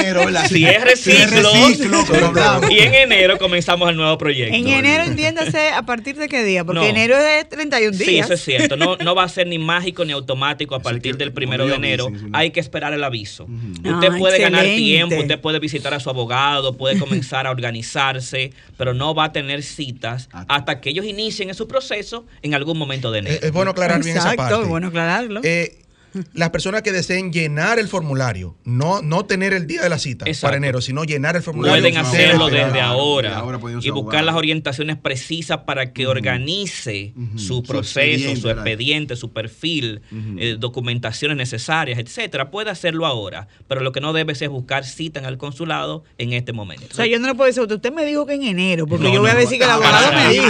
reciclo, 0.83 2.05
como 2.07 2.27
hablamos. 2.27 2.71
y 2.71 2.79
en 2.79 2.95
enero 2.95 3.39
comenzamos 3.39 3.89
el 3.91 3.97
nuevo 3.97 4.17
proyecto. 4.19 4.55
En 4.55 4.69
enero 4.69 5.05
entiéndase 5.05 5.69
a 5.71 5.83
partir 5.83 6.17
de 6.17 6.29
qué 6.29 6.45
día, 6.45 6.65
porque 6.65 6.81
No. 6.81 6.87
enero 6.87 7.17
es 7.17 7.49
31 7.49 7.97
días. 7.97 8.09
Sí, 8.09 8.19
eso 8.19 8.35
es 8.35 8.43
cierto. 8.45 8.77
No, 8.77 8.97
no 8.97 9.15
va 9.15 9.25
a 9.25 9.29
ser 9.29 9.47
ni 9.47 9.59
mágico 9.59 10.05
ni 10.05 10.13
automático 10.13 10.75
a 10.75 10.81
partir 10.81 11.17
del 11.17 11.33
primero 11.33 11.67
de 11.67 11.75
enero. 11.75 12.11
Hay 12.33 12.51
que 12.51 12.61
esperar 12.61 12.93
el 12.93 13.05
aviso. 13.05 13.45
Usted 13.45 14.11
Ah, 14.13 14.17
puede 14.19 14.39
ganar 14.39 14.65
excelente. 14.65 14.77
tiempo, 14.77 15.17
usted 15.17 15.41
puede 15.41 15.59
visitar 15.59 15.95
a 15.95 16.01
su 16.01 16.11
abogado, 16.11 16.77
puede 16.77 16.99
comenzar 16.99 17.47
a 17.47 17.51
organizarse, 17.51 18.44
pero 18.77 18.95
no 18.95 19.15
va 19.15 19.25
a 19.25 19.33
tener 19.33 19.63
citas 19.63 20.29
hasta 20.49 20.81
que 20.81 20.91
ellos 20.91 21.05
inicien 21.07 21.49
en 21.49 21.55
su 21.55 21.69
proceso 21.69 22.27
en 22.43 22.55
algún 22.55 22.79
momento 22.79 23.11
de 23.11 23.21
enero. 23.21 23.37
Es, 23.37 23.43
es 23.45 23.53
bueno 23.53 23.71
aclarar 23.71 24.03
bien 24.03 24.17
esa 24.17 24.33
Exacto, 24.33 24.51
parte. 24.51 24.63
es 24.65 24.69
bueno 24.69 24.89
aclararlo. 24.89 25.41
Eh, 25.45 25.84
las 26.33 26.51
personas 26.51 26.83
que 26.83 26.93
deseen 26.93 27.33
llenar 27.33 27.79
el 27.79 27.89
formulario, 27.89 28.57
no, 28.65 29.03
no 29.03 29.25
tener 29.27 29.53
el 29.53 29.67
día 29.67 29.83
de 29.83 29.89
la 29.89 29.99
cita 29.99 30.25
Exacto. 30.27 30.47
para 30.47 30.57
enero, 30.57 30.81
sino 30.81 31.05
llenar 31.05 31.37
el 31.37 31.43
formulario. 31.43 31.81
Pueden 31.81 31.97
hacerlo 31.99 32.49
desde 32.49 32.81
ahora 32.81 33.43
y 33.81 33.91
buscar 33.91 33.91
abogado. 33.91 34.27
las 34.27 34.35
orientaciones 34.37 34.97
precisas 34.97 35.59
para 35.67 35.93
que 35.93 36.07
organice 36.07 37.13
su 37.37 37.55
Su 37.55 37.63
proceso, 37.63 38.01
expediente, 38.01 38.41
su 38.41 38.51
expediente, 38.51 39.17
su 39.17 39.33
perfil, 39.33 40.01
eh, 40.39 40.57
documentaciones 40.59 41.37
necesarias, 41.37 41.99
etcétera. 41.99 42.51
Puede 42.51 42.71
hacerlo 42.71 43.07
ahora, 43.07 43.49
pero 43.69 43.81
lo 43.81 43.93
que 43.93 44.01
no 44.01 44.13
debe 44.13 44.33
es 44.33 44.49
buscar 44.49 44.85
cita 44.85 45.21
en 45.21 45.27
el 45.27 45.39
consulado 45.39 46.05
en 46.19 46.33
este 46.33 46.53
momento. 46.53 46.87
O 46.91 46.95
sea, 46.95 47.07
yo 47.07 47.19
no 47.19 47.27
le 47.29 47.35
puedo 47.35 47.47
decir, 47.47 47.63
usted 47.63 47.93
me 47.93 48.05
dijo 48.05 48.27
que 48.27 48.35
en 48.35 48.43
enero, 48.43 48.87
porque 48.87 49.05
No, 49.05 49.15
yo 49.15 49.21
voy 49.21 49.31
a 49.31 49.35
no, 49.35 49.41
decir 49.41 49.59
que 49.59 49.65
el 49.65 49.71
abogado 49.71 50.13
me 50.13 50.29
dijo. 50.33 50.45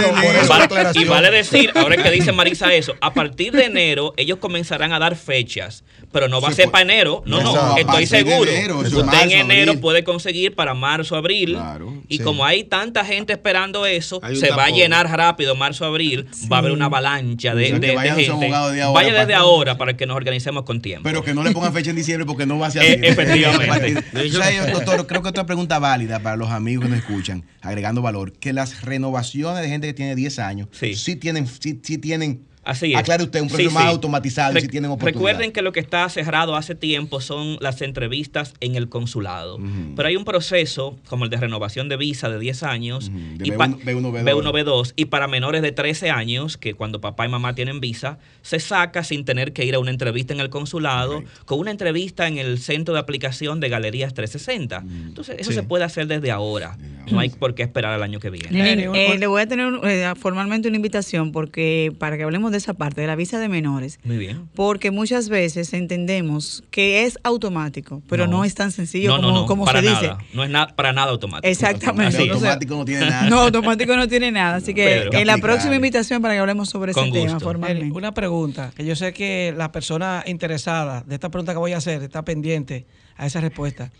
Vale- 0.49 0.99
y 0.99 1.05
vale 1.05 1.31
decir, 1.31 1.71
ahora 1.75 1.97
que 2.01 2.11
dice 2.11 2.31
Marisa 2.33 2.73
eso, 2.73 2.93
a 3.01 3.13
partir 3.13 3.53
de 3.53 3.65
enero 3.65 4.13
ellos 4.17 4.39
comenzarán 4.39 4.93
a 4.93 4.99
dar 4.99 5.15
fechas, 5.55 5.83
pero 6.11 6.27
no 6.27 6.41
va 6.41 6.49
a 6.49 6.51
Sí, 6.51 6.57
ser 6.57 6.65
pues, 6.65 6.71
para 6.73 6.83
enero, 6.83 7.23
no, 7.25 7.41
no, 7.41 7.53
no, 7.55 7.75
a 7.75 7.79
estoy 7.79 8.05
seguro. 8.05 8.49
enero, 8.51 8.79
Usted 8.79 9.03
marzo, 9.03 9.23
en 9.23 9.31
enero 9.31 9.71
abril. 9.71 9.81
puede 9.81 10.03
conseguir 10.03 10.55
para 10.55 10.73
marzo, 10.73 11.15
abril, 11.15 11.53
Claro, 11.53 12.01
y 12.07 12.17
sí. 12.17 12.23
como 12.23 12.45
hay 12.45 12.63
tanta 12.65 13.05
gente 13.05 13.33
esperando 13.33 13.85
eso, 13.85 14.21
se 14.33 14.49
va 14.51 14.65
a 14.65 14.69
llenar 14.69 15.09
rápido 15.09 15.55
marzo, 15.55 15.85
abril, 15.85 16.27
va 16.51 16.57
a 16.57 16.59
haber 16.59 16.71
una 16.71 16.85
avalancha 16.85 17.55
de, 17.55 17.65
O 17.65 17.67
sea, 17.67 17.79
que 17.79 17.87
de- 17.87 17.93
de 17.93 17.97
a 18.09 18.15
gente. 18.15 18.45
de 18.45 18.53
ahora 18.53 18.89
Vaya 18.91 19.09
para- 19.09 19.19
desde 19.21 19.33
ahora 19.35 19.77
para 19.77 19.95
que 19.97 20.05
nos 20.05 20.15
organicemos 20.17 20.63
con 20.63 20.81
tiempo. 20.81 21.03
Pero 21.03 21.23
que 21.23 21.33
no 21.33 21.43
le 21.43 21.51
pongan 21.51 21.73
fecha 21.73 21.89
en 21.91 21.95
diciembre 21.95 22.25
porque 22.25 22.45
no 22.45 22.59
va 22.59 22.67
a 22.67 22.71
ser 22.71 22.83
Eh, 22.83 22.93
así. 22.99 23.05
efectivamente. 23.07 24.03
O 24.35 24.37
sea, 24.37 24.51
yo, 24.51 24.73
doctor, 24.73 25.07
creo 25.07 25.21
que 25.21 25.29
otra 25.29 25.45
pregunta 25.45 25.79
válida 25.79 26.19
para 26.19 26.35
los 26.35 26.49
amigos 26.49 26.85
que 26.85 26.89
nos 26.89 26.99
escuchan, 26.99 27.43
agregando 27.61 28.01
valor, 28.01 28.33
que 28.33 28.53
las 28.53 28.81
renovaciones 28.81 29.61
de 29.61 29.69
gente 29.69 29.87
que 29.87 29.93
tiene 29.93 30.15
10 30.15 30.39
años 30.39 30.67
Sí. 30.71 31.15
tienen, 31.15 31.47
sí, 31.47 31.79
sí 31.83 31.97
tienen, 31.97 32.41
Así 32.65 32.91
es. 32.93 32.97
aclare 32.97 33.23
usted, 33.23 33.41
un 33.41 33.47
proceso 33.47 33.69
Sí, 33.69 33.73
más 33.75 33.83
sí. 33.83 33.89
automatizado 33.89 34.51
y 34.51 34.55
Re- 34.55 34.61
si 34.61 34.67
tienen 34.67 34.91
oportunidad. 34.91 35.15
Recuerden 35.19 35.51
que 35.51 35.61
lo 35.61 35.71
que 35.71 35.79
está 35.79 36.09
cerrado 36.09 36.55
hace 36.55 36.75
tiempo 36.75 37.21
son 37.21 37.57
las 37.61 37.81
entrevistas 37.81 38.53
en 38.59 38.75
el 38.75 38.89
consulado. 38.89 39.59
Pero 39.95 40.07
hay 40.09 40.15
un 40.15 40.25
proceso 40.25 40.97
como 41.07 41.23
el 41.25 41.29
de 41.29 41.37
renovación 41.37 41.87
de 41.89 41.97
visa 41.97 42.27
de 42.29 42.39
10 42.39 42.63
años 42.63 43.09
Ujú, 43.09 43.17
de 43.37 43.47
y 43.47 43.51
pa- 43.51 43.67
B1, 43.67 43.79
B1, 43.83 44.11
B2. 44.11 44.23
B1, 44.23 44.51
B2 44.51 44.93
y 44.95 45.05
para 45.05 45.27
menores 45.27 45.61
de 45.61 45.71
13 45.71 46.09
años 46.09 46.57
que 46.57 46.73
cuando 46.73 46.99
papá 47.01 47.25
y 47.25 47.29
mamá 47.29 47.53
tienen 47.55 47.79
visa 47.79 48.17
se 48.41 48.59
saca 48.59 49.03
sin 49.03 49.25
tener 49.25 49.53
que 49.53 49.63
ir 49.65 49.75
a 49.75 49.79
una 49.79 49.91
entrevista 49.91 50.33
en 50.33 50.39
el 50.39 50.49
consulado 50.49 51.23
con 51.45 51.59
una 51.59 51.71
entrevista 51.71 52.27
en 52.27 52.37
el 52.37 52.57
centro 52.59 52.93
de 52.95 52.99
aplicación 52.99 53.59
de 53.59 53.69
Galerías 53.69 54.13
360. 54.13 54.83
Entonces 55.07 55.35
eso 55.39 55.51
Sí. 55.51 55.55
se 55.55 55.63
puede 55.63 55.83
hacer 55.83 56.07
desde 56.07 56.31
ahora. 56.31 56.77
No 57.11 57.19
hay 57.19 57.29
por 57.29 57.53
qué 57.53 57.61
esperar 57.63 57.93
al 57.93 58.01
año 58.01 58.19
que 58.19 58.29
viene. 58.31 58.73
Eh, 58.73 58.89
eh, 59.13 59.17
le 59.19 59.27
voy 59.27 59.41
a 59.43 59.47
tener 59.47 59.67
un- 59.67 59.87
eh, 59.87 60.11
formalmente 60.19 60.67
una 60.67 60.77
invitación 60.77 61.31
porque 61.31 61.93
para 61.99 62.17
que 62.17 62.23
hablemos 62.23 62.51
de 62.51 62.54
esa 62.57 62.73
parte, 62.73 63.01
de 63.01 63.07
la 63.07 63.15
visa 63.15 63.39
de 63.39 63.49
menores. 63.49 63.99
Muy 64.03 64.17
bien. 64.17 64.49
Porque 64.55 64.91
muchas 64.91 65.29
veces 65.29 65.73
entendemos 65.73 66.63
que 66.71 67.03
es 67.05 67.17
automático, 67.23 68.01
pero 68.09 68.27
no, 68.27 68.43
es 68.45 68.55
tan 68.55 68.71
sencillo 68.71 69.09
No, 69.09 69.15
como, 69.17 69.27
no, 69.29 69.33
no, 69.41 69.45
como 69.45 69.65
para 69.65 69.81
se 69.81 69.85
nada. 69.87 70.01
dice. 70.01 70.13
No 70.33 70.43
es 70.43 70.49
na- 70.49 70.67
para 70.67 70.93
nada 70.93 71.11
automático. 71.11 71.47
Exactamente. 71.47 72.17
Así. 72.17 72.29
Automático 72.29 72.75
no 72.75 72.85
tiene 72.85 73.09
nada. 73.09 73.29
No, 73.29 73.39
automático 73.39 73.95
no 73.95 74.07
tiene 74.07 74.31
nada. 74.31 74.55
Así 74.57 74.73
que 74.73 74.85
Pedro. 74.85 75.19
en 75.19 75.27
la 75.27 75.37
próxima 75.37 75.75
invitación 75.75 76.21
para 76.21 76.33
que 76.33 76.39
hablemos 76.39 76.69
sobre 76.69 76.91
ese 76.91 77.11
tema 77.11 77.39
formalmente. 77.39 77.95
Una 77.95 78.13
pregunta, 78.13 78.71
que 78.75 78.85
yo 78.85 78.95
sé 78.95 79.13
que 79.13 79.53
la 79.55 79.71
persona 79.71 80.23
interesada 80.27 81.03
de 81.05 81.15
esta 81.15 81.29
pregunta 81.29 81.53
que 81.53 81.59
voy 81.59 81.73
a 81.73 81.77
hacer 81.77 82.01
está 82.03 82.23
pendiente 82.25 82.85
a 83.17 83.25
esa 83.25 83.41
respuesta. 83.41 83.91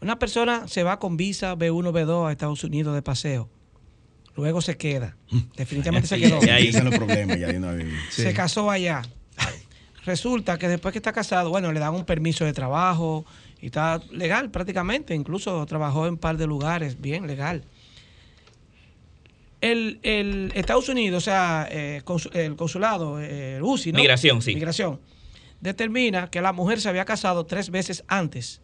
Una 0.00 0.18
persona 0.18 0.68
se 0.68 0.82
va 0.82 0.98
con 0.98 1.16
visa 1.16 1.54
B1, 1.56 1.90
B2 1.92 2.28
a 2.28 2.32
Estados 2.32 2.62
Unidos 2.64 2.94
de 2.94 3.02
paseo. 3.02 3.48
Luego 4.36 4.60
se 4.60 4.76
queda. 4.76 5.16
Definitivamente 5.56 6.06
se 6.14 6.18
quedó. 6.18 6.38
Y 6.44 6.48
ahí- 6.50 6.72
los 6.72 6.94
problemas 6.94 7.38
ya. 7.38 7.48
Se 8.10 8.32
casó 8.34 8.70
allá. 8.70 9.02
Resulta 10.04 10.56
que 10.58 10.68
después 10.68 10.92
que 10.92 10.98
está 10.98 11.12
casado, 11.12 11.50
bueno, 11.50 11.72
le 11.72 11.80
dan 11.80 11.94
un 11.94 12.04
permiso 12.04 12.44
de 12.44 12.52
trabajo 12.52 13.24
y 13.60 13.66
está 13.66 14.00
legal 14.12 14.50
prácticamente. 14.50 15.14
Incluso 15.14 15.64
trabajó 15.66 16.06
en 16.06 16.12
un 16.12 16.18
par 16.18 16.36
de 16.36 16.46
lugares, 16.46 17.00
bien 17.00 17.26
legal. 17.26 17.64
El, 19.60 19.98
el 20.02 20.52
Estados 20.54 20.88
Unidos, 20.88 21.22
o 21.22 21.24
sea, 21.24 21.66
eh, 21.70 22.02
el 22.34 22.56
consulado, 22.56 23.20
eh, 23.20 23.56
el 23.56 23.62
UCI, 23.62 23.92
¿no? 23.92 23.98
Migración, 23.98 24.42
sí. 24.42 24.54
Migración. 24.54 25.00
Determina 25.60 26.28
que 26.30 26.40
la 26.42 26.52
mujer 26.52 26.80
se 26.80 26.88
había 26.88 27.04
casado 27.04 27.46
tres 27.46 27.70
veces 27.70 28.04
antes. 28.06 28.60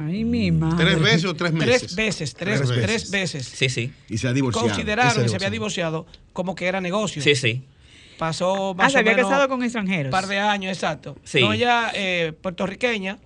Ay, 0.00 0.24
mi 0.24 0.50
madre. 0.50 0.84
¿Tres 0.84 1.00
veces 1.00 1.24
o 1.26 1.34
tres 1.34 1.52
meses? 1.52 1.80
Tres 1.80 1.96
veces, 1.96 2.34
tres, 2.34 2.58
Tres 2.58 2.68
veces. 2.70 2.84
tres 2.86 3.10
veces. 3.10 3.46
Sí, 3.46 3.68
sí. 3.68 3.92
Y 4.08 4.18
se 4.18 4.28
ha 4.28 4.32
divorciado. 4.32 4.68
Consideraron 4.68 5.22
que 5.22 5.28
se 5.28 5.36
había 5.36 5.50
divorciado. 5.50 6.06
como 6.32 6.54
que 6.54 6.66
era 6.66 6.80
negocio. 6.80 7.22
Sí, 7.22 7.34
sí. 7.34 7.64
Pasó 8.18 8.74
más 8.74 8.86
Ah, 8.86 8.90
se 8.90 8.98
había 8.98 9.12
menos 9.14 9.28
casado 9.30 9.48
con 9.48 9.62
extranjeros. 9.62 10.06
un 10.06 10.10
par 10.10 10.26
de 10.26 10.38
años, 10.38 10.72
exacto. 10.72 11.16
Sí. 11.24 11.40
No, 11.40 11.52
ella 11.52 11.90
eh, 11.94 12.32
puertorriqueña. 12.40 13.18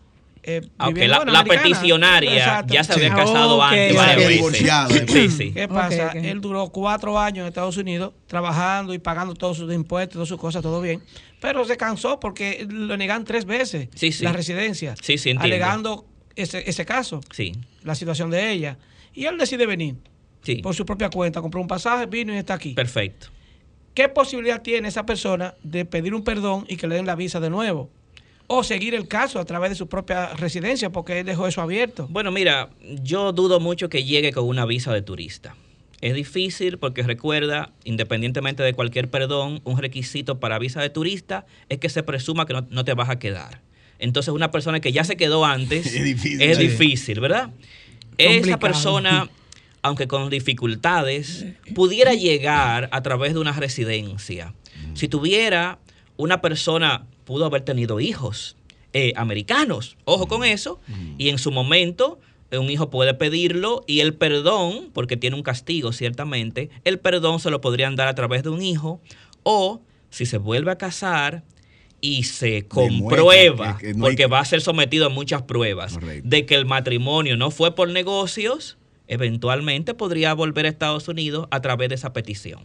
eh, 0.43 0.63
Aunque 0.79 1.03
viviendo, 1.03 1.25
la, 1.27 1.45
peticionaria 1.45 2.35
Exacto. 2.37 2.73
ya 2.75 2.83
se 2.83 2.93
había 2.95 3.11
Sí. 3.11 3.15
casado 3.15 3.63
antes 3.63 3.93
ya 3.93 3.99
varias 3.99 3.99
se 3.99 4.13
había 4.15 4.17
veces. 4.29 4.37
divorciado. 4.37 4.91
Sí, 5.07 5.29
sí. 5.31 5.53
¿Qué 5.53 5.69
pasa? 5.69 6.11
Él 6.13 6.41
duró 6.41 6.69
cuatro 6.71 7.19
años 7.19 7.43
en 7.43 7.49
Estados 7.49 7.77
Unidos 7.77 8.15
trabajando 8.27 8.95
y 8.95 8.99
pagando 8.99 9.35
todos 9.35 9.59
sus 9.59 9.73
impuestos, 9.73 10.15
todas 10.15 10.29
sus 10.29 10.41
cosas, 10.41 10.63
todo 10.63 10.81
bien. 10.81 11.03
Pero 11.41 11.65
se 11.65 11.77
cansó 11.77 12.19
porque 12.19 12.67
lo 12.69 12.97
negan 12.97 13.25
tres 13.25 13.45
veces 13.45 13.89
Sí, 13.95 14.13
sí. 14.13 14.25
la 14.25 14.33
residencia. 14.33 14.95
Sí, 14.97 15.19
sí, 15.19 15.31
entiendo. 15.31 15.45
Alegando 15.45 16.07
ese, 16.37 16.69
ese 16.69 16.85
caso, 16.85 17.21
Sí, 17.33 17.53
la 17.85 17.95
situación 17.95 18.31
de 18.31 18.51
ella. 18.53 18.79
Y 19.15 19.25
él 19.25 19.39
decide 19.39 19.67
venir 19.67 19.97
sí. 20.43 20.57
por 20.57 20.75
su 20.75 20.87
propia 20.87 21.11
cuenta, 21.11 21.41
compró 21.41 21.61
un 21.61 21.69
pasaje, 21.69 22.07
vino 22.07 22.35
y 22.35 22.39
está 22.39 22.55
aquí. 22.55 22.75
Perfecto. 22.75 23.29
¿Qué 23.95 24.09
posibilidad 24.09 24.63
tiene 24.63 24.89
esa 24.89 25.05
persona 25.05 25.55
de 25.63 25.85
pedir 25.85 26.15
un 26.15 26.23
perdón 26.23 26.65
y 26.69 26.77
que 26.77 26.87
le 26.87 26.95
den 26.95 27.07
la 27.07 27.17
visa 27.17 27.41
de 27.41 27.51
nuevo? 27.51 27.91
O 28.47 28.63
seguir 28.65 28.95
el 28.95 29.07
caso 29.09 29.39
a 29.39 29.45
través 29.45 29.71
de 29.71 29.77
su 29.77 29.89
propia 29.89 30.35
residencia 30.35 30.91
porque 30.91 31.21
él 31.21 31.27
dejó 31.27 31.47
eso 31.47 31.61
abierto. 31.61 32.07
Bueno, 32.09 32.31
mira, 32.31 32.71
yo 33.03 33.33
dudo 33.33 33.61
mucho 33.61 33.89
que 33.89 34.05
llegue 34.05 34.33
con 34.33 34.45
una 34.45 34.65
visa 34.65 34.93
de 34.93 35.03
turista. 35.03 35.55
Es 36.01 36.15
difícil 36.15 36.79
porque 36.79 37.03
recuerda, 37.03 37.73
independientemente 37.85 38.63
de 38.63 38.73
cualquier 38.73 39.11
perdón, 39.11 39.61
un 39.65 39.79
requisito 39.79 40.41
para 40.41 40.59
visa 40.59 40.81
de 40.81 40.91
turista 40.91 41.47
es 41.69 41.79
que 41.79 41.89
se 41.89 42.03
presuma 42.03 42.47
que 42.47 42.55
no, 42.55 42.67
no 42.71 42.85
te 42.85 42.95
vas 42.95 43.11
a 43.11 43.19
quedar. 43.19 43.61
Entonces, 44.01 44.33
una 44.35 44.51
persona 44.51 44.81
que 44.81 44.93
ya 44.93 45.05
se 45.05 45.17
quedó 45.17 45.45
antes 45.45 45.87
Es 45.95 46.05
difícil. 46.05 46.43
es 46.43 46.57
Sí. 46.57 46.63
difícil, 46.69 47.21
¿verdad? 47.21 47.51
Esa 48.19 48.59
persona, 48.59 49.29
aunque 49.83 50.07
con 50.09 50.29
dificultades, 50.31 51.47
pudiera 51.75 52.15
llegar 52.15 52.89
a 52.93 53.03
través 53.03 53.35
de 53.35 53.41
una 53.41 53.53
residencia. 53.53 54.55
Si 54.95 55.09
tuviera 55.09 55.79
una 56.17 56.41
persona, 56.41 57.07
pudo 57.25 57.47
haber 57.47 57.63
tenido 57.63 58.01
hijos 58.01 58.57
eh, 58.93 59.13
americanos, 59.17 59.97
ojo 60.05 60.27
con 60.27 60.45
eso, 60.45 60.81
y 61.17 61.29
en 61.29 61.39
su 61.39 61.51
momento 61.53 62.19
eh, 62.51 62.59
un 62.59 62.69
hijo 62.71 62.91
puede 62.91 63.15
pedirlo 63.15 63.85
y 63.87 64.01
el 64.01 64.15
perdón, 64.15 64.91
porque 64.93 65.17
tiene 65.17 65.37
un 65.37 65.43
castigo 65.43 65.93
ciertamente, 65.93 66.71
el 66.85 66.99
perdón 66.99 67.39
se 67.41 67.51
lo 67.51 67.61
podrían 67.61 67.95
dar 67.97 68.09
a 68.09 68.15
través 68.15 68.43
de 68.43 68.49
un 68.51 68.63
hijo, 68.63 69.01
o 69.45 69.81
si 70.11 70.27
se 70.27 70.39
vuelve 70.39 70.73
a 70.73 70.77
casar 70.77 71.45
y 72.01 72.23
se 72.25 72.67
comprueba, 72.67 73.77
que- 73.79 73.89
que 73.89 73.95
no 73.95 74.07
hay- 74.07 74.13
porque 74.13 74.27
va 74.27 74.41
a 74.41 74.45
ser 74.45 74.61
sometido 74.61 75.07
a 75.07 75.09
muchas 75.09 75.43
pruebas, 75.43 75.95
Correcto. 75.95 76.29
de 76.29 76.47
que 76.47 76.55
el 76.55 76.67
matrimonio 76.67 77.37
no 77.37 77.51
fue 77.51 77.75
por 77.75 77.89
negocios, 77.91 78.77
eventualmente 79.09 79.95
podría 79.95 80.33
volver 80.35 80.67
a 80.67 80.69
Estados 80.69 81.09
Unidos 81.09 81.47
a 81.51 81.61
través 81.61 81.89
de 81.89 81.97
esa 81.97 82.13
petición. 82.13 82.61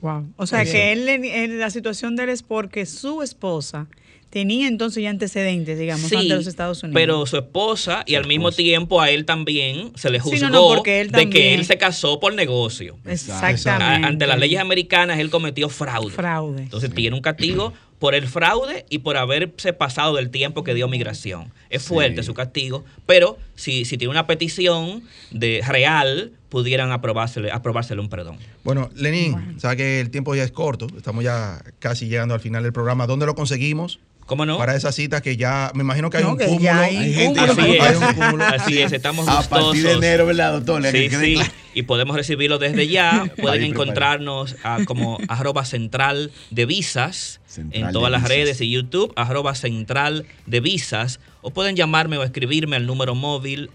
Wow. 0.00 0.26
O 0.36 0.46
sea, 0.46 0.64
que 0.64 0.92
él, 0.92 1.08
en 1.08 1.58
la 1.60 1.70
situación 1.70 2.16
de 2.16 2.24
él 2.24 2.28
es 2.30 2.42
porque 2.42 2.86
su 2.86 3.22
esposa 3.22 3.86
tenía 4.30 4.66
entonces 4.66 5.02
ya 5.02 5.10
antecedentes, 5.10 5.78
digamos, 5.78 6.08
Sí, 6.08 6.16
ante 6.16 6.34
los 6.34 6.46
Estados 6.46 6.82
Unidos. 6.82 6.94
Pero 7.00 7.26
su 7.26 7.36
esposa 7.36 8.02
y 8.06 8.14
al 8.16 8.26
mismo 8.26 8.50
tiempo 8.50 9.00
a 9.00 9.10
él 9.10 9.24
también 9.26 9.92
se 9.94 10.10
le 10.10 10.18
Sí, 10.18 10.30
juzgó 10.30 10.48
no, 10.48 10.50
no, 10.70 10.74
porque 10.76 11.02
él 11.02 11.10
de 11.12 11.28
que 11.30 11.54
él 11.54 11.64
se 11.66 11.76
casó 11.78 12.18
por 12.18 12.32
negocio. 12.34 12.96
Exactamente. 13.04 14.06
Ante 14.06 14.26
las 14.26 14.38
leyes 14.38 14.58
americanas 14.60 15.18
él 15.18 15.30
cometió 15.30 15.68
fraude. 15.68 16.10
Fraude. 16.14 16.62
Entonces 16.62 16.92
tiene 16.94 17.14
un 17.14 17.22
castigo 17.22 17.72
por 18.02 18.16
el 18.16 18.26
fraude 18.26 18.84
y 18.90 18.98
por 18.98 19.16
haberse 19.16 19.72
pasado 19.72 20.16
del 20.16 20.30
tiempo 20.30 20.64
que 20.64 20.74
dio 20.74 20.88
migración. 20.88 21.52
Es 21.70 21.84
fuerte 21.84 22.24
su 22.24 22.34
castigo, 22.34 22.84
pero 23.06 23.38
si, 23.54 23.84
si 23.84 23.96
tiene 23.96 24.10
una 24.10 24.26
petición 24.26 25.04
de 25.30 25.62
real, 25.64 26.32
pudieran 26.48 26.90
aprobársele, 26.90 27.52
aprobársele 27.52 28.00
un 28.00 28.08
perdón. 28.08 28.38
Bueno, 28.64 28.90
Lenín, 28.96 29.60
sabe 29.60 29.76
que 29.76 30.00
el 30.00 30.10
tiempo 30.10 30.34
ya 30.34 30.42
es 30.42 30.50
corto, 30.50 30.88
estamos 30.96 31.22
ya 31.22 31.62
casi 31.78 32.08
llegando 32.08 32.34
al 32.34 32.40
final 32.40 32.64
del 32.64 32.72
programa. 32.72 33.06
¿Dónde 33.06 33.24
lo 33.24 33.36
conseguimos? 33.36 34.00
¿Cómo 34.32 34.46
no? 34.46 34.56
Para 34.56 34.74
esa 34.74 34.92
cita 34.92 35.20
que 35.20 35.36
ya, 35.36 35.70
me 35.74 35.82
imagino 35.82 36.08
que 36.08 36.16
hay 36.16 36.22
No, 36.24 36.30
un 36.30 36.38
que 36.38 36.46
cúmulo. 36.46 36.72
hay 36.72 36.96
Hay 36.96 37.12
gente 37.14 37.38
Así 37.40 37.76
es, 37.76 37.96
un 37.98 38.14
cúmulo. 38.14 38.44
así 38.46 38.78
es, 38.80 38.92
estamos 38.92 39.28
A 39.28 39.36
gustosos. 39.36 39.64
partir 39.66 39.84
de 39.84 39.92
enero, 39.92 40.24
¿verdad, 40.26 40.52
doctor? 40.54 40.82
Sí, 40.90 41.10
sí, 41.10 41.34
claro. 41.34 41.50
y 41.74 41.82
podemos 41.82 42.16
recibirlo 42.16 42.56
desde 42.58 42.88
ya. 42.88 43.30
Pueden 43.40 43.62
Ahí 43.64 43.68
encontrarnos 43.70 44.56
a- 44.62 44.78
como 44.86 45.18
arroba 45.28 45.66
central 45.66 46.30
de 46.50 46.64
visas 46.64 47.40
Central 47.46 47.88
en 47.88 47.92
todas 47.92 48.10
las 48.10 48.22
Visas. 48.22 48.36
redes 48.36 48.60
y 48.62 48.70
YouTube, 48.70 49.12
arroba 49.16 49.54
central 49.54 50.24
de 50.46 50.60
visas, 50.60 51.20
o 51.42 51.50
pueden 51.50 51.76
llamarme 51.76 52.16
o 52.16 52.22
escribirme 52.22 52.76
al 52.76 52.86
número 52.86 53.14
móvil 53.14 53.68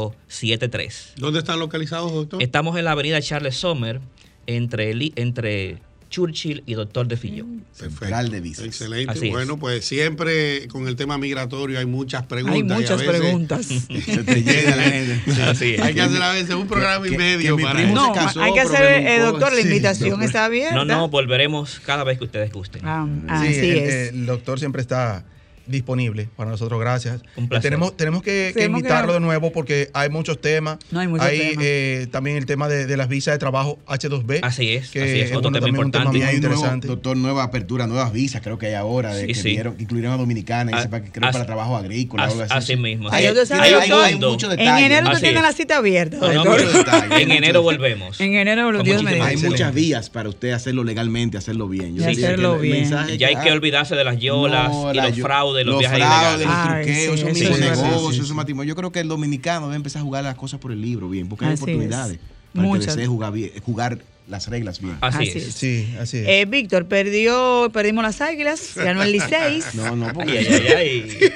809-973-7573. 0.00 1.14
¿Dónde 1.16 1.38
están 1.40 1.58
localizados, 1.58 2.12
doctor? 2.12 2.42
Estamos 2.42 2.76
en 2.78 2.84
la 2.84 2.92
avenida 2.92 3.20
Charles 3.20 3.56
Sommer, 3.56 4.00
entre, 4.46 4.92
entre 5.16 5.78
Churchill 6.10 6.62
y 6.66 6.74
Doctor 6.74 7.06
de 7.06 7.16
Fillón. 7.16 7.64
Central 7.72 8.30
de 8.30 8.40
visas. 8.40 8.66
Excelente. 8.66 9.12
Así 9.12 9.28
es. 9.28 9.32
bueno, 9.32 9.58
pues 9.58 9.84
siempre 9.84 10.68
con 10.68 10.86
el 10.88 10.96
tema 10.96 11.16
migratorio 11.16 11.78
hay 11.78 11.86
muchas 11.86 12.26
preguntas. 12.26 12.54
Hay 12.54 12.68
y 12.68 12.72
a 12.72 12.74
muchas 12.74 13.00
veces 13.00 13.20
preguntas. 13.20 13.66
Se 14.04 14.24
te 14.24 14.42
llega 14.42 14.76
la 14.76 14.82
gente. 14.82 15.42
Así 15.42 15.74
es. 15.74 15.80
Hay 15.80 15.94
que 15.94 16.02
hacer 16.02 16.22
a 16.22 16.32
veces 16.32 16.54
un 16.54 16.66
programa 16.66 17.06
y 17.08 17.16
medio 17.16 17.56
que 17.56 17.62
para. 17.62 17.82
No, 17.90 18.12
se 18.12 18.20
casó, 18.20 18.42
hay 18.42 18.52
que 18.52 18.60
hacer, 18.60 19.06
eh, 19.06 19.20
doctor, 19.20 19.52
la 19.52 19.56
sí, 19.62 19.62
invitación 19.68 20.10
doctor. 20.10 20.26
está 20.26 20.44
abierta. 20.44 20.74
No, 20.74 20.84
no, 20.84 21.08
volveremos 21.08 21.80
cada 21.86 22.04
vez 22.04 22.18
que 22.18 22.24
ustedes 22.24 22.52
gusten. 22.52 22.82
Ah, 22.84 23.06
Sí, 23.40 23.46
así 23.48 23.70
el, 23.70 23.78
es. 23.78 24.12
el 24.12 24.26
doctor 24.26 24.58
siempre 24.58 24.82
está 24.82 25.24
disponible 25.66 26.28
para 26.36 26.50
nosotros, 26.50 26.80
gracias. 26.80 27.20
Un 27.36 27.48
placer. 27.48 27.62
tenemos, 27.70 27.96
tenemos 27.96 28.22
que, 28.22 28.48
que 28.48 28.52
Tenemos 28.54 28.80
que- 28.82 28.88
invitarlo 28.88 29.12
de 29.14 29.20
nuevo 29.20 29.52
porque 29.52 29.90
hay 29.92 30.08
muchos 30.08 30.40
temas. 30.40 30.78
No, 30.90 31.00
hay 31.00 31.08
muchos 31.08 31.28
temas. 31.28 31.56
eh, 31.60 32.06
también 32.10 32.36
el 32.36 32.46
tema 32.46 32.68
de, 32.68 32.86
de 32.86 32.96
las 32.96 33.08
visas 33.08 33.34
de 33.34 33.38
trabajo 33.38 33.78
H2B. 33.86 34.40
Así 34.42 34.74
es, 34.74 34.90
que 34.90 35.02
así 35.02 35.20
es, 35.20 35.28
otro 35.32 35.50
bueno, 35.50 35.58
tema 35.58 35.66
también 35.66 35.84
un 35.86 35.90
tema 35.92 36.04
importante. 36.04 36.18
Y 36.18 36.20
muy 36.20 36.28
hay 36.28 36.34
un 36.36 36.40
nuevo, 36.42 36.54
interesante. 36.56 36.88
doctor, 36.88 37.16
nueva 37.16 37.42
apertura, 37.44 37.86
nuevas 37.86 38.12
visas, 38.12 38.40
creo 38.42 38.58
que 38.58 38.66
hay 38.66 38.74
ahora, 38.74 39.14
de 39.14 39.22
Sí, 39.22 39.26
que 39.28 39.34
sí. 39.34 39.56
que 39.56 39.82
incluyeron 39.82 40.12
a 40.14 40.16
Dominicana, 40.16 40.70
y 40.72 40.74
Ah, 40.74 40.82
sepa 40.82 41.00
que 41.02 41.10
creo 41.10 41.28
as- 41.28 41.32
para 41.32 41.46
trabajo 41.46 41.76
agrícola. 41.76 42.24
as- 42.24 42.30
algo 42.32 42.42
así. 42.44 42.52
así 42.54 42.76
mismo, 42.76 43.08
Hay 43.10 43.26
un 43.28 43.34
doctor, 43.34 44.10
mundo. 44.12 44.30
mucho 44.30 44.50
En 44.52 44.60
enero 44.60 45.04
usted 45.06 45.12
Así 45.12 45.22
tiene 45.22 45.36
es. 45.38 45.42
la 45.42 45.52
cita 45.52 45.76
abierta. 45.76 46.16
No, 46.18 46.28
no, 46.28 46.34
doctor. 46.44 46.60
mucho 46.64 46.78
detalle, 46.78 47.14
hay 47.14 47.22
en 47.22 47.30
enero 47.32 47.62
volvemos. 47.62 48.20
En 48.20 48.34
enero, 48.34 48.72
muchísimo 48.72 49.08
Hay 49.24 49.36
muchas 49.36 49.74
vías 49.74 50.10
para 50.10 50.28
usted 50.28 50.50
hacerlo 50.52 50.84
legalmente, 50.84 51.38
hacerlo 51.38 51.68
bien. 51.68 51.96
Ya 51.96 53.28
hay 53.28 53.36
que 53.36 53.52
olvidarse 53.52 53.94
de 53.94 54.04
las 54.04 54.18
yolas 54.18 54.70
no, 54.70 54.92
y 54.92 54.96
los 54.96 55.16
yo- 55.16 55.24
fraudes, 55.50 55.66
los, 55.66 55.78
viajes 55.78 55.98
fraudes, 55.98 56.40
ilegales. 56.40 56.46
los 56.46 56.56
Ay, 56.56 56.84
truqueos, 56.84 57.20
sí, 57.20 57.26
esos 57.26 57.38
mismos 57.40 57.58
es 57.58 57.68
verdad, 57.68 57.82
negocios, 57.84 58.14
sí, 58.14 58.20
esos 58.22 58.36
matrimonios. 58.36 58.68
Yo 58.68 58.76
creo 58.76 58.92
que 58.92 59.00
el 59.00 59.08
dominicano 59.08 59.66
debe 59.66 59.76
empezar 59.76 60.00
a 60.00 60.04
jugar 60.04 60.24
las 60.24 60.34
cosas 60.36 60.60
por 60.60 60.72
el 60.72 60.80
libro 60.80 61.08
bien, 61.08 61.28
porque 61.28 61.44
hay 61.44 61.54
Así 61.54 61.62
oportunidades 61.62 62.14
es. 62.14 62.20
para 62.54 62.66
Muchas. 62.66 62.86
que 62.86 62.92
desee 62.92 63.06
jugar, 63.06 63.32
bien, 63.32 63.50
jugar 63.64 63.98
las 64.30 64.48
reglas 64.48 64.80
bien. 64.80 64.96
Así, 65.00 65.28
Así 65.28 65.38
es. 65.38 65.46
es. 65.48 65.54
Sí, 65.54 65.94
así 66.00 66.18
es. 66.18 66.24
Eh, 66.28 66.44
Víctor, 66.48 66.86
perdió, 66.86 67.68
perdimos 67.72 68.02
las 68.04 68.20
águilas, 68.20 68.72
ganó 68.76 69.02
el 69.02 69.12
Licey. 69.12 69.62
No, 69.74 69.94
no, 69.96 70.12
porque 70.12 70.38
ay, 70.38 70.46
ay, 70.46 70.72
ay. 70.76 71.32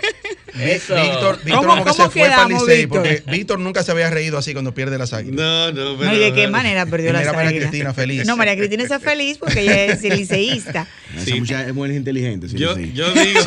Eso. 0.55 0.95
Víctor, 0.95 1.41
Víctor 1.45 1.57
¿Cómo- 1.67 1.69
como 1.71 1.85
que 1.85 1.91
cómo 1.91 2.05
se 2.05 2.11
fue 2.11 2.29
para 2.29 2.43
el 2.45 2.49
Licey, 2.51 2.77
Víctor? 2.83 3.03
porque 3.03 3.23
Víctor 3.31 3.59
nunca 3.59 3.83
se 3.83 3.91
había 3.91 4.09
reído 4.11 4.39
así 4.39 4.53
cuando 4.53 4.73
pierde 4.73 4.97
las 4.99 5.13
águilas. 5.13 5.37
No, 5.37 5.73
no, 5.73 5.99
pero. 5.99 6.11
No, 6.13 6.17
¿y 6.17 6.21
de 6.21 6.33
qué 6.33 6.47
manera 6.47 6.87
perdió 6.87 7.13
las 7.13 7.27
a 7.27 7.33
María 7.33 7.49
águilas? 7.51 7.69
Cristina 7.71 7.93
feliz. 7.93 8.25
No, 8.27 8.37
María 8.37 8.57
Cristina 8.57 8.85
está 8.85 9.01
feliz 9.01 9.39
porque 9.39 9.63
ella 9.63 9.85
es 9.87 10.03
liceísta. 10.05 10.87
esa 11.17 11.35
muchacha 11.35 11.67
es 11.67 11.75
muy 11.75 11.91
inteligente. 11.91 12.49
sí, 12.49 12.57
Yo, 12.57 12.77
sí. 12.77 12.93
yo 12.95 13.13
digo, 13.13 13.41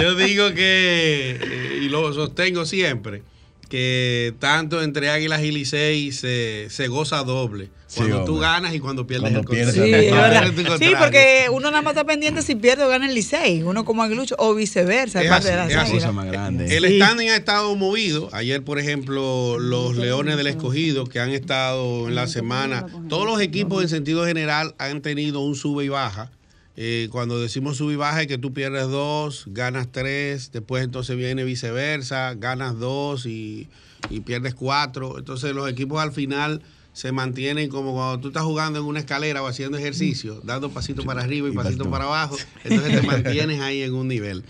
yo 0.00 0.14
digo 0.14 0.52
que, 0.54 1.38
eh, 1.40 1.80
y 1.82 1.88
lo 1.88 2.12
sostengo 2.12 2.66
siempre, 2.66 3.22
que 3.68 4.34
tanto 4.38 4.82
entre 4.82 5.10
Águilas 5.10 5.42
y 5.42 5.50
Licey 5.52 6.12
se, 6.12 6.68
se 6.70 6.88
goza 6.88 7.22
doble. 7.22 7.68
Sí, 7.86 8.00
Cuando 8.00 8.24
tú 8.24 8.34
hombre. 8.34 8.46
ganas 8.48 8.74
y 8.74 8.80
cuando 8.80 9.06
pierdes 9.06 9.30
Cuando 9.32 9.40
el 9.40 9.46
pierdes 9.46 9.74
Sí, 9.74 9.80
contrario. 10.10 10.52
Sí, 10.58 10.64
contrario. 10.64 10.98
porque 10.98 11.46
uno 11.50 11.70
nada 11.70 11.80
más 11.82 11.92
está 11.92 12.04
pendiente 12.04 12.42
si 12.42 12.54
pierde 12.54 12.84
o 12.84 12.88
gana 12.88 13.06
el 13.06 13.14
Licey, 13.14 13.62
uno 13.62 13.84
como 13.86 14.02
aguilucho, 14.02 14.34
o 14.38 14.54
viceversa, 14.54 15.22
Es 15.22 15.28
de 15.28 15.34
así, 15.34 15.74
las 15.74 15.86
es 15.88 15.94
cosa 15.94 16.12
más 16.12 16.26
grande. 16.26 16.76
El 16.76 16.86
Sí. 16.86 16.96
standing 16.96 17.30
ha 17.30 17.36
estado 17.36 17.74
movido. 17.76 18.28
Ayer, 18.32 18.62
por 18.62 18.78
ejemplo, 18.78 19.58
los 19.58 19.96
Leones 19.96 20.36
del 20.36 20.48
Escogido, 20.48 21.06
que 21.06 21.18
han 21.20 21.30
estado 21.30 22.08
en 22.08 22.14
la 22.14 22.26
semana, 22.26 22.86
todos 23.08 23.24
los 23.26 23.40
equipos 23.40 23.82
en 23.82 23.88
sentido 23.88 24.26
general 24.26 24.74
han 24.78 25.00
tenido 25.00 25.40
un 25.40 25.54
sube 25.54 25.84
y 25.84 25.88
baja. 25.88 26.30
Eh, 26.80 27.08
cuando 27.10 27.40
decimos 27.40 27.76
sube 27.76 27.94
y 27.94 27.96
baja 27.96 28.22
es 28.22 28.28
que 28.28 28.38
tú 28.38 28.52
pierdes 28.52 28.86
dos, 28.86 29.46
ganas 29.48 29.88
tres, 29.90 30.52
después 30.52 30.84
entonces 30.84 31.16
viene 31.16 31.42
viceversa, 31.42 32.34
ganas 32.34 32.78
dos 32.78 33.26
y, 33.26 33.66
y 34.10 34.20
pierdes 34.20 34.54
cuatro. 34.54 35.18
Entonces 35.18 35.52
los 35.56 35.68
equipos 35.68 36.00
al 36.00 36.12
final 36.12 36.62
se 36.92 37.10
mantienen 37.10 37.68
como 37.68 37.94
cuando 37.94 38.20
tú 38.20 38.28
estás 38.28 38.44
jugando 38.44 38.78
en 38.78 38.84
una 38.84 39.00
escalera 39.00 39.42
o 39.42 39.48
haciendo 39.48 39.76
ejercicio, 39.76 40.40
dando 40.44 40.70
pasitos 40.70 41.04
para 41.04 41.22
arriba 41.22 41.48
y 41.48 41.52
pasito. 41.52 41.90
para 41.90 42.04
abajo. 42.04 42.36
Entonces 42.62 43.00
te 43.00 43.06
mantienes 43.08 43.60
ahí 43.60 43.82
en 43.82 43.94
un 43.94 44.06
nivel. 44.06 44.44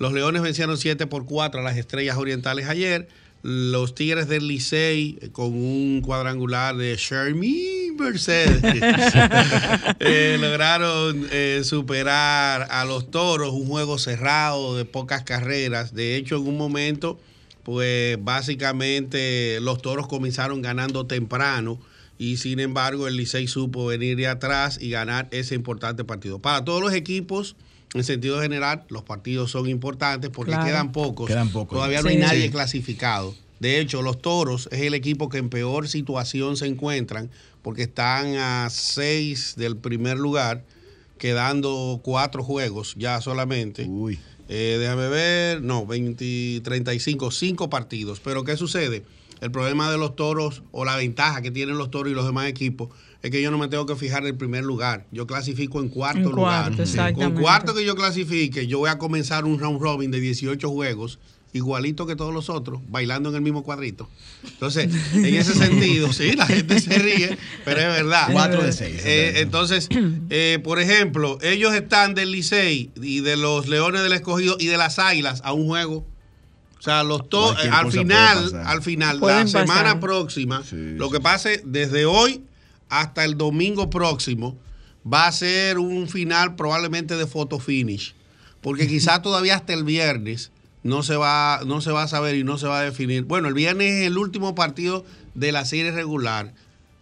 Los 0.00 0.12
Leones 0.12 0.42
vencieron 0.42 0.78
7 0.78 1.06
por 1.06 1.26
4 1.26 1.60
a 1.60 1.62
las 1.62 1.76
Estrellas 1.76 2.16
Orientales 2.16 2.66
ayer. 2.66 3.06
Los 3.42 3.94
Tigres 3.94 4.26
del 4.26 4.48
Licey 4.48 5.18
eh, 5.20 5.28
con 5.30 5.54
un 5.54 6.00
cuadrangular 6.00 6.76
de 6.76 6.96
Shermy 6.96 7.87
Mercedes 7.98 8.60
eh, 10.00 10.36
lograron 10.40 11.26
eh, 11.30 11.62
superar 11.64 12.68
a 12.70 12.84
los 12.84 13.10
Toros, 13.10 13.52
un 13.52 13.66
juego 13.66 13.98
cerrado 13.98 14.76
de 14.76 14.84
pocas 14.84 15.22
carreras. 15.24 15.94
De 15.94 16.16
hecho, 16.16 16.36
en 16.36 16.46
un 16.46 16.56
momento, 16.56 17.18
pues 17.64 18.16
básicamente 18.22 19.58
los 19.60 19.82
Toros 19.82 20.06
comenzaron 20.08 20.62
ganando 20.62 21.06
temprano 21.06 21.78
y 22.18 22.38
sin 22.38 22.60
embargo 22.60 23.06
el 23.06 23.16
Licey 23.16 23.46
supo 23.46 23.86
venir 23.86 24.16
de 24.16 24.26
atrás 24.26 24.78
y 24.80 24.90
ganar 24.90 25.28
ese 25.30 25.54
importante 25.54 26.04
partido. 26.04 26.38
Para 26.38 26.64
todos 26.64 26.80
los 26.80 26.92
equipos, 26.92 27.56
en 27.94 28.04
sentido 28.04 28.40
general, 28.42 28.84
los 28.88 29.02
partidos 29.02 29.50
son 29.50 29.68
importantes 29.68 30.30
porque 30.30 30.52
Claro. 30.52 30.66
quedan 30.66 30.92
pocos. 30.92 31.26
Quedan 31.28 31.50
pocos. 31.50 31.76
Todavía 31.76 32.02
no 32.02 32.08
Sí. 32.08 32.14
hay 32.16 32.20
nadie 32.20 32.42
Sí. 32.44 32.50
clasificado. 32.50 33.34
De 33.60 33.80
hecho, 33.80 34.02
los 34.02 34.20
Toros 34.22 34.68
es 34.72 34.82
el 34.82 34.94
equipo 34.94 35.28
que 35.28 35.38
en 35.38 35.48
peor 35.48 35.88
situación 35.88 36.56
se 36.56 36.66
encuentran 36.66 37.30
porque 37.68 37.82
están 37.82 38.34
a 38.36 38.70
seis 38.70 39.52
del 39.58 39.76
primer 39.76 40.16
lugar, 40.16 40.64
quedando 41.18 42.00
cuatro 42.02 42.42
juegos 42.42 42.94
ya 42.96 43.20
solamente. 43.20 43.84
Uy. 43.86 44.18
Eh, 44.48 44.78
déjame 44.80 45.08
ver, 45.08 45.60
no, 45.60 45.84
20, 45.84 46.62
35, 46.64 47.30
cinco 47.30 47.68
partidos. 47.68 48.20
Pero 48.20 48.42
¿qué 48.42 48.56
sucede? 48.56 49.04
El 49.42 49.50
problema 49.50 49.90
de 49.90 49.98
los 49.98 50.16
toros 50.16 50.62
o 50.72 50.86
la 50.86 50.96
ventaja 50.96 51.42
que 51.42 51.50
tienen 51.50 51.76
los 51.76 51.90
toros 51.90 52.10
y 52.10 52.14
los 52.14 52.24
demás 52.24 52.48
equipos 52.48 52.88
es 53.22 53.30
que 53.30 53.42
yo 53.42 53.50
no 53.50 53.58
me 53.58 53.68
tengo 53.68 53.84
que 53.84 53.96
fijar 53.96 54.22
en 54.22 54.28
el 54.28 54.36
primer 54.38 54.64
lugar. 54.64 55.04
Yo 55.12 55.26
clasifico 55.26 55.80
en 55.82 55.90
cuarto 55.90 56.20
En 56.20 56.24
lugar. 56.36 56.62
cuarto, 56.62 56.76
Con 56.76 56.82
exactamente. 56.84 57.38
cuarto 57.42 57.74
que 57.74 57.84
yo 57.84 57.94
clasifique, 57.96 58.66
yo 58.66 58.78
voy 58.78 58.88
a 58.88 58.96
comenzar 58.96 59.44
un 59.44 59.58
round 59.58 59.78
robin 59.78 60.10
de 60.10 60.20
18 60.20 60.70
juegos, 60.70 61.18
igualito 61.52 62.06
que 62.06 62.14
todos 62.14 62.32
los 62.34 62.50
otros, 62.50 62.80
bailando 62.88 63.30
en 63.30 63.34
el 63.36 63.40
mismo 63.40 63.62
cuadrito. 63.62 64.08
Entonces, 64.44 64.90
en 65.14 65.34
ese 65.34 65.54
sentido, 65.54 66.12
sí, 66.12 66.32
la 66.32 66.46
gente 66.46 66.78
se 66.80 66.98
ríe, 66.98 67.38
pero 67.64 67.80
es 67.80 67.86
verdad. 67.86 68.28
Cuatro 68.32 68.62
de 68.62 68.72
seis. 68.72 69.00
Eh, 69.04 69.40
entonces, 69.40 69.88
eh, 70.30 70.58
por 70.62 70.78
ejemplo, 70.80 71.38
ellos 71.42 71.74
están 71.74 72.14
del 72.14 72.32
Licey 72.32 72.90
y 73.02 73.20
de 73.20 73.36
los 73.36 73.66
Leones 73.68 74.02
del 74.02 74.12
Escogido 74.12 74.56
y 74.60 74.66
de 74.66 74.76
las 74.76 74.98
Águilas 74.98 75.40
a 75.44 75.52
un 75.52 75.66
juego. 75.66 76.06
O 76.78 76.82
sea, 76.82 77.02
los 77.02 77.28
to- 77.28 77.54
eh, 77.58 77.68
al 77.72 77.90
final, 77.90 78.52
al 78.64 78.82
final, 78.82 79.16
la 79.16 79.26
pasar. 79.26 79.48
semana 79.48 79.98
próxima, 80.00 80.62
Sí, 80.62 80.76
lo 80.96 81.10
que 81.10 81.18
pase 81.18 81.60
desde 81.64 82.04
hoy 82.04 82.42
hasta 82.88 83.24
el 83.24 83.36
domingo 83.36 83.90
próximo, 83.90 84.56
va 85.10 85.26
a 85.26 85.32
ser 85.32 85.78
un 85.78 86.08
final 86.08 86.54
probablemente 86.56 87.16
de 87.16 87.26
photo 87.26 87.58
finish. 87.58 88.14
Porque 88.60 88.86
quizás 88.86 89.22
todavía 89.22 89.56
hasta 89.56 89.72
el 89.72 89.82
viernes 89.84 90.50
no 90.82 91.02
se 91.02 91.16
va, 91.16 91.60
no 91.66 91.80
se 91.80 91.90
va 91.90 92.04
a 92.04 92.08
saber 92.08 92.36
y 92.36 92.44
no 92.44 92.58
se 92.58 92.66
va 92.66 92.80
a 92.80 92.84
definir. 92.84 93.24
Bueno, 93.24 93.48
el 93.48 93.54
viernes 93.54 93.92
es 93.92 94.06
el 94.06 94.18
último 94.18 94.54
partido 94.54 95.04
de 95.34 95.52
la 95.52 95.64
serie 95.64 95.90
regular. 95.92 96.52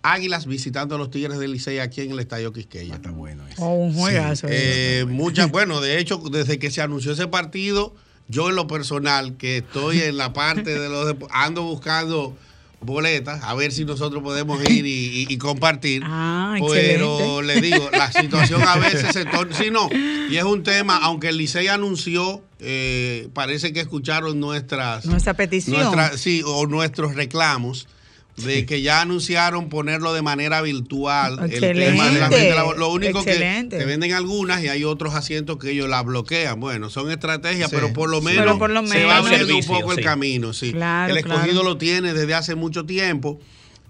Águilas 0.02 0.46
visitando 0.46 0.94
a 0.94 0.98
los 0.98 1.10
Tigres 1.10 1.38
del 1.38 1.52
Licey 1.52 1.80
aquí 1.80 2.00
en 2.02 2.12
el 2.12 2.20
Estadio 2.20 2.52
Quisqueya. 2.52 2.94
Está 2.94 3.10
bueno 3.10 3.46
eso. 3.48 3.62
Oh, 3.64 3.74
un 3.74 3.94
juegazo. 3.94 4.46
Eh, 4.48 5.04
muchas, 5.08 5.50
bueno, 5.52 5.80
de 5.80 5.98
hecho, 5.98 6.18
desde 6.30 6.58
que 6.58 6.70
se 6.70 6.80
anunció 6.80 7.12
ese 7.12 7.26
partido, 7.26 7.94
yo 8.28 8.48
en 8.48 8.56
lo 8.56 8.66
personal, 8.66 9.36
que 9.36 9.58
estoy 9.58 10.00
en 10.02 10.16
la 10.16 10.32
parte 10.32 10.78
de 10.78 10.88
los 10.88 11.16
ando 11.30 11.62
buscando 11.64 12.36
boletas, 12.80 13.42
a 13.42 13.54
ver 13.54 13.72
si 13.72 13.84
nosotros 13.84 14.22
podemos 14.22 14.62
ir 14.70 14.86
y, 14.86 14.90
y- 14.90 15.26
y 15.28 15.38
compartir. 15.38 16.02
Ah, 16.06 16.56
Pero 16.72 17.42
le 17.42 17.60
digo, 17.60 17.90
la 17.92 18.10
situación 18.12 18.62
a 18.66 18.76
veces 18.76 19.06
se 19.12 19.24
torna. 19.26 19.54
Sí, 19.56 19.70
no. 19.70 19.88
Y 20.30 20.36
es 20.36 20.44
un 20.44 20.62
tema, 20.62 20.96
aunque 21.02 21.28
el 21.28 21.36
Licey 21.36 21.68
anunció, 21.68 22.42
eh, 22.60 23.28
parece 23.34 23.72
que 23.72 23.80
escucharon 23.80 24.40
nuestras. 24.40 25.04
Nuestra 25.06 25.34
petición. 25.34 25.76
nuestra- 25.80 26.16
sí, 26.16 26.42
o 26.46 26.66
nuestros 26.66 27.14
reclamos. 27.14 27.88
De 28.36 28.66
que 28.66 28.82
ya 28.82 29.00
anunciaron 29.00 29.68
ponerlo 29.70 30.12
de 30.12 30.20
manera 30.20 30.60
virtual. 30.60 31.38
el 31.38 31.52
Excelente. 31.52 31.92
tema 31.92 32.28
de 32.28 32.50
la 32.50 32.64
Lo 32.76 32.92
único 32.92 33.20
Excelente. 33.20 33.76
que 33.76 33.82
te 33.82 33.86
venden 33.86 34.12
algunas 34.12 34.62
y 34.62 34.68
hay 34.68 34.84
otros 34.84 35.14
asientos 35.14 35.56
que 35.56 35.70
ellos 35.70 35.88
la 35.88 36.02
bloquean. 36.02 36.60
Bueno, 36.60 36.90
son 36.90 37.10
estrategias, 37.10 37.70
pero 37.70 37.92
por 37.94 38.10
lo 38.10 38.20
menos, 38.20 38.44
Pero 38.44 38.58
por 38.58 38.70
lo 38.70 38.86
se 38.86 39.04
va 39.06 39.16
abriendo 39.18 39.56
un 39.56 39.64
poco 39.64 39.92
el 39.92 40.04
camino. 40.04 40.52
Sí. 40.52 40.72
Claro, 40.72 41.12
el 41.12 41.18
escogido 41.18 41.44
claro. 41.52 41.62
lo 41.64 41.78
tiene 41.78 42.12
desde 42.12 42.34
hace 42.34 42.54
mucho 42.54 42.84
tiempo. 42.84 43.40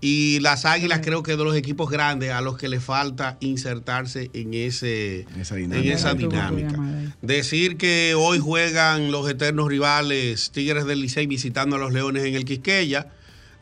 Y 0.00 0.40
las 0.40 0.66
águilas 0.66 1.00
creo 1.02 1.22
que 1.22 1.36
de 1.36 1.42
los 1.42 1.56
equipos 1.56 1.90
grandes 1.90 2.30
a 2.30 2.42
los 2.42 2.58
que 2.58 2.68
le 2.68 2.80
falta 2.80 3.38
insertarse 3.40 4.30
en 4.34 4.52
ese 4.52 5.24
Esa 5.40 5.56
en 5.56 5.70
dinámica. 5.70 5.94
esa 5.94 6.14
dinámica. 6.14 6.78
Decir 7.22 7.78
que 7.78 8.14
hoy 8.14 8.38
juegan 8.38 9.10
los 9.10 9.28
eternos 9.28 9.68
rivales 9.68 10.50
Tigres 10.52 10.84
del 10.84 11.00
Licey 11.00 11.26
visitando 11.26 11.76
a 11.76 11.78
los 11.78 11.92
Leones 11.94 12.24
en 12.24 12.34
el 12.34 12.44
Quisqueya. 12.44 13.08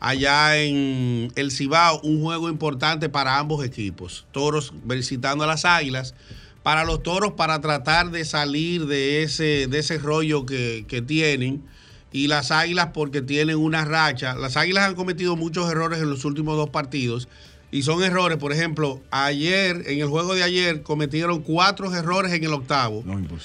Allá 0.05 0.55
en 0.59 1.31
el 1.35 1.49
Cibao, 1.49 1.99
un 2.01 2.21
juego 2.21 2.47
importante 2.47 3.09
para 3.09 3.39
ambos 3.39 3.65
equipos. 3.65 4.27
Toros 4.31 4.71
visitando 4.83 5.43
a 5.43 5.47
las 5.47 5.65
Águilas. 5.65 6.13
Para 6.61 6.85
los 6.85 7.01
toros, 7.01 7.31
para 7.31 7.59
tratar 7.59 8.11
de 8.11 8.23
salir 8.23 8.85
de 8.85 9.23
ese, 9.23 9.65
de 9.65 9.79
ese 9.79 9.97
rollo 9.97 10.45
que, 10.45 10.85
que 10.87 11.01
tienen. 11.01 11.63
Y 12.11 12.27
las 12.27 12.51
águilas, 12.51 12.89
porque 12.93 13.23
tienen 13.23 13.57
una 13.57 13.83
racha. 13.83 14.35
Las 14.35 14.57
águilas 14.57 14.87
han 14.87 14.93
cometido 14.93 15.35
muchos 15.35 15.71
errores 15.71 15.97
en 15.99 16.11
los 16.11 16.23
últimos 16.23 16.55
dos 16.55 16.69
partidos. 16.69 17.27
Y 17.71 17.81
son 17.83 18.03
errores, 18.03 18.37
por 18.37 18.53
ejemplo, 18.53 19.01
ayer, 19.11 19.83
en 19.87 19.99
el 19.99 20.07
juego 20.07 20.33
de 20.35 20.43
ayer, 20.43 20.81
cometieron 20.81 21.41
cuatro 21.41 21.93
errores 21.93 22.31
en 22.31 22.43
el 22.43 22.53
octavo. 22.53 23.03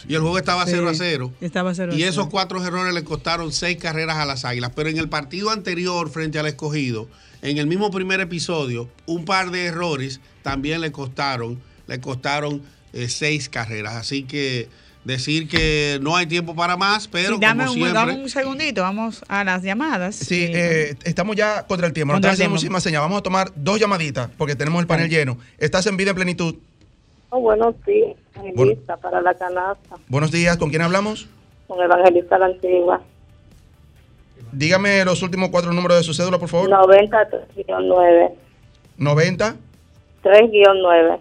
y 0.09 0.15
el 0.15 0.21
juego 0.21 0.39
estaba 0.39 0.67
Sí, 0.67 0.73
0 0.75 0.89
a 0.89 0.95
0. 0.95 1.33
Estaba 1.41 1.75
0 1.75 1.93
a 1.93 1.95
Y 1.95 1.99
0. 1.99 2.11
esos 2.11 2.29
cuatro 2.29 2.65
errores 2.65 2.95
le 2.95 3.03
costaron 3.03 3.53
seis 3.53 3.77
carreras 3.79 4.19
a 4.19 4.25
las 4.27 4.45
Águilas. 4.45 4.71
Pero 4.77 4.89
en 4.89 4.99
el 4.99 5.09
partido 5.09 5.51
anterior, 5.51 6.11
frente 6.11 6.39
al 6.39 6.47
escogido, 6.47 7.09
en 7.43 7.59
el 7.59 7.67
mismo 7.67 7.91
primer 7.91 8.21
episodio, 8.21 8.89
un 9.07 9.25
par 9.25 9.51
de 9.51 9.65
errores 9.65 10.21
también 10.43 10.81
le 10.81 10.93
costaron, 10.93 11.59
le 11.89 12.01
costaron 12.01 12.63
eh, 12.93 13.09
seis 13.09 13.49
carreras. 13.49 13.95
Así 13.95 14.23
que 14.25 14.69
decir 15.05 15.49
que 15.49 15.99
no 16.03 16.15
hay 16.17 16.27
tiempo 16.27 16.55
para 16.55 16.77
más, 16.77 17.09
pero 17.09 17.35
Sí, 17.35 17.41
dame, 17.41 17.65
como 17.65 17.71
un, 17.73 17.75
siempre. 17.77 17.95
dame 17.95 18.15
un 18.23 18.29
segundito, 18.29 18.83
vamos 18.83 19.25
a 19.29 19.45
las 19.45 19.63
llamadas. 19.63 20.15
Sí, 20.15 20.47
eh, 20.49 20.95
estamos 21.05 21.37
ya 21.37 21.67
contra 21.67 21.87
el 21.87 21.93
tiempo. 21.93 22.13
Contra 22.13 22.31
haciendo 22.33 22.45
tiempo. 22.51 22.55
muchísimas 22.57 22.83
señas. 22.83 23.01
Vamos 23.01 23.19
a 23.19 23.23
tomar 23.23 23.51
dos 23.57 23.81
llamaditas 23.81 24.31
porque 24.37 24.55
tenemos 24.57 24.81
el 24.81 24.87
panel 24.87 25.09
lleno. 25.09 25.39
Estás 25.59 25.87
en 25.87 25.97
vida 25.97 26.11
en 26.11 26.17
plenitud. 26.17 26.55
Oh, 27.31 27.41
bueno, 27.41 27.75
sí, 27.87 28.03
Bueno. 28.55 28.73
lista 28.73 28.97
para 28.97 29.21
la 29.23 29.35
canasta, 29.35 29.97
Buenos 30.09 30.31
días. 30.33 30.57
¿Con 30.57 30.71
quién 30.71 30.83
hablamos? 30.83 31.29
con 31.69 31.81
Evangelista 31.81 32.37
la 32.37 32.47
Antigua. 32.47 33.01
Dígame 34.53 35.05
los 35.05 35.23
últimos 35.23 35.51
cuatro 35.51 35.73
números 35.73 35.99
de 35.99 36.03
su 36.03 36.13
cédula, 36.15 36.39
por 36.39 36.49
favor. 36.49 36.69
93-9, 36.69 38.33
90 38.97 39.57
3-9, 40.25 41.19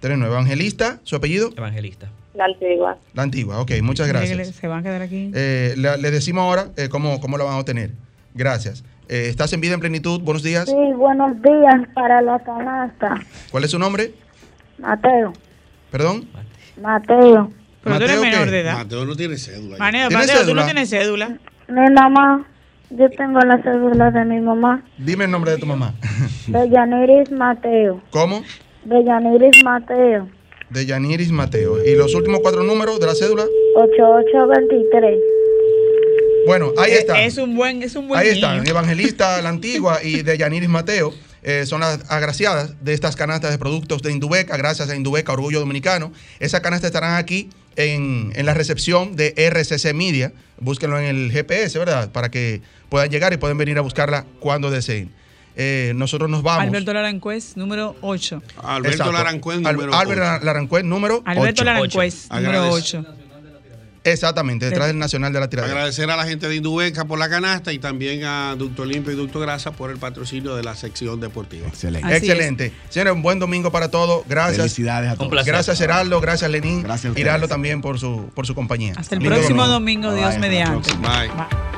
39. 0.00 0.32
Evangelista, 0.32 1.00
su 1.04 1.14
apellido. 1.16 1.50
Evangelista. 1.56 2.08
La 2.34 2.44
Antigua. 2.46 2.96
La 3.14 3.22
antigua. 3.22 3.60
Ok, 3.60 3.72
muchas 3.82 4.08
gracias. 4.08 4.48
Se 4.48 4.66
van 4.66 4.80
a 4.80 4.82
quedar 4.82 5.02
aquí. 5.02 5.30
Eh, 5.34 5.74
le, 5.76 5.98
le 5.98 6.10
decimos 6.10 6.42
ahora 6.42 6.68
eh, 6.76 6.88
cómo, 6.88 7.20
cómo 7.20 7.36
lo 7.36 7.44
van 7.44 7.54
a 7.54 7.58
obtener. 7.58 7.90
Gracias. 8.34 8.84
Eh, 9.08 9.26
estás 9.28 9.52
en 9.52 9.60
vida 9.60 9.74
en 9.74 9.80
plenitud. 9.80 10.20
Buenos 10.22 10.42
días. 10.42 10.66
Sí, 10.66 10.74
buenos 10.96 11.40
días 11.42 11.88
para 11.94 12.22
la 12.22 12.38
canasta. 12.38 13.20
¿Cuál 13.50 13.64
es 13.64 13.70
su 13.70 13.78
nombre? 13.78 14.14
Mateo, 14.78 15.32
Perdón. 15.90 16.26
Mateo. 16.80 17.50
Pero 17.84 17.98
tú 17.98 18.04
eres 18.04 18.16
Mateo, 18.16 18.22
menor 18.30 18.44
¿qué? 18.46 18.50
de 18.50 18.60
edad. 18.60 18.74
Mateo 18.78 19.04
no 19.04 19.16
tiene 19.16 19.36
cédula. 19.36 19.76
Mateo, 19.78 20.08
¿Tienes 20.08 20.26
Mateo, 20.26 20.40
tú 20.40 20.46
cédula? 20.46 20.60
no 20.62 20.66
tienes 20.66 20.88
cédula. 20.90 21.28
Mi 21.68 21.90
mamá, 21.94 22.46
yo 22.90 23.10
tengo 23.10 23.38
la 23.40 23.62
cédula 23.62 24.10
de 24.10 24.24
mi 24.24 24.40
mamá, 24.40 24.82
Dime 24.98 25.24
el 25.26 25.30
nombre 25.30 25.52
de 25.52 25.58
tu 25.58 25.66
mamá. 25.66 25.94
Bellaniris 26.48 27.30
Mateo. 27.32 28.00
¿Cómo? 28.10 28.42
Bellaniris 28.84 29.62
Mateo, 29.64 30.28
De 30.72 30.86
Yaniris 30.86 31.30
Mateo. 31.32 31.84
¿Y 31.84 31.94
los 31.94 32.14
últimos 32.14 32.40
cuatro 32.40 32.62
números 32.62 32.98
de 33.00 33.06
la 33.06 33.14
cédula? 33.14 33.44
8823. 33.76 35.18
Bueno, 36.46 36.72
ahí 36.76 36.92
Eh, 36.92 36.98
está. 36.98 37.22
Es 37.24 37.36
un 37.38 37.54
buen, 37.56 37.82
es 37.82 37.94
un 37.94 38.08
buen 38.08 38.18
Ahí 38.20 38.28
están, 38.28 38.66
Evangelista 38.66 39.40
la 39.42 39.48
Antigua 39.50 40.00
y 40.02 40.22
de 40.22 40.36
Yaniris 40.38 40.68
Mateo. 40.68 41.12
eh, 41.44 41.66
son 41.66 41.80
las 41.80 42.08
agraciadas 42.08 42.74
de 42.84 42.92
estas 42.94 43.16
canastas 43.16 43.50
de 43.50 43.58
productos 43.58 44.00
de 44.02 44.12
Indubeca, 44.12 44.56
gracias 44.56 44.88
a 44.90 44.94
Indubeca, 44.94 45.32
Orgullo 45.32 45.58
Dominicano. 45.58 46.12
Esas 46.38 46.60
canastas 46.60 46.90
estarán 46.90 47.16
aquí 47.16 47.50
en, 47.74 48.32
en 48.36 48.46
la 48.46 48.54
recepción 48.54 49.16
de 49.16 49.34
RCC 49.36 49.92
Media. 49.92 50.32
Búsquenlo 50.60 51.00
en 51.00 51.04
el 51.06 51.32
GPS, 51.32 51.76
¿verdad? 51.80 52.12
Para 52.12 52.30
que 52.30 52.60
puedan 52.88 53.10
llegar 53.10 53.32
y 53.32 53.38
pueden 53.38 53.58
venir 53.58 53.76
a 53.78 53.80
buscarla 53.80 54.24
cuando 54.38 54.70
deseen. 54.70 55.10
Eh, 55.56 55.92
nosotros 55.96 56.30
nos 56.30 56.42
vamos. 56.42 56.62
Alberto 56.64 56.92
Larancuez, 56.94 57.56
número 57.56 57.96
8. 58.00 58.42
Alberto 58.62 59.04
Al- 59.04 59.10
número 59.62 59.94
Albert 59.94 60.20
ocho. 60.38 60.44
Larancuén, 60.44 60.88
número 60.88 61.22
Alberto 61.24 61.62
8. 61.62 61.64
Larancuez, 61.64 62.28
número 62.30 62.48
Agradece. 62.62 62.98
8. 62.98 63.06
Exactamente, 64.04 64.64
detrás 64.64 64.88
del 64.88 64.98
Nacional 64.98 65.32
de 65.32 65.38
la 65.38 65.48
Tiradera. 65.48 65.74
Agradecer 65.74 66.10
a 66.10 66.16
la 66.16 66.24
gente 66.24 66.48
de 66.48 66.56
Indubeca 66.56 67.04
por 67.04 67.20
la 67.20 67.28
canasta 67.28 67.72
y 67.72 67.78
también 67.78 68.24
a 68.24 68.56
Ducto 68.56 68.84
Limpio 68.84 69.12
y 69.12 69.16
Ducto 69.16 69.38
Grasa 69.38 69.70
por 69.70 69.92
el 69.92 69.98
patrocinio 69.98 70.56
de 70.56 70.64
la 70.64 70.74
sección 70.74 71.20
deportiva. 71.20 71.68
Excelente. 71.68 72.08
Así 72.08 72.16
Excelente. 72.16 72.72
Señores, 72.88 73.12
un 73.12 73.22
buen 73.22 73.38
domingo 73.38 73.70
para 73.70 73.92
todos. 73.92 74.24
Gracias. 74.28 74.56
Felicidades 74.56 75.08
a 75.08 75.12
Un 75.12 75.18
todos. 75.18 75.30
placer. 75.30 75.52
Gracias, 75.52 75.80
Heraldo. 75.80 76.20
Gracias, 76.20 76.50
Lenín. 76.50 76.82
Gracias. 76.82 77.16
Iraldo 77.16 77.46
también 77.46 77.80
por 77.80 78.00
su, 78.00 78.28
por 78.34 78.44
su 78.44 78.56
compañía. 78.56 78.94
Hasta 78.96 79.14
el 79.14 79.20
Lindo 79.20 79.36
próximo 79.36 79.68
domingo. 79.68 80.12
Dios 80.12 80.36
mediante. 80.38 80.92
Bye. 80.94 81.28
Bye. 81.28 81.71